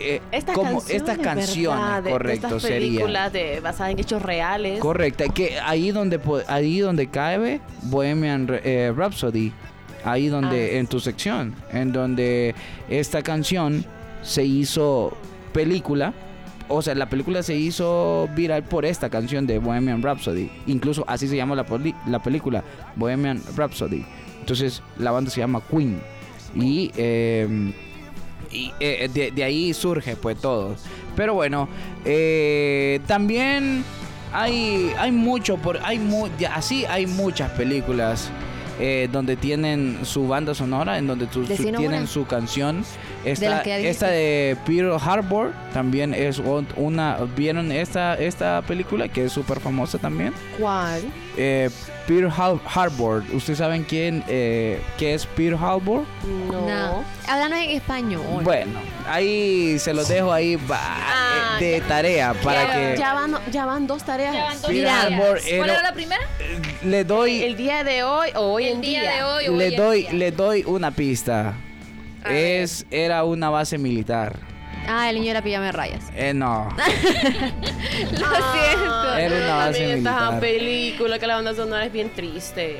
eh, 0.00 0.20
Estas 0.32 0.54
como- 0.54 0.72
canciones, 0.72 0.96
estas 1.02 1.18
canciones, 1.18 1.78
¿verdad? 1.80 2.02
De- 2.02 2.08
de 2.08 2.10
correcto, 2.12 2.46
estas 2.46 2.62
sería. 2.62 2.78
películas 2.78 3.32
de, 3.32 3.60
basadas 3.60 3.92
en 3.92 3.98
hechos 3.98 4.22
reales. 4.22 4.80
Correcto, 4.80 5.24
que 5.34 5.58
ahí 5.60 5.90
donde 5.90 6.18
ahí 6.48 6.80
donde 6.80 7.06
cae 7.08 7.60
Bohemian 7.82 8.48
eh, 8.64 8.92
Rhapsody, 8.96 9.52
ahí 10.04 10.28
donde 10.28 10.70
Ah. 10.74 10.78
en 10.78 10.86
tu 10.86 11.00
sección, 11.00 11.54
en 11.72 11.92
donde 11.92 12.54
esta 12.88 13.22
canción 13.22 13.84
se 14.22 14.44
hizo 14.44 15.16
película, 15.52 16.12
o 16.68 16.82
sea, 16.82 16.94
la 16.94 17.08
película 17.08 17.42
se 17.42 17.56
hizo 17.56 18.28
viral 18.36 18.62
por 18.62 18.84
esta 18.84 19.10
canción 19.10 19.46
de 19.46 19.58
Bohemian 19.58 20.02
Rhapsody, 20.02 20.50
incluso 20.66 21.04
así 21.08 21.26
se 21.26 21.36
llama 21.36 21.54
la, 21.56 21.66
la 22.06 22.22
película, 22.22 22.62
Bohemian 22.96 23.42
Rhapsody. 23.56 24.04
Entonces 24.38 24.82
la 24.98 25.10
banda 25.10 25.30
se 25.30 25.40
llama 25.40 25.60
Queen 25.70 26.00
y 26.54 26.90
eh, 26.96 27.72
y 28.52 28.72
eh, 28.80 29.08
de, 29.12 29.30
de 29.30 29.44
ahí 29.44 29.72
surge 29.74 30.16
pues 30.16 30.38
todo. 30.38 30.74
Pero 31.16 31.34
bueno, 31.34 31.68
eh, 32.04 33.00
también 33.06 33.84
hay, 34.32 34.92
hay 34.98 35.12
mucho, 35.12 35.56
por, 35.56 35.78
hay 35.84 35.98
mu- 35.98 36.28
así 36.52 36.84
hay 36.86 37.06
muchas 37.06 37.50
películas 37.52 38.30
eh, 38.80 39.08
donde 39.12 39.36
tienen 39.36 39.98
su 40.04 40.26
banda 40.26 40.54
sonora, 40.54 40.96
en 40.98 41.06
donde 41.06 41.26
tu- 41.26 41.44
su- 41.56 41.62
tienen 41.64 41.74
una. 42.00 42.06
su 42.06 42.26
canción. 42.26 42.84
De 43.24 43.32
Esta, 43.32 43.62
ya 43.64 43.76
esta 43.78 44.06
de 44.08 44.56
Pearl 44.66 44.96
Harbor 44.98 45.52
también 45.74 46.14
es 46.14 46.38
una... 46.76 47.18
¿Vieron 47.36 47.70
esta, 47.70 48.14
esta 48.14 48.62
película 48.62 49.08
que 49.08 49.24
es 49.26 49.32
súper 49.32 49.60
famosa 49.60 49.98
también? 49.98 50.32
¿Cuál? 50.58 51.02
Eh, 51.36 51.68
Pearl 52.08 52.30
Har- 52.30 52.58
Harbor. 52.74 53.22
¿Ustedes 53.32 53.58
saben 53.58 53.84
quién 53.84 54.24
eh, 54.26 54.80
qué 54.98 55.14
es 55.14 55.26
Pearl 55.26 55.54
Harbor? 55.62 56.04
No. 56.50 56.66
No. 56.66 57.04
Háblanos 57.28 57.58
en 57.58 57.70
español. 57.70 58.42
Bueno, 58.42 58.80
ahí 59.06 59.78
se 59.78 59.92
los 59.92 60.08
dejo 60.08 60.32
ahí 60.32 60.58
Ah, 60.70 61.58
eh, 61.60 61.64
de 61.64 61.80
tarea 61.82 62.34
para 62.42 62.64
ya, 62.64 62.72
que 62.74 62.96
ya 62.98 63.12
van, 63.14 63.34
ya 63.52 63.66
van 63.66 63.86
dos 63.86 64.02
tareas. 64.02 64.34
Ya 64.34 64.44
van 64.44 64.60
dos 64.62 64.70
Pearl 64.70 64.84
tareas. 64.86 65.04
Harbor 65.20 65.40
¿Cuál 65.58 65.70
era- 65.70 65.82
la 65.82 65.92
primera? 65.92 66.22
le 66.84 67.04
doy 67.04 67.42
El 67.42 67.56
día 67.56 67.84
de 67.84 68.02
hoy 68.02 68.30
o 68.34 68.40
hoy 68.54 68.64
El 68.66 68.72
en 68.76 68.80
día 68.80 69.00
día. 69.02 69.12
de 69.16 69.22
hoy 69.24 69.46
o 69.48 69.52
le 69.56 69.66
hoy 69.66 69.74
en 69.74 69.76
doy 69.80 70.00
día. 70.02 70.12
le 70.14 70.30
doy 70.32 70.64
una 70.66 70.90
pista. 70.90 71.54
A 72.24 72.28
ver. 72.28 72.62
Es 72.62 72.86
era 72.90 73.24
una 73.24 73.50
base 73.50 73.78
militar. 73.78 74.38
Ah, 74.86 75.08
el 75.10 75.16
niño 75.16 75.28
de 75.28 75.34
la 75.34 75.42
pijama 75.42 75.66
de 75.66 75.72
rayas. 75.72 76.10
Eh, 76.16 76.32
no. 76.34 76.68
Lo 76.76 76.84
siento. 78.52 79.16
Era 79.16 79.36
una 79.36 79.56
base 79.56 79.78
También 79.78 79.98
esta 79.98 80.12
militar. 80.12 80.40
película 80.40 81.18
que 81.18 81.26
la 81.26 81.34
banda 81.36 81.54
sonora 81.54 81.84
es 81.84 81.92
bien 81.92 82.10
triste. 82.14 82.78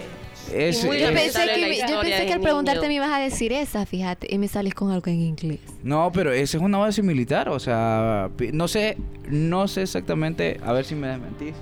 Es, 0.53 0.85
muy 0.85 0.99
pensé, 0.99 1.47
que, 1.55 1.79
yo 1.89 2.01
pensé 2.01 2.27
que 2.27 2.33
al 2.33 2.41
preguntarte 2.41 2.81
niño. 2.81 3.03
me 3.03 3.07
ibas 3.07 3.17
a 3.17 3.21
decir 3.21 3.53
esa, 3.53 3.87
fíjate, 3.87 4.27
y 4.29 4.37
me 4.39 4.49
sales 4.49 4.75
con 4.75 4.91
algo 4.91 5.09
en 5.09 5.21
inglés. 5.21 5.61
no, 5.85 6.11
pero 6.13 6.33
esa 6.33 6.57
es 6.57 6.63
una 6.63 6.79
base 6.79 7.03
militar, 7.03 7.49
o 7.49 7.61
sea, 7.61 8.29
no 8.53 8.67
sé, 8.67 8.97
no 9.29 9.69
sé 9.69 9.83
exactamente, 9.83 10.59
a 10.65 10.73
ver 10.73 10.85
si 10.85 10.97
me 10.97 11.07
desmentís. 11.07 11.55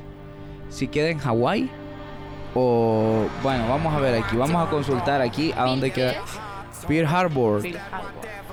Si 0.70 0.88
queda 0.88 1.10
en 1.10 1.18
Hawái 1.18 1.68
o 2.54 3.26
bueno, 3.42 3.68
vamos 3.68 3.92
a 3.92 4.00
ver 4.00 4.22
aquí, 4.22 4.36
vamos 4.36 4.66
a 4.66 4.70
consultar 4.70 5.20
aquí 5.20 5.52
a 5.54 5.64
dónde 5.64 5.90
queda 5.90 6.14
Pearl 6.86 7.06
Harbor. 7.06 7.62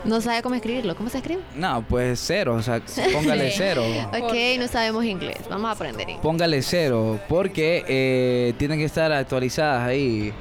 No 0.04 0.22
sabe 0.22 0.42
cómo 0.44 0.54
escribirlo. 0.56 0.96
¿Cómo 0.96 1.10
se 1.10 1.18
escribe? 1.18 1.42
No, 1.56 1.84
pues 1.88 2.20
cero, 2.24 2.56
o 2.56 2.62
sea, 2.62 2.80
póngale 3.14 3.52
cero. 3.58 3.84
Ok, 4.22 4.34
no 4.60 4.68
sabemos 4.68 5.04
inglés. 5.06 5.38
Vamos 5.50 5.68
a 5.70 5.72
aprender 5.72 6.02
inglés. 6.02 6.20
Póngale 6.22 6.62
cero, 6.62 7.20
porque 7.28 7.84
eh, 7.88 8.54
tienen 8.58 8.78
que 8.80 8.86
estar 8.86 9.12
actualizadas 9.12 9.88
ahí. 9.88 10.32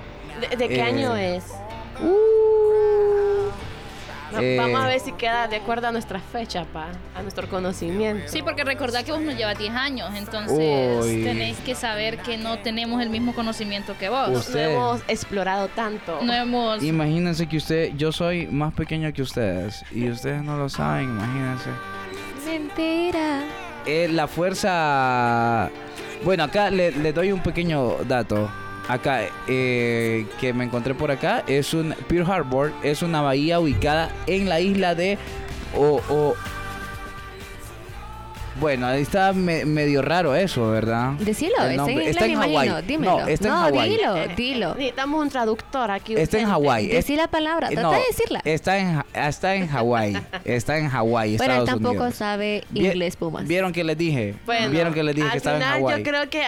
¿De, 0.50 0.56
de 0.56 0.68
qué 0.68 0.76
Eh, 0.76 0.82
año 0.82 1.16
es? 1.16 1.44
Va- 1.50 1.60
Eh, 4.42 4.56
Vamos 4.58 4.80
a 4.82 4.86
ver 4.86 5.00
si 5.00 5.12
queda 5.12 5.48
de 5.48 5.56
acuerdo 5.56 5.88
a 5.88 5.92
nuestra 5.92 6.18
fecha, 6.20 6.64
pa, 6.64 6.88
a 7.14 7.22
nuestro 7.22 7.48
conocimiento. 7.48 8.24
Sí, 8.30 8.42
porque 8.42 8.64
recordad 8.64 9.04
que 9.04 9.12
vos 9.12 9.20
nos 9.20 9.36
llevas 9.36 9.58
10 9.58 9.72
años, 9.74 10.10
entonces 10.16 11.04
Uy. 11.04 11.22
tenéis 11.24 11.56
que 11.58 11.74
saber 11.74 12.18
que 12.18 12.36
no 12.36 12.58
tenemos 12.58 13.00
el 13.02 13.10
mismo 13.10 13.34
conocimiento 13.34 13.94
que 13.98 14.08
vos. 14.08 14.28
No 14.30 14.38
Usted- 14.38 14.70
hemos 14.72 15.00
explorado 15.08 15.68
tanto. 15.68 16.20
No 16.22 16.32
hemos... 16.32 16.82
Imagínense 16.82 17.46
que 17.48 17.56
usted, 17.56 17.92
yo 17.96 18.12
soy 18.12 18.46
más 18.46 18.72
pequeño 18.74 19.12
que 19.12 19.22
ustedes 19.22 19.84
y 19.92 20.08
ustedes 20.10 20.42
no 20.42 20.56
lo 20.56 20.68
saben, 20.68 21.04
imagínense. 21.10 21.70
Mentira. 22.46 23.40
Eh, 23.86 24.08
la 24.10 24.26
fuerza, 24.28 25.70
bueno, 26.24 26.44
acá 26.44 26.70
le, 26.70 26.90
le 26.92 27.12
doy 27.12 27.32
un 27.32 27.40
pequeño 27.42 27.96
dato. 28.06 28.50
Acá, 28.88 29.22
eh, 29.48 30.26
que 30.40 30.52
me 30.52 30.64
encontré 30.64 30.94
por 30.94 31.10
acá, 31.10 31.42
es 31.46 31.72
un 31.72 31.94
Pearl 32.06 32.30
Harbor, 32.30 32.72
es 32.82 33.02
una 33.02 33.22
bahía 33.22 33.58
ubicada 33.58 34.10
en 34.26 34.48
la 34.48 34.60
isla 34.60 34.94
de 34.94 35.16
o, 35.74 36.00
o- 36.10 36.34
bueno, 38.60 38.86
ahí 38.86 39.02
está 39.02 39.32
me- 39.32 39.64
medio 39.64 40.00
raro 40.00 40.36
eso, 40.36 40.70
¿verdad? 40.70 41.12
Decilo, 41.14 41.54
El 41.56 41.60
está 41.62 41.70
en 41.70 41.76
nombre- 41.78 41.94
inglés, 41.94 42.10
está 42.10 42.24
en 42.26 42.38
me 42.38 42.46
imagino. 42.46 42.72
Hawái. 42.74 42.86
Dímelo. 42.86 43.18
No, 43.20 43.26
está 43.26 43.48
en 43.48 43.54
Hawái. 43.54 43.90
dilo, 43.90 44.16
Eh, 44.16 44.28
dilo. 44.36 44.74
Necesitamos 44.76 45.22
un 45.22 45.28
traductor 45.30 45.90
aquí. 45.90 46.14
Está 46.14 46.38
en. 46.38 46.46
Hawái. 46.46 46.86
Decí 46.86 47.16
la 47.16 47.26
palabra, 47.26 47.68
eh, 47.68 47.72
trata 47.72 47.88
no, 47.88 47.92
de 47.94 48.00
decirla. 48.08 48.40
Está 48.44 48.78
en, 48.78 49.02
está 49.12 49.54
en 49.56 49.66
Hawái. 49.66 50.16
Está 50.44 50.78
en 50.78 50.88
Hawái, 50.88 51.36
Bueno, 51.36 51.52
él 51.54 51.60
Estados 51.60 51.68
tampoco 51.80 51.94
Unidos. 52.02 52.14
sabe 52.14 52.64
inglés, 52.74 53.16
Pumas. 53.16 53.48
¿Vieron 53.48 53.72
que 53.72 53.82
les 53.82 53.98
dije? 53.98 54.36
Bueno, 54.46 54.70
¿Vieron 54.70 54.94
que 54.94 55.02
les 55.02 55.16
dije 55.16 55.28
que 55.32 55.38
estaba 55.38 55.56
en 55.56 55.62
final 55.62 55.80
Hawái? 55.80 55.98
Yo 55.98 56.10
creo 56.10 56.30
que 56.30 56.42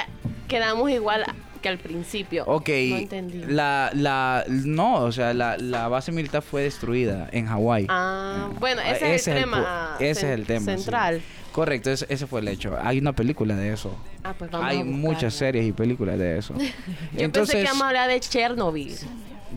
quedamos 0.47 0.89
igual 0.91 1.25
que 1.67 1.69
al 1.71 1.79
principio. 1.79 2.45
Ok, 2.47 2.69
No 2.69 2.97
entendí. 2.97 3.43
la, 3.47 3.91
la, 3.95 4.45
no, 4.49 4.97
o 5.05 5.13
sea, 5.13 5.35
la, 5.35 5.57
la 5.59 5.89
base 5.89 6.13
militar 6.13 6.43
fue 6.43 6.63
destruida 6.63 7.29
en 7.33 7.47
Hawái. 7.47 7.87
Ah, 7.89 8.49
Eh, 8.53 8.57
bueno, 8.61 8.81
ese, 8.83 9.15
es 9.15 9.27
el 9.29 9.41
tema. 9.41 9.97
ese 9.99 10.11
es 10.33 10.39
el 10.39 10.47
tema. 10.47 10.61
sí. 10.61 10.83
Central. 10.83 11.21
Correcto, 11.53 11.91
ese, 11.91 12.05
ese 12.11 12.27
fue 12.27 12.41
el 12.41 12.49
hecho. 12.49 12.77
Hay 12.83 12.99
una 12.99 13.15
película 13.15 13.57
de 13.57 13.73
eso. 13.73 13.97
Ah, 14.23 14.35
pues 14.39 14.51
vamos 14.51 14.69
Hay 14.69 14.81
a 14.81 14.85
muchas 14.85 15.33
series 15.33 15.65
y 15.67 15.73
películas 15.73 16.19
de 16.19 16.39
eso. 16.39 16.53
Yo 17.17 17.33
pensé 17.33 17.55
que 17.55 17.63
íbamos 17.63 17.83
a 17.83 17.89
hablar 17.89 18.09
de 18.11 18.21
Chernobyl, 18.21 18.95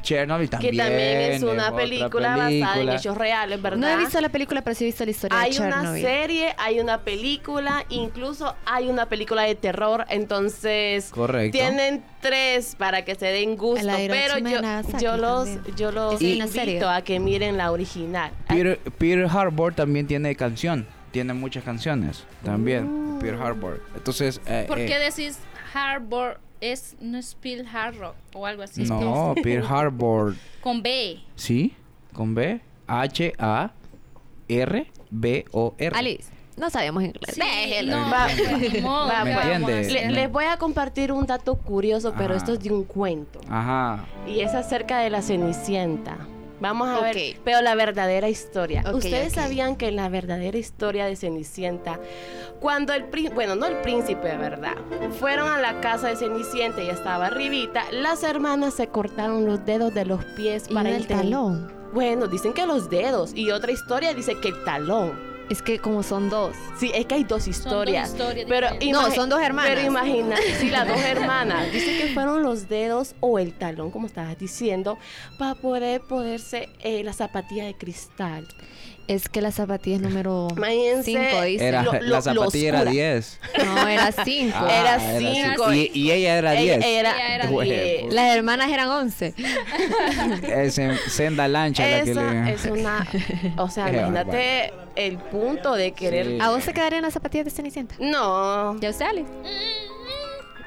Chernobyl 0.01 0.49
también. 0.49 0.71
que 0.71 0.77
también 0.77 1.21
es 1.31 1.43
una 1.43 1.75
película, 1.75 2.37
basada 2.37 2.81
en 2.81 2.89
hechos 2.89 3.17
reales, 3.17 3.61
¿verdad? 3.61 3.77
No 3.77 3.87
he 3.87 3.97
visto 3.97 4.19
la 4.21 4.29
película, 4.29 4.61
pero 4.61 4.75
sí 4.75 4.83
he 4.85 4.87
visto 4.87 5.05
la 5.05 5.11
historia 5.11 5.39
hay 5.39 5.53
de 5.53 5.59
una 5.59 5.69
Chernobyl. 5.69 6.01
serie, 6.01 6.55
hay 6.57 6.79
una 6.79 7.01
película, 7.01 7.85
incluso 7.89 8.55
hay 8.65 8.89
una 8.89 9.07
película 9.07 9.43
de 9.43 9.55
terror, 9.55 10.05
entonces 10.09 11.09
Correcto. 11.11 11.57
tienen 11.57 12.03
tres 12.21 12.75
para 12.77 13.03
que 13.05 13.15
se 13.15 13.27
den 13.27 13.55
gusto, 13.57 13.87
pero 14.07 14.37
yo, 14.39 14.61
Nagasaki 14.61 15.03
yo 15.03 15.17
los 15.17 15.49
yo 15.75 15.91
los 15.91 16.21
una 16.21 16.45
invito 16.45 16.89
a 16.89 17.01
que 17.01 17.19
miren 17.19 17.57
la 17.57 17.71
original. 17.71 18.31
Peter, 18.47 18.79
Peter 18.97 19.27
Harbor 19.29 19.73
también 19.73 20.07
tiene 20.07 20.35
canción. 20.35 20.87
Tiene 21.11 21.33
muchas 21.33 21.63
canciones 21.63 22.23
también. 22.43 23.15
Mm. 23.15 23.19
Peter 23.19 23.35
Harbor. 23.35 23.81
Entonces. 23.95 24.39
eh, 24.45 24.65
¿Por 24.67 24.77
eh, 24.79 24.85
qué 24.85 24.99
decís 24.99 25.39
Harbor? 25.73 26.39
Es, 26.61 26.95
no 26.99 27.17
es 27.17 27.35
Pearl 27.35 27.65
Harbor 27.73 28.13
o 28.33 28.45
algo 28.45 28.63
así. 28.63 28.83
No, 28.83 29.33
Peter 29.35 29.63
Harbor. 29.67 30.35
Con 30.61 30.81
B. 30.83 31.19
¿Sí? 31.35 31.73
¿Con 32.13 32.35
B? 32.35 32.59
H-A-R-B-O-R. 32.87 33.69
Alice, 35.97 36.31
no 36.57 36.69
sabemos 36.69 37.03
inglés. 37.03 37.37
Le- 37.37 37.83
les 40.11 40.31
voy 40.31 40.45
a 40.45 40.57
compartir 40.57 41.11
un 41.11 41.25
dato 41.25 41.55
curioso, 41.55 42.13
pero 42.17 42.29
Ajá. 42.33 42.37
esto 42.37 42.53
es 42.53 42.59
de 42.59 42.71
un 42.71 42.83
cuento. 42.83 43.39
Ajá. 43.49 44.05
Y 44.27 44.41
es 44.41 44.53
acerca 44.53 44.99
de 44.99 45.09
la 45.09 45.21
Cenicienta. 45.21 46.17
Vamos 46.59 46.89
a 46.89 46.99
ver, 47.01 47.15
pero 47.43 47.61
la 47.61 47.73
verdadera 47.75 48.27
historia. 48.29 48.83
Ustedes 48.93 49.33
sabían 49.33 49.75
que 49.75 49.87
en 49.87 49.95
la 49.95 50.09
verdadera 50.09 50.57
historia 50.57 51.05
de 51.05 51.15
Cenicienta, 51.15 51.99
cuando 52.59 52.93
el 52.93 53.05
príncipe, 53.05 53.35
bueno, 53.35 53.55
no 53.55 53.65
el 53.65 53.77
príncipe, 53.77 54.35
¿verdad? 54.37 54.75
Fueron 55.19 55.47
a 55.49 55.59
la 55.59 55.79
casa 55.81 56.07
de 56.09 56.15
Cenicienta 56.17 56.83
y 56.83 56.89
estaba 56.89 57.27
arribita, 57.27 57.83
las 57.91 58.23
hermanas 58.23 58.73
se 58.73 58.87
cortaron 58.87 59.45
los 59.45 59.65
dedos 59.65 59.93
de 59.93 60.05
los 60.05 60.23
pies 60.35 60.65
Y 60.69 60.73
para 60.73 60.89
no 60.89 60.95
el 60.95 61.03
inten- 61.07 61.07
talón. 61.21 61.71
Bueno, 61.93 62.27
dicen 62.27 62.53
que 62.53 62.65
los 62.67 62.89
dedos. 62.89 63.33
Y 63.33 63.51
otra 63.51 63.71
historia 63.71 64.13
dice 64.13 64.35
que 64.39 64.49
el 64.49 64.63
talón. 64.63 65.28
Es 65.49 65.61
que 65.63 65.79
como 65.79 66.03
son 66.03 66.29
dos. 66.29 66.55
Sí, 66.77 66.91
es 66.93 67.05
que 67.07 67.15
hay 67.15 67.23
dos 67.23 67.43
Son 67.43 67.51
dos 67.51 67.57
historias. 67.57 68.09
historias 68.09 68.45
pero. 68.47 68.67
No, 68.91 69.11
son 69.11 69.29
dos 69.29 69.41
hermanas. 69.41 69.71
Pero 69.75 69.87
imagina, 69.87 70.35
sí, 70.59 70.69
las 70.69 70.87
dos 70.87 70.99
hermanas. 71.03 71.71
Dice 71.71 71.97
que 71.97 72.13
fueron 72.13 72.43
los 72.43 72.69
dedos 72.69 73.15
o 73.19 73.39
el 73.39 73.53
talón, 73.53 73.89
como 73.91 74.05
estabas 74.07 74.37
diciendo, 74.37 74.97
para 75.37 75.55
poder 75.55 76.01
poderse 76.01 76.69
eh, 76.79 77.03
la 77.03 77.13
zapatilla 77.13 77.65
de 77.65 77.73
cristal. 77.75 78.47
Es 79.09 79.27
que 79.27 79.41
la 79.41 79.51
zapatilla 79.51 79.95
es 79.95 80.01
número 80.03 80.47
Imagínense. 80.55 81.03
5, 81.31 81.41
dice. 81.41 81.67
Era, 81.67 81.81
Lo- 81.81 81.93
la 81.93 81.99
lo- 81.99 82.07
lo 82.07 82.21
zapatilla 82.21 82.69
era 82.69 82.77
oscura. 82.79 82.91
10. 82.91 83.39
No, 83.65 83.87
era 83.87 84.11
5. 84.11 84.55
Ah, 84.59 84.79
Era 84.79 84.99
cinco. 85.19 85.51
cinco. 85.69 85.73
Y, 85.73 85.91
y 85.95 86.11
ella 86.11 86.37
era 86.37 86.51
10. 86.51 86.77
Ella 86.77 86.87
era, 86.99 87.11
Ella 87.15 87.35
era 87.35 87.47
Güey, 87.47 87.69
diez. 87.71 88.13
Las 88.13 88.35
hermanas 88.35 88.71
eran 88.71 88.87
11. 88.87 89.33
Es 90.47 90.77
en 90.77 90.95
senda 91.09 91.47
lancha 91.47 91.87
la 91.87 92.03
que 92.03 92.11
Esa 92.11 92.31
le... 92.33 92.53
es 92.53 92.65
una. 92.65 93.07
O 93.57 93.67
sea, 93.69 93.89
imagínate 93.89 94.73
el 94.95 95.17
punto 95.17 95.73
de 95.73 95.91
querer. 95.93 96.27
Sí. 96.27 96.37
¿A 96.39 96.51
vos 96.51 96.63
se 96.63 96.73
quedarían 96.73 97.01
las 97.01 97.13
zapatillas 97.13 97.45
de 97.45 97.51
Cenicienta? 97.51 97.95
No. 97.99 98.79
¿Ya 98.79 98.91
usted, 98.91 99.05
Ale? 99.05 99.25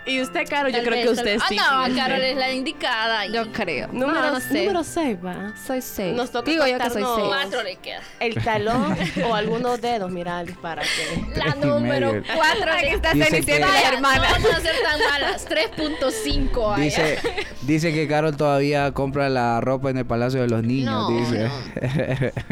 Y 0.05 0.21
usted, 0.21 0.49
Caro, 0.49 0.69
yo 0.69 0.83
creo 0.83 1.03
que 1.05 1.09
usted 1.11 1.39
sí. 1.49 1.57
Ah, 1.61 1.87
no. 1.89 1.95
Carol 1.97 2.21
es 2.23 2.37
la 2.37 2.53
indicada. 2.53 3.27
Yo 3.27 3.53
creo. 3.53 3.87
Número, 3.93 4.21
no, 4.21 4.33
no 4.33 4.41
sé. 4.41 4.61
número 4.63 4.83
6, 4.83 5.17
va. 5.25 5.53
Soy 5.65 5.81
6. 5.81 6.17
Nos 6.17 6.31
toca 6.33 6.51
Digo 6.51 6.67
yo 6.67 6.77
que 6.79 6.91
soy 6.91 7.03
contarnos- 7.03 7.17
6. 7.17 7.27
Cuatro 7.29 7.63
le 7.63 7.77
queda. 7.77 8.01
El 8.19 8.35
talón 8.43 8.97
o 9.29 9.35
algunos 9.35 9.81
dedos, 9.81 10.11
mira, 10.11 10.45
para 10.61 10.83
que. 10.83 11.39
La 11.39 11.55
número 11.55 12.13
medio. 12.15 12.25
cuatro 12.35 12.73
le 12.81 12.95
está 12.95 13.11
Cenicienta 13.13 13.53
que- 13.53 13.61
la 13.61 13.89
hermana. 13.93 14.17
No 14.29 14.33
vamos 14.35 14.51
a 14.55 14.61
ser 14.61 14.75
tan 14.83 14.99
malas. 15.11 15.47
3.5. 15.49 16.69
vaya. 16.71 16.83
Dice, 16.85 17.19
dice 17.63 17.93
que 17.95 18.09
Carol 18.09 18.37
todavía 18.37 18.91
compra 18.93 19.29
la 19.29 19.61
ropa 19.61 19.91
en 19.91 19.99
el 19.99 20.05
Palacio 20.07 20.41
de 20.43 20.49
los 20.49 20.65
Niños, 20.65 21.11
No, 21.11 21.17
dice. 21.17 21.49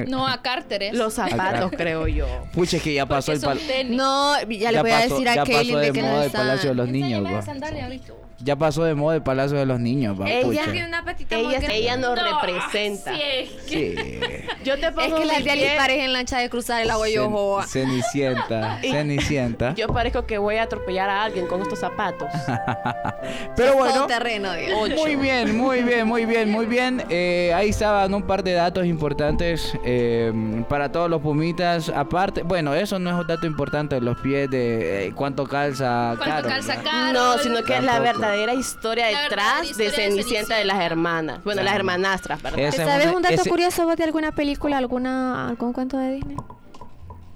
No, 0.06 0.26
a 0.28 0.40
Carteres. 0.42 0.94
Los 0.94 1.14
zapatos, 1.14 1.72
creo 1.76 2.06
yo. 2.06 2.26
Pucha, 2.52 2.76
es 2.76 2.82
que 2.84 2.94
ya 2.94 3.06
pasó 3.06 3.32
Porque 3.32 3.36
el 3.36 3.40
son 3.40 3.58
pal- 3.58 3.66
tenis. 3.66 3.96
No, 3.96 4.40
ya 4.42 4.70
le 4.70 4.76
Ya 4.76 4.82
voy 4.82 4.90
a 4.92 4.98
decir 5.00 5.28
a 5.28 5.34
ya 5.34 5.44
Kaylin 5.44 5.74
pasó 5.74 5.78
de 5.78 5.92
que 5.92 6.02
moda 6.02 6.12
no 6.12 6.22
el 6.22 6.30
Palacio 6.30 6.54
de 6.54 6.56
está. 6.70 6.74
los 6.74 6.88
Niños, 6.88 7.22
Sandale 7.42 7.82
ari 7.82 8.00
Ya 8.42 8.56
pasó 8.56 8.84
de 8.84 8.94
moda 8.94 9.16
el 9.16 9.22
Palacio 9.22 9.58
de 9.58 9.66
los 9.66 9.78
Niños, 9.80 10.18
va. 10.20 10.28
Ella-. 10.30 10.64
Tiene 10.64 10.86
una 10.86 11.04
patita 11.04 11.36
Ella, 11.36 11.58
ella 11.70 11.96
nos 11.96 12.16
No, 12.16 12.40
representa. 12.40 13.14
sí, 13.14 13.20
es 13.22 13.50
que- 13.68 13.70
Sí. 13.70 14.46
Yo 14.64 14.78
te 14.78 14.86
Es 14.86 14.92
pongo 14.92 15.16
que 15.16 15.24
las 15.24 15.42
de 15.44 15.50
Ali 15.50 15.64
parecen 15.76 16.12
lancha 16.12 16.38
de 16.38 16.50
cruzar 16.50 16.82
el 16.82 16.90
agua 16.90 17.08
y 17.08 17.16
ojo. 17.18 17.60
Cen- 17.62 17.66
Cenicienta, 17.90 18.78
Cenicienta. 18.82 19.74
Yo 19.74 19.88
parezco 19.88 20.26
que 20.26 20.38
voy 20.38 20.56
a 20.56 20.64
atropellar 20.64 21.08
a 21.08 21.24
alguien 21.24 21.46
con 21.46 21.62
estos 21.62 21.78
zapatos. 21.78 22.28
Pero 23.56 23.74
bueno, 23.76 24.06
terreno, 24.06 24.50
muy 24.96 25.16
bien, 25.16 25.56
muy 25.56 25.82
bien, 25.82 26.06
muy 26.06 26.24
bien, 26.26 26.50
muy 26.50 26.66
bien. 26.66 27.02
Eh, 27.08 27.52
ahí 27.54 27.70
estaban 27.70 28.12
un 28.14 28.22
par 28.22 28.42
de 28.42 28.52
datos 28.52 28.84
importantes 28.86 29.72
eh, 29.84 30.32
para 30.68 30.90
todos 30.92 31.08
los 31.10 31.20
pumitas. 31.20 31.88
Aparte, 31.90 32.42
bueno, 32.42 32.74
eso 32.74 32.98
no 32.98 33.10
es 33.10 33.16
un 33.16 33.26
dato 33.26 33.46
importante, 33.46 34.00
los 34.00 34.18
pies 34.20 34.50
de 34.50 35.06
eh, 35.06 35.12
cuánto 35.14 35.46
calza 35.46 36.14
¿Cuánto 36.16 36.24
Carol, 36.24 36.50
calza 36.50 36.76
¿no? 36.76 36.82
Carol? 36.82 37.12
No, 37.12 37.38
sino 37.38 37.62
que 37.62 37.76
es 37.76 37.82
la 37.82 37.92
Tampoco. 37.94 38.20
Verdadera 38.30 38.54
historia 38.54 39.10
La 39.10 39.22
detrás 39.22 39.46
verdadera 39.46 39.60
de 39.62 39.66
historia 39.70 39.90
de 39.90 39.96
Cenicienta 40.10 40.56
de 40.56 40.64
las 40.64 40.80
hermanas. 40.80 41.44
Bueno, 41.44 41.62
las 41.62 41.74
hermanastras, 41.74 42.42
¿verdad? 42.42 42.60
Ese 42.60 42.82
es 42.82 42.88
¿Sabes 42.88 43.06
un- 43.14 43.22
dato 43.22 43.34
ese- 43.34 43.50
curioso 43.50 43.84
vos 43.84 43.96
de 43.96 44.04
alguna 44.04 44.32
película, 44.32 44.78
alguna 44.78 45.48
algún 45.48 45.72
cuento 45.72 45.96
de 45.98 46.12
Disney? 46.16 46.36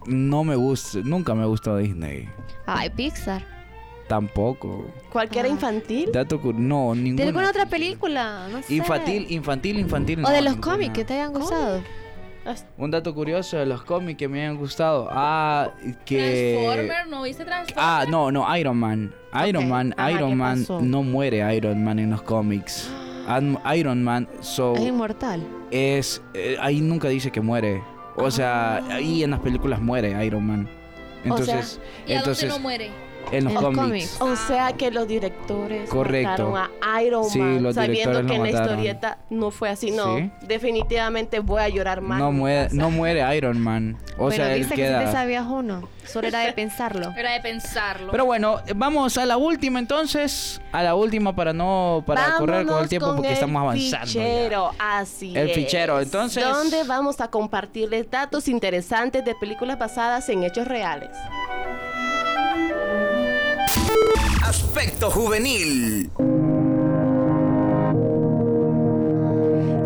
No 0.07 0.45
me 0.45 0.55
gusta, 0.57 0.99
nunca 1.03 1.35
me 1.35 1.47
gustó 1.47 1.77
Disney. 1.77 2.29
Ay, 2.67 2.91
Pixar. 2.91 3.43
Tampoco. 4.07 4.85
Cualquiera 5.11 5.49
infantil. 5.49 6.11
Dato 6.13 6.39
no, 6.55 6.93
¿De 6.95 7.01
ninguna. 7.01 7.25
alguna 7.29 7.49
otra 7.49 7.65
película? 7.67 8.49
No 8.53 8.63
sé. 8.63 8.75
Infantil, 8.75 9.27
infantil, 9.31 9.79
infantil. 9.79 10.23
O 10.25 10.29
de 10.29 10.43
los 10.43 10.55
ninguna. 10.57 10.73
cómics 10.75 10.93
que 10.93 11.05
te 11.07 11.15
hayan 11.15 11.33
gustado. 11.33 11.83
Un 12.77 12.91
dato 12.91 13.15
curioso 13.15 13.57
de 13.57 13.67
los 13.67 13.83
cómics 13.85 14.19
que 14.19 14.29
me 14.29 14.47
han 14.47 14.57
gustado. 14.57 15.09
Ah, 15.11 15.71
que. 16.05 16.61
Transformer, 16.63 17.07
¿no 17.09 17.23
viste 17.23 17.45
Transformer? 17.45 17.85
Ah, 17.85 18.05
no, 18.09 18.31
no, 18.31 18.57
Iron 18.57 18.77
Man. 18.77 19.15
Iron. 19.49 19.69
Man, 19.69 19.95
Ajá, 19.97 20.11
Iron 20.13 20.31
¿qué 20.31 20.37
Man 20.37 20.59
pasó? 20.61 20.81
no 20.81 21.03
muere 21.03 21.57
Iron 21.57 21.83
Man 21.83 21.99
en 21.99 22.11
los 22.11 22.23
cómics. 22.23 22.91
Iron 23.75 24.05
Man, 24.05 24.29
so 24.41 24.75
Es 24.75 24.83
inmortal. 24.83 25.43
es 25.71 26.23
eh, 26.35 26.57
ahí 26.61 26.81
nunca 26.81 27.09
dice 27.09 27.31
que 27.33 27.41
muere. 27.41 27.83
O 28.17 28.31
sea, 28.31 28.77
ahí 28.95 29.25
en 29.25 29.31
las 29.31 29.41
películas 29.41 29.81
muere 29.81 30.25
Iron 30.25 30.47
Man. 30.47 30.69
Entonces, 31.25 31.81
¿Y 32.07 32.13
a 32.13 32.19
entonces 32.19 32.49
dónde 32.49 32.59
no 32.59 32.63
muere? 32.63 32.91
En 33.33 33.45
los 33.45 33.53
En 33.55 33.59
cómics. 33.61 34.17
cómics. 34.19 34.21
O 34.21 34.37
sea 34.37 34.73
que 34.73 34.91
los 34.91 35.07
directores 35.09 35.89
Correcto. 35.91 36.51
mataron 36.51 36.71
a 36.83 37.03
Iron 37.03 37.25
Sí, 37.25 37.39
Man 37.39 37.63
los 37.63 37.75
sabiendo 37.75 38.25
que 38.27 38.35
en 38.35 38.43
la 38.43 38.51
historieta 38.51 39.19
no 39.31 39.51
fue 39.51 39.69
así. 39.71 39.91
No, 39.91 40.17
Sí. 40.19 40.31
definitivamente 40.43 41.39
voy 41.41 41.61
a 41.63 41.69
llorar 41.69 42.01
más. 42.01 42.19
No 42.19 42.33
muere, 42.33 42.69
no 42.73 42.91
muere 42.91 43.37
Iron 43.37 43.61
Man. 43.61 43.97
O 44.17 44.29
Pero 44.29 44.45
sea, 44.45 44.53
él 44.55 44.63
dice 44.63 44.71
que 44.75 44.83
si 44.83 44.89
queda. 44.89 45.05
te 45.05 45.13
sabías 45.13 45.47
uno. 45.47 45.89
Solo 46.05 46.29
era 46.29 46.41
de 46.41 46.53
pensarlo. 46.53 47.13
Era 47.17 47.33
de 47.33 47.41
pensarlo. 47.41 48.11
Pero 48.13 48.27
bueno, 48.27 48.61
vamos 48.77 49.17
a 49.17 49.25
la 49.25 49.37
última 49.39 49.79
entonces. 49.79 50.61
A 50.71 50.83
la 50.83 50.95
última 50.95 51.35
para 51.35 51.53
no 51.55 52.05
para 52.07 52.37
correr 52.37 52.39
con 52.39 52.59
el 52.61 52.67
Vámonos 52.67 52.89
tiempo 52.89 53.07
con 53.07 53.17
porque 53.17 53.29
el 53.29 53.35
estamos 53.35 53.61
avanzando. 53.63 54.07
ya. 54.07 54.21
Fichero, 54.23 54.71
así 54.79 55.33
El 55.37 55.49
es. 55.51 55.55
fichero, 55.57 56.01
entonces- 56.01 56.45
Donde 56.45 56.85
vamos 56.85 57.21
a 57.21 57.29
compartirles 57.29 58.11
datos 58.11 58.49
interesantes 58.49 59.25
de 59.25 59.35
películas 59.35 59.79
basadas 59.79 60.29
en 60.29 60.45
hechos 60.45 60.69
reales. 60.69 61.11
Aspecto 64.45 65.11
juvenil. 65.11 66.11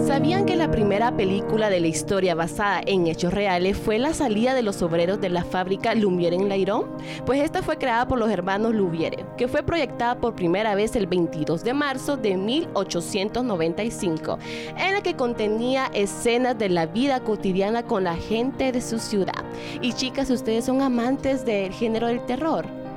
¿Sabían 0.05 0.45
que 0.47 0.57
la 0.57 0.73
primera 0.73 1.17
película 1.17 1.71
de 1.71 1.79
la 1.79 1.87
historia 1.87 2.35
basada 2.35 2.81
en 2.85 3.07
hechos 3.07 3.33
reales 3.33 3.79
fue 3.79 4.01
la 4.01 4.13
salida 4.15 4.55
de 4.55 4.63
los 4.63 4.83
obreros 4.83 5.21
de 5.21 5.29
la 5.29 5.45
fábrica 5.45 5.95
Lumière 5.95 6.35
en 6.35 6.49
Lairón? 6.49 6.87
Pues 7.25 7.41
esta 7.41 7.63
fue 7.63 7.79
creada 7.79 8.09
por 8.09 8.19
los 8.19 8.31
hermanos 8.31 8.75
Lumière, 8.75 9.25
que 9.37 9.47
fue 9.47 9.63
proyectada 9.63 10.19
por 10.19 10.35
primera 10.35 10.75
vez 10.75 10.97
el 10.97 11.07
22 11.07 11.63
de 11.63 11.73
marzo 11.73 12.17
de 12.17 12.37
1895, 12.37 14.39
en 14.77 14.93
la 14.93 15.03
que 15.03 15.15
contenía 15.15 15.89
escenas 15.95 16.59
de 16.59 16.69
la 16.69 16.87
vida 16.87 17.21
cotidiana 17.21 17.85
con 17.85 18.03
la 18.03 18.17
gente 18.17 18.73
de 18.73 18.81
su 18.81 18.99
ciudad. 18.99 19.45
Y 19.81 19.93
chicas, 19.93 20.31
¿ustedes 20.31 20.65
son 20.65 20.83
amantes 20.83 21.45
del 21.45 21.73
género 21.73 22.09
del 22.09 22.27
terror? 22.27 22.88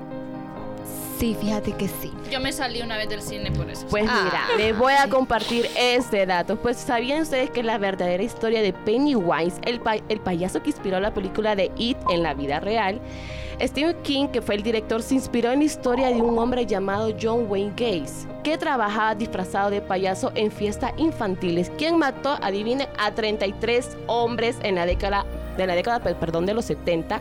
Sí, 1.21 1.37
fíjate 1.39 1.73
que 1.73 1.87
sí. 1.87 2.11
Yo 2.31 2.39
me 2.39 2.51
salí 2.51 2.81
una 2.81 2.97
vez 2.97 3.07
del 3.07 3.21
cine 3.21 3.51
por 3.51 3.69
eso. 3.69 3.85
Pues 3.91 4.05
Ah. 4.09 4.21
mira, 4.23 4.57
les 4.57 4.75
voy 4.75 4.93
a 4.93 5.07
compartir 5.07 5.69
este 5.77 6.25
dato. 6.25 6.55
Pues 6.55 6.77
sabían 6.77 7.21
ustedes 7.21 7.51
que 7.51 7.61
la 7.61 7.77
verdadera 7.77 8.23
historia 8.23 8.63
de 8.63 8.73
Pennywise, 8.73 9.61
el, 9.65 9.79
pa- 9.81 9.97
el 10.09 10.19
payaso 10.19 10.63
que 10.63 10.71
inspiró 10.71 10.99
la 10.99 11.13
película 11.13 11.55
de 11.55 11.69
It 11.77 11.97
en 12.09 12.23
la 12.23 12.33
vida 12.33 12.59
real, 12.59 12.99
Stephen 13.61 13.95
King, 14.01 14.27
que 14.29 14.41
fue 14.41 14.55
el 14.55 14.63
director, 14.63 15.03
se 15.03 15.13
inspiró 15.13 15.51
en 15.51 15.59
la 15.59 15.65
historia 15.65 16.07
de 16.07 16.19
un 16.23 16.39
hombre 16.39 16.65
llamado 16.65 17.13
John 17.21 17.45
Wayne 17.47 17.73
Gacy, 17.77 18.27
que 18.43 18.57
trabajaba 18.57 19.13
disfrazado 19.13 19.69
de 19.69 19.81
payaso 19.81 20.31
en 20.33 20.51
fiestas 20.51 20.91
infantiles, 20.97 21.69
quien 21.77 21.99
mató, 21.99 22.39
adivinen, 22.41 22.87
a 22.97 23.11
33 23.11 23.95
hombres 24.07 24.57
en 24.63 24.73
la 24.73 24.87
década 24.87 25.27
de 25.61 25.67
la 25.67 25.75
década, 25.75 25.99
pe- 25.99 26.15
perdón, 26.15 26.45
de 26.45 26.53
los 26.53 26.65
70 26.65 27.19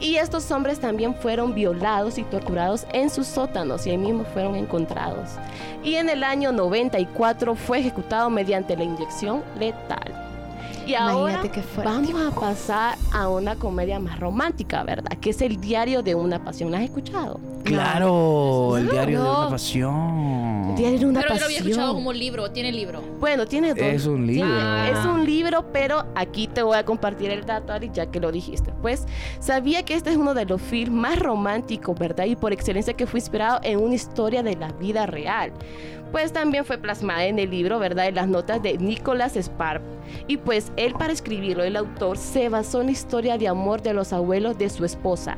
y 0.00 0.16
estos 0.16 0.50
hombres 0.50 0.80
también 0.80 1.14
fueron 1.14 1.54
violados 1.54 2.18
y 2.18 2.24
torturados 2.24 2.86
en 2.92 3.10
sus 3.10 3.26
sótanos 3.26 3.86
y 3.86 3.90
ahí 3.90 3.98
mismo 3.98 4.24
fueron 4.24 4.56
encontrados. 4.56 5.30
Y 5.84 5.94
en 5.96 6.08
el 6.08 6.22
año 6.24 6.52
94 6.52 7.54
fue 7.54 7.78
ejecutado 7.80 8.30
mediante 8.30 8.76
la 8.76 8.84
inyección 8.84 9.42
letal. 9.58 10.31
Y 10.86 10.94
ahora 10.94 11.42
vamos 11.84 12.14
a 12.14 12.40
pasar 12.40 12.98
a 13.12 13.28
una 13.28 13.56
comedia 13.56 13.98
más 13.98 14.18
romántica, 14.18 14.82
¿verdad? 14.82 15.12
Que 15.20 15.30
es 15.30 15.40
el 15.42 15.60
diario 15.60 16.02
de 16.02 16.14
una 16.14 16.44
pasión. 16.44 16.70
¿La 16.70 16.78
has 16.78 16.84
escuchado? 16.84 17.40
Claro, 17.64 18.76
el 18.76 18.88
diario 18.90 19.18
de 19.20 19.24
No. 19.24 19.40
una 19.40 19.50
pasión. 19.50 20.74
Diario 20.74 20.98
de 20.98 21.06
una 21.06 21.20
Pero 21.20 21.34
yo 21.34 21.40
lo 21.40 21.44
había 21.46 21.58
escuchado 21.58 21.80
pasión. 21.88 21.94
como 21.94 22.12
libro. 22.12 22.50
Tiene 22.50 22.72
libro. 22.72 23.02
Bueno, 23.20 23.46
tiene 23.46 23.68
dos. 23.74 23.78
Es 23.78 24.06
un 24.06 24.26
libro. 24.26 24.48
Sí, 24.48 24.90
es 24.90 25.04
un 25.06 25.24
libro, 25.24 25.66
pero 25.72 26.04
aquí 26.14 26.48
te 26.48 26.62
voy 26.62 26.76
a 26.76 26.84
compartir 26.84 27.30
el 27.30 27.44
dato, 27.46 27.72
Ari, 27.72 27.90
ya 27.92 28.06
que 28.06 28.18
lo 28.20 28.32
dijiste. 28.32 28.72
Pues 28.82 29.06
sabía 29.38 29.84
que 29.84 29.94
este 29.94 30.10
es 30.10 30.16
uno 30.16 30.34
de 30.34 30.44
los 30.46 30.60
films 30.60 30.92
más 30.94 31.18
románticos, 31.18 31.96
¿verdad? 31.98 32.24
Y 32.24 32.34
por 32.36 32.52
excelencia 32.52 32.94
que 32.94 33.06
fue 33.06 33.20
inspirado 33.20 33.60
en 33.62 33.78
una 33.80 33.94
historia 33.94 34.42
de 34.42 34.56
la 34.56 34.72
vida 34.72 35.06
real. 35.06 35.52
Pues 36.12 36.32
también 36.32 36.64
fue 36.64 36.78
plasmada 36.78 37.24
en 37.24 37.38
el 37.38 37.50
libro, 37.50 37.78
¿verdad? 37.78 38.06
En 38.06 38.14
las 38.14 38.28
notas 38.28 38.62
de 38.62 38.76
Nicholas 38.78 39.34
Spark. 39.34 39.82
Y 40.28 40.36
pues 40.36 40.70
él 40.76 40.92
para 40.92 41.12
escribirlo, 41.12 41.64
el 41.64 41.74
autor 41.74 42.18
se 42.18 42.50
basó 42.50 42.80
en 42.80 42.86
la 42.86 42.92
historia 42.92 43.38
de 43.38 43.48
amor 43.48 43.82
de 43.82 43.94
los 43.94 44.12
abuelos 44.12 44.58
de 44.58 44.68
su 44.68 44.84
esposa, 44.84 45.36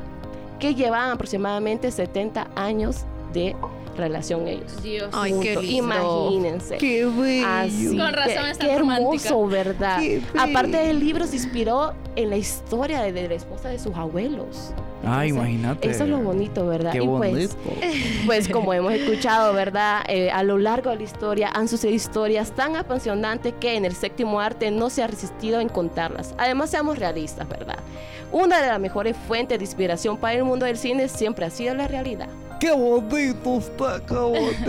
que 0.59 0.75
llevaban 0.75 1.11
aproximadamente 1.11 1.89
70 1.89 2.49
años 2.55 3.05
de 3.33 3.55
relación 3.95 4.47
ellos. 4.47 4.81
Dios. 4.83 5.09
Ay, 5.13 5.33
qué 5.41 5.55
lindo. 5.55 6.27
Imagínense. 6.27 6.77
Qué 6.77 7.05
bello. 7.05 7.47
Así 7.47 7.97
Con 7.97 8.13
razón 8.13 8.45
qué 8.59 8.71
hermoso, 8.71 9.47
¿verdad? 9.47 9.99
Qué 9.99 10.21
Aparte 10.37 10.77
del 10.77 10.99
libro 10.99 11.25
se 11.25 11.37
inspiró 11.37 11.93
en 12.15 12.29
la 12.29 12.37
historia 12.37 13.01
de, 13.01 13.13
de 13.13 13.29
la 13.29 13.35
esposa 13.35 13.69
de 13.69 13.79
sus 13.79 13.95
abuelos. 13.95 14.73
Entonces, 15.03 15.29
imagínate. 15.29 15.89
Eso 15.89 16.03
es 16.03 16.09
lo 16.09 16.19
bonito, 16.19 16.65
¿verdad? 16.65 16.91
Qué 16.91 17.03
y 17.03 17.07
pues, 17.07 17.57
pues 18.25 18.49
como 18.49 18.73
hemos 18.73 18.93
escuchado, 18.93 19.53
¿verdad? 19.53 20.03
Eh, 20.07 20.31
a 20.31 20.43
lo 20.43 20.57
largo 20.57 20.89
de 20.89 20.97
la 20.97 21.03
historia 21.03 21.51
han 21.53 21.67
sucedido 21.67 21.95
historias 21.95 22.51
tan 22.51 22.75
apasionantes 22.75 23.53
que 23.59 23.75
en 23.75 23.85
el 23.85 23.95
séptimo 23.95 24.39
arte 24.39 24.71
no 24.71 24.89
se 24.89 25.03
ha 25.03 25.07
resistido 25.07 25.59
en 25.59 25.69
contarlas. 25.69 26.33
Además, 26.37 26.69
seamos 26.71 26.97
realistas, 26.97 27.47
¿verdad? 27.47 27.77
Una 28.31 28.61
de 28.61 28.67
las 28.67 28.79
mejores 28.79 29.15
fuentes 29.27 29.59
de 29.59 29.65
inspiración 29.65 30.17
para 30.17 30.33
el 30.33 30.43
mundo 30.43 30.65
del 30.65 30.77
cine 30.77 31.07
siempre 31.07 31.45
ha 31.45 31.49
sido 31.49 31.73
la 31.75 31.87
realidad. 31.87 32.27
Qué 32.59 32.71
bonito 32.71 33.57
está, 33.57 34.01
qué 34.07 34.15
bonito, 34.15 34.61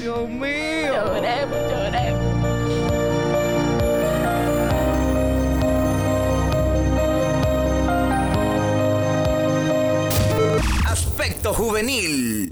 Dios 0.00 0.28
mío. 0.28 0.92
Lloremos, 0.94 1.58
lloremos. 1.70 3.11
Juvenil. 11.54 12.50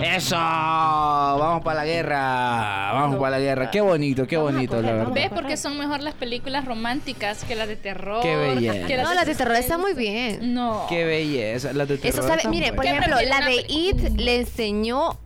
Eso, 0.00 0.36
vamos 0.36 1.62
para 1.62 1.80
la 1.80 1.84
guerra, 1.84 2.92
vamos 2.92 3.16
para 3.18 3.30
la 3.32 3.40
guerra. 3.40 3.70
Qué 3.70 3.80
bonito, 3.80 4.26
qué 4.26 4.36
bonito, 4.36 4.80
la 4.80 4.92
verdad. 4.92 5.12
¿Ves? 5.12 5.30
Porque 5.30 5.56
son 5.56 5.78
mejor 5.78 6.00
las 6.00 6.14
películas 6.14 6.64
románticas 6.64 7.44
que 7.44 7.54
las 7.54 7.68
de 7.68 7.76
terror. 7.76 8.22
Qué 8.22 8.36
belleza. 8.36 8.86
que 8.86 8.96
las 8.96 9.08
No, 9.08 9.14
la 9.14 9.24
de 9.24 9.34
terror 9.34 9.56
está 9.56 9.78
muy 9.78 9.94
bien. 9.94 10.54
No. 10.54 10.86
Qué 10.88 11.04
belleza, 11.04 11.72
la 11.72 11.86
de 11.86 11.98
terror 11.98 12.20
Eso 12.20 12.22
sabe, 12.22 12.36
están 12.38 12.50
mire, 12.50 12.72
por 12.72 12.84
ejemplo, 12.84 13.16
la 13.20 13.46
de 13.46 13.64
It 13.68 14.18
le 14.18 14.40
enseñó 14.40 15.18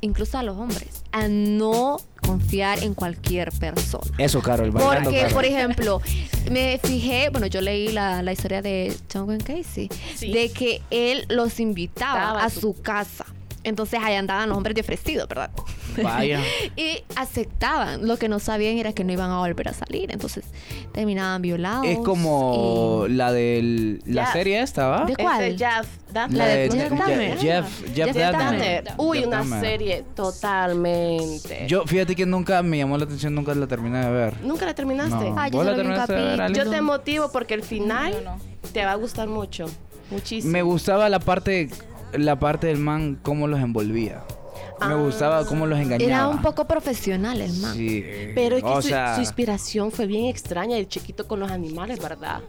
incluso 0.00 0.38
a 0.38 0.42
los 0.42 0.56
hombres 0.56 1.02
a 1.12 1.28
no 1.28 1.98
confiar 2.26 2.82
en 2.82 2.94
cualquier 2.94 3.52
persona. 3.52 4.10
Eso, 4.18 4.40
Carol, 4.42 4.70
bailando, 4.70 5.04
Porque, 5.10 5.18
Carol. 5.20 5.34
por 5.34 5.44
ejemplo, 5.44 6.02
me 6.50 6.78
fijé, 6.82 7.28
bueno, 7.30 7.46
yo 7.46 7.60
leí 7.60 7.92
la, 7.92 8.22
la 8.22 8.32
historia 8.32 8.62
de 8.62 8.94
John 9.12 9.28
Wayne 9.28 9.44
Casey, 9.44 9.88
Sí. 10.16 10.32
de 10.32 10.50
que 10.50 10.82
él 10.90 11.24
los 11.28 11.60
invitaba 11.60 12.20
Estaba 12.20 12.44
a 12.44 12.50
su- 12.50 12.60
su 12.60 12.82
casa. 12.82 13.24
Entonces 13.66 13.98
ahí 14.02 14.14
andaban 14.14 14.48
los 14.48 14.56
hombres 14.56 14.76
de 14.76 14.80
ofrecido, 14.82 15.26
¿verdad? 15.26 15.50
Vaya. 16.02 16.40
y 16.76 17.02
aceptaban. 17.16 18.06
Lo 18.06 18.16
que 18.16 18.28
no 18.28 18.38
sabían 18.38 18.78
era 18.78 18.92
que 18.92 19.02
no 19.02 19.12
iban 19.12 19.30
a 19.30 19.38
volver 19.38 19.68
a 19.68 19.72
salir. 19.72 20.12
Entonces 20.12 20.44
terminaban 20.92 21.42
violados. 21.42 21.84
Es 21.86 21.98
como 21.98 23.06
y- 23.08 23.12
la 23.12 23.32
de 23.32 23.98
la 24.06 24.32
serie 24.32 24.60
esta, 24.62 24.86
¿va? 24.86 25.04
¿De 25.04 25.16
cuál? 25.16 25.42
Este 25.42 25.64
Jeff 25.66 25.86
Dahmer. 26.12 26.38
La 26.38 26.46
de 26.46 26.68
Je- 26.70 26.72
Jeff 26.78 26.92
Je- 26.92 26.96
Dahmer. 26.98 27.38
Jeff, 27.38 27.66
Jeff 27.94 28.06
Jeff 28.06 28.16
Dahmer. 28.16 28.84
Dahmer. 28.84 28.94
Uy, 28.98 29.18
Jeff 29.18 29.26
una 29.26 29.36
Dahmer. 29.38 29.60
serie 29.60 30.04
totalmente. 30.14 31.66
Yo, 31.66 31.84
fíjate 31.86 32.14
que 32.14 32.26
nunca 32.26 32.62
me 32.62 32.78
llamó 32.78 32.96
la 32.98 33.04
atención, 33.04 33.34
nunca 33.34 33.54
la 33.54 33.66
terminé 33.66 34.04
de 34.04 34.10
ver. 34.10 34.40
¿Nunca 34.42 34.66
la 34.66 34.74
terminaste? 34.74 35.30
No. 35.30 35.38
Ay, 35.38 35.50
yo 35.50 35.58
¿Vos 35.58 35.66
la 35.66 35.74
terminaste 35.74 36.12
de 36.12 36.36
ver? 36.36 36.52
Yo 36.52 36.70
te 36.70 36.80
motivo 36.80 37.30
porque 37.32 37.54
el 37.54 37.62
final 37.62 38.14
no. 38.24 38.38
te 38.72 38.84
va 38.84 38.92
a 38.92 38.96
gustar 38.96 39.28
mucho. 39.28 39.66
Muchísimo. 40.10 40.52
Me 40.52 40.62
gustaba 40.62 41.08
la 41.08 41.18
parte, 41.18 41.68
la 42.12 42.38
parte 42.38 42.66
del 42.68 42.78
man, 42.78 43.18
cómo 43.22 43.46
los 43.48 43.60
envolvía. 43.60 44.22
Me 44.80 44.86
Ah. 44.92 44.94
gustaba 44.94 45.46
cómo 45.46 45.66
los 45.66 45.78
engañaba. 45.78 46.04
Era 46.04 46.28
un 46.28 46.42
poco 46.42 46.66
profesional 46.66 47.40
el 47.40 47.52
man. 47.54 47.74
Sí. 47.74 48.04
Pero 48.34 48.56
es 48.58 48.62
que 48.62 48.68
o 48.68 48.82
su, 48.82 48.88
sea, 48.88 49.14
su 49.14 49.20
inspiración 49.22 49.90
fue 49.90 50.06
bien 50.06 50.26
extraña, 50.26 50.76
el 50.76 50.86
chiquito 50.86 51.26
con 51.26 51.40
los 51.40 51.50
animales, 51.50 51.98
¿verdad? 51.98 52.40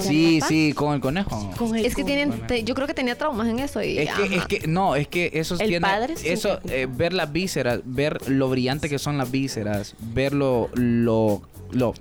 Sí, 0.00 0.40
sí, 0.40 0.72
con 0.72 0.94
el 0.94 1.00
conejo. 1.00 1.50
Con 1.58 1.76
el- 1.76 1.84
Es 1.84 1.94
que 1.94 2.00
con- 2.02 2.06
tienen, 2.06 2.46
te- 2.46 2.64
yo 2.64 2.74
creo 2.74 2.86
que 2.86 2.94
tenía 2.94 3.16
traumas 3.16 3.46
en 3.48 3.58
eso 3.58 3.82
y 3.82 3.98
Es 3.98 4.10
que, 4.14 4.36
es 4.36 4.46
que, 4.46 4.66
no, 4.66 4.96
es 4.96 5.06
que 5.06 5.30
eso 5.34 5.54
El 5.58 5.68
tiene, 5.68 5.80
padre 5.86 6.14
eso, 6.24 6.58
eh, 6.64 6.88
ver 6.90 7.12
las 7.12 7.30
vísceras, 7.30 7.80
ver 7.84 8.26
lo 8.30 8.48
brillante 8.48 8.88
que 8.88 8.98
son 8.98 9.18
las 9.18 9.30
vísceras, 9.30 9.94
ver 10.00 10.32
lo, 10.32 10.70
lo, 10.74 11.42
lo, 11.72 11.92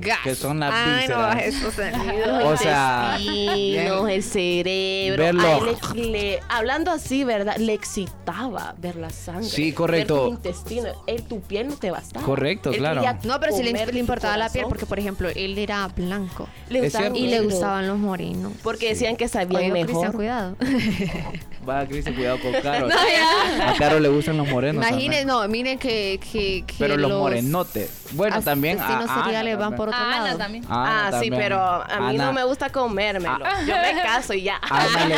Gas. 0.00 0.18
que 0.24 0.34
son 0.34 0.60
las 0.60 0.72
Ay, 0.72 1.08
no, 1.08 1.16
vísceras. 1.28 1.42
eso 1.42 1.70
se- 1.70 1.92
o 2.44 2.56
sea, 2.56 3.16
intestinos, 3.20 4.08
el 4.10 4.22
cerebro. 4.22 5.22
Verlo. 5.24 5.42
A 5.48 5.58
él 5.58 5.76
le- 5.94 6.04
le- 6.10 6.40
hablando 6.48 6.90
así, 6.90 7.24
¿verdad? 7.24 7.56
Le 7.56 7.72
excitaba 7.74 8.74
ver 8.78 8.96
la 8.96 9.10
sangre. 9.10 9.44
Sí, 9.44 9.72
correcto. 9.72 10.14
Ver 10.14 10.22
tus 10.24 10.30
intestinos. 10.46 10.96
Él, 11.06 11.22
tu 11.24 11.40
piel 11.40 11.68
no 11.68 11.76
te 11.76 11.90
bastaba. 11.90 12.24
Correcto, 12.24 12.70
Él 12.70 12.78
claro. 12.78 13.00
quería 13.02 13.18
No, 13.24 13.38
pero 13.40 13.56
sí 13.56 13.62
le, 13.62 13.70
comer 13.72 13.86
le 13.88 13.92
tu 13.92 13.98
importaba 13.98 14.36
la 14.36 14.48
piel 14.48 14.64
corazón. 14.64 14.68
porque, 14.70 14.86
por 14.86 14.98
ejemplo, 14.98 15.28
él 15.34 15.58
era 15.58 15.88
blanco 15.88 16.48
le 16.68 16.78
Es 16.78 16.84
gustaban 16.86 17.12
cierto. 17.12 17.18
y 17.18 17.22
le 17.30 17.36
negros. 17.38 17.52
gustaban 17.52 17.86
los 17.88 17.98
morinos. 17.98 18.52
Porque 18.62 18.88
decían 18.90 19.16
que 19.16 19.28
sabían 19.28 19.62
Oye, 19.72 19.82
Cristian, 19.82 19.98
mejor. 20.00 20.14
cuidado. 20.16 20.56
va, 21.68 21.86
Cristian, 21.86 22.14
cuidado 22.14 22.38
con 22.40 22.52
Carol. 22.62 22.88
No, 22.88 22.94
ya. 22.94 23.70
A 23.70 23.74
Carol 23.76 24.02
le 24.02 24.08
gustan 24.08 24.36
los 24.36 24.48
morenos. 24.48 24.84
Imaginen, 24.86 25.26
también. 25.26 25.26
no, 25.26 25.48
miren 25.48 25.78
que, 25.78 26.18
que, 26.32 26.64
que 26.66 26.74
Pero 26.78 26.96
los, 26.96 27.10
morenotes. 27.12 27.90
Bueno, 28.12 28.40
también. 28.42 28.78
a 28.78 28.84
asesinos 28.84 29.10
Ana 29.10 29.24
seriales 29.24 29.54
van 29.56 29.60
también. 29.62 29.76
Por 29.86 29.94
otro 29.94 30.04
Ana 30.04 30.24
lado. 30.24 30.38
también. 30.38 30.64
Ana 30.68 31.06
ah, 31.06 31.06
sí, 31.08 31.12
también. 31.30 31.34
pero 31.38 31.60
a 31.60 31.86
mí 32.00 32.14
Ana- 32.14 32.26
no 32.26 32.32
me 32.32 32.44
gusta 32.44 32.70
comérmelo. 32.70 33.44
Ah. 33.44 33.60
Yo 33.66 33.74
me 33.76 34.02
caso 34.02 34.34
y 34.34 34.42
ya. 34.42 34.56
A 34.56 34.82
Ana 34.84 35.06
le, 35.06 35.14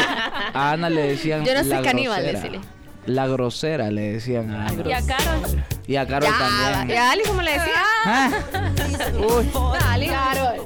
a 0.54 0.70
Ana 0.72 0.90
le 0.90 1.02
decían. 1.08 1.44
Yo 1.44 1.54
no 1.54 1.60
soy 1.60 1.68
la 1.70 1.82
caníbal, 1.82 2.22
decile. 2.24 2.60
La 3.06 3.26
grosera 3.26 3.90
le 3.90 4.14
decían 4.14 4.50
a 4.50 4.66
Ana. 4.68 4.82
Y 4.88 4.92
a 4.92 5.02
Carol. 5.06 5.64
Y 5.86 5.96
a 5.96 6.06
Carol 6.06 6.30
Ya, 6.30 6.38
también. 6.38 6.96
ya, 6.96 7.10
Ali, 7.10 7.22
¿cómo 7.26 7.42
le 7.42 7.50
decía? 7.52 7.74
Ah, 8.06 8.30
Dale. 9.80 10.10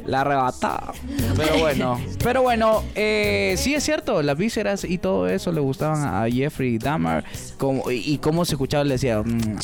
la 0.07 0.20
arrebatada. 0.20 0.92
Pero 1.36 1.59
bueno, 1.59 2.01
pero 2.22 2.42
bueno, 2.42 2.84
eh, 2.94 3.55
sí 3.59 3.74
es 3.74 3.82
cierto, 3.84 4.22
las 4.22 4.36
vísceras 4.36 4.84
y 4.84 4.99
todo 4.99 5.28
eso 5.28 5.51
le 5.53 5.61
gustaban 5.61 6.05
a 6.05 6.28
Jeffrey 6.30 6.78
Dahmer. 6.78 7.24
Como, 7.59 7.90
y, 7.90 7.96
y 8.14 8.18
cómo 8.18 8.44
se 8.44 8.53
escuchaba, 8.55 8.84
le 8.84 8.94
decía. 8.94 9.20
mm, 9.20 9.59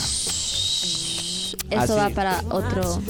Eso 1.71 1.97
va 1.97 2.11
para 2.11 2.43
otro 2.51 3.01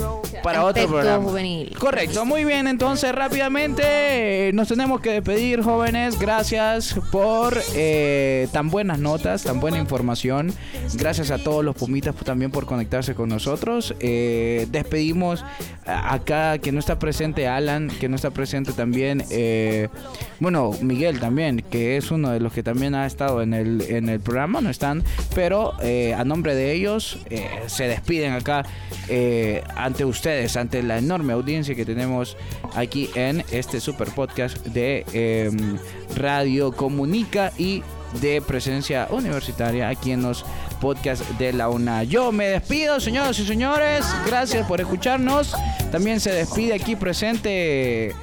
para 0.42 0.64
otro 0.64 0.86
programa. 0.86 1.24
juvenil. 1.24 1.76
Correcto, 1.78 2.24
muy 2.24 2.44
bien, 2.44 2.66
entonces 2.66 3.14
rápidamente 3.14 4.48
eh, 4.48 4.52
nos 4.52 4.68
tenemos 4.68 5.00
que 5.00 5.10
despedir, 5.10 5.62
jóvenes. 5.62 6.18
Gracias 6.18 6.94
por 7.10 7.60
eh, 7.74 8.48
tan 8.52 8.70
buenas 8.70 8.98
notas, 8.98 9.42
tan 9.42 9.60
buena 9.60 9.78
información. 9.78 10.52
Gracias 10.94 11.30
a 11.30 11.38
todos 11.38 11.64
los 11.64 11.74
pumitas 11.76 12.14
también 12.16 12.50
por 12.50 12.66
conectarse 12.66 13.14
con 13.14 13.28
nosotros. 13.28 13.94
Eh, 14.00 14.66
despedimos 14.70 15.44
acá 15.86 16.58
que 16.58 16.72
no 16.72 16.78
está 16.78 16.98
presente 16.98 17.48
Alan, 17.48 17.88
que 17.88 18.08
no 18.08 18.16
está 18.16 18.30
presente 18.30 18.72
también, 18.72 19.24
eh, 19.30 19.88
bueno, 20.40 20.72
Miguel 20.80 21.20
también, 21.20 21.64
que 21.70 21.96
es 21.96 22.10
uno 22.10 22.30
de 22.30 22.40
los 22.40 22.52
que 22.52 22.62
también 22.62 22.94
ha 22.94 23.06
estado 23.06 23.42
en 23.42 23.54
el, 23.54 23.82
en 23.82 24.08
el 24.08 24.20
programa, 24.20 24.60
no 24.60 24.70
están, 24.70 25.02
pero 25.34 25.74
eh, 25.82 26.14
a 26.14 26.24
nombre 26.24 26.54
de 26.54 26.72
ellos 26.72 27.18
eh, 27.30 27.48
se 27.66 27.88
despiden 27.88 28.32
acá 28.32 28.43
eh, 29.08 29.62
ante 29.76 30.04
ustedes, 30.04 30.56
ante 30.56 30.82
la 30.82 30.98
enorme 30.98 31.32
audiencia 31.32 31.74
que 31.74 31.84
tenemos 31.84 32.36
aquí 32.74 33.10
en 33.14 33.44
este 33.50 33.80
super 33.80 34.08
podcast 34.08 34.58
de 34.66 35.04
eh, 35.12 35.50
Radio 36.16 36.72
Comunica 36.72 37.52
y 37.58 37.82
de 38.20 38.40
presencia 38.40 39.08
universitaria 39.10 39.88
aquí 39.88 40.12
en 40.12 40.22
los 40.22 40.44
podcasts 40.80 41.26
de 41.38 41.52
la 41.52 41.68
UNA. 41.68 42.04
Yo 42.04 42.30
me 42.32 42.46
despido, 42.46 43.00
señoras 43.00 43.38
y 43.38 43.46
señores. 43.46 44.06
Gracias 44.26 44.66
por 44.66 44.80
escucharnos. 44.80 45.54
También 45.90 46.20
se 46.20 46.30
despide 46.30 46.74
aquí 46.74 46.96
presente 46.96 48.14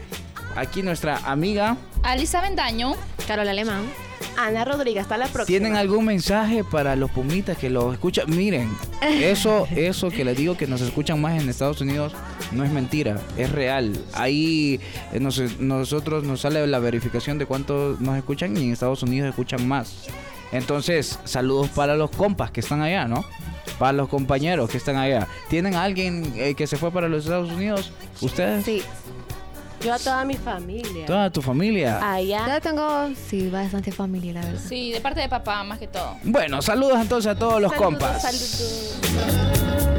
aquí 0.55 0.81
nuestra 0.83 1.17
amiga. 1.17 1.77
Alisa 2.03 2.41
Bendaño. 2.41 2.95
Carol 3.27 3.47
Alemán. 3.47 4.10
Ana 4.37 4.65
Rodríguez, 4.65 5.03
hasta 5.03 5.17
la 5.17 5.25
próxima. 5.27 5.45
¿Tienen 5.45 5.75
algún 5.75 6.05
mensaje 6.05 6.63
para 6.63 6.95
los 6.95 7.11
pumitas 7.11 7.57
que 7.57 7.69
los 7.69 7.93
escuchan? 7.93 8.25
Miren, 8.29 8.69
eso, 9.01 9.67
eso 9.75 10.09
que 10.09 10.23
les 10.25 10.37
digo 10.37 10.55
que 10.57 10.67
nos 10.67 10.81
escuchan 10.81 11.21
más 11.21 11.39
en 11.41 11.47
Estados 11.49 11.81
Unidos 11.81 12.13
no 12.51 12.63
es 12.63 12.71
mentira, 12.71 13.19
es 13.37 13.51
real. 13.51 13.93
Ahí 14.13 14.79
eh, 15.13 15.19
nos- 15.19 15.59
nosotros 15.59 16.23
nos 16.23 16.41
sale 16.41 16.65
la 16.67 16.79
verificación 16.79 17.37
de 17.37 17.45
cuántos 17.45 17.99
nos 18.01 18.17
escuchan 18.17 18.55
y 18.57 18.63
en 18.63 18.73
Estados 18.73 19.03
Unidos 19.03 19.29
escuchan 19.29 19.67
más. 19.67 20.05
Entonces, 20.51 21.17
saludos 21.23 21.69
para 21.69 21.95
los 21.95 22.09
compas 22.11 22.51
que 22.51 22.59
están 22.59 22.81
allá, 22.81 23.07
¿no? 23.07 23.23
Para 23.79 23.93
los 23.93 24.09
compañeros 24.09 24.69
que 24.69 24.77
están 24.77 24.97
allá. 24.97 25.27
¿Tienen 25.49 25.75
alguien 25.75 26.33
eh, 26.35 26.55
que 26.55 26.67
se 26.67 26.75
fue 26.77 26.91
para 26.91 27.07
los 27.07 27.23
Estados 27.23 27.49
Unidos? 27.51 27.91
¿Ustedes? 28.21 28.65
Sí. 28.65 28.81
Yo 29.83 29.93
a 29.93 29.97
toda 29.99 30.23
mi 30.25 30.35
familia. 30.35 31.05
¿Toda 31.05 31.29
tu 31.31 31.41
familia? 31.41 31.99
Allá. 32.13 32.45
Ya 32.47 32.59
tengo, 32.61 33.09
sí, 33.29 33.49
bastante 33.49 33.91
familia, 33.91 34.33
la 34.33 34.41
verdad. 34.41 34.61
Sí, 34.67 34.91
de 34.91 35.01
parte 35.01 35.21
de 35.21 35.29
papá, 35.29 35.63
más 35.63 35.79
que 35.79 35.87
todo. 35.87 36.17
Bueno, 36.23 36.61
saludos 36.61 36.99
entonces 37.01 37.31
a 37.31 37.35
todos 37.35 37.59
los 37.61 37.71
Saludos, 37.71 37.87
compas. 37.99 38.21
saludos. 38.21 39.90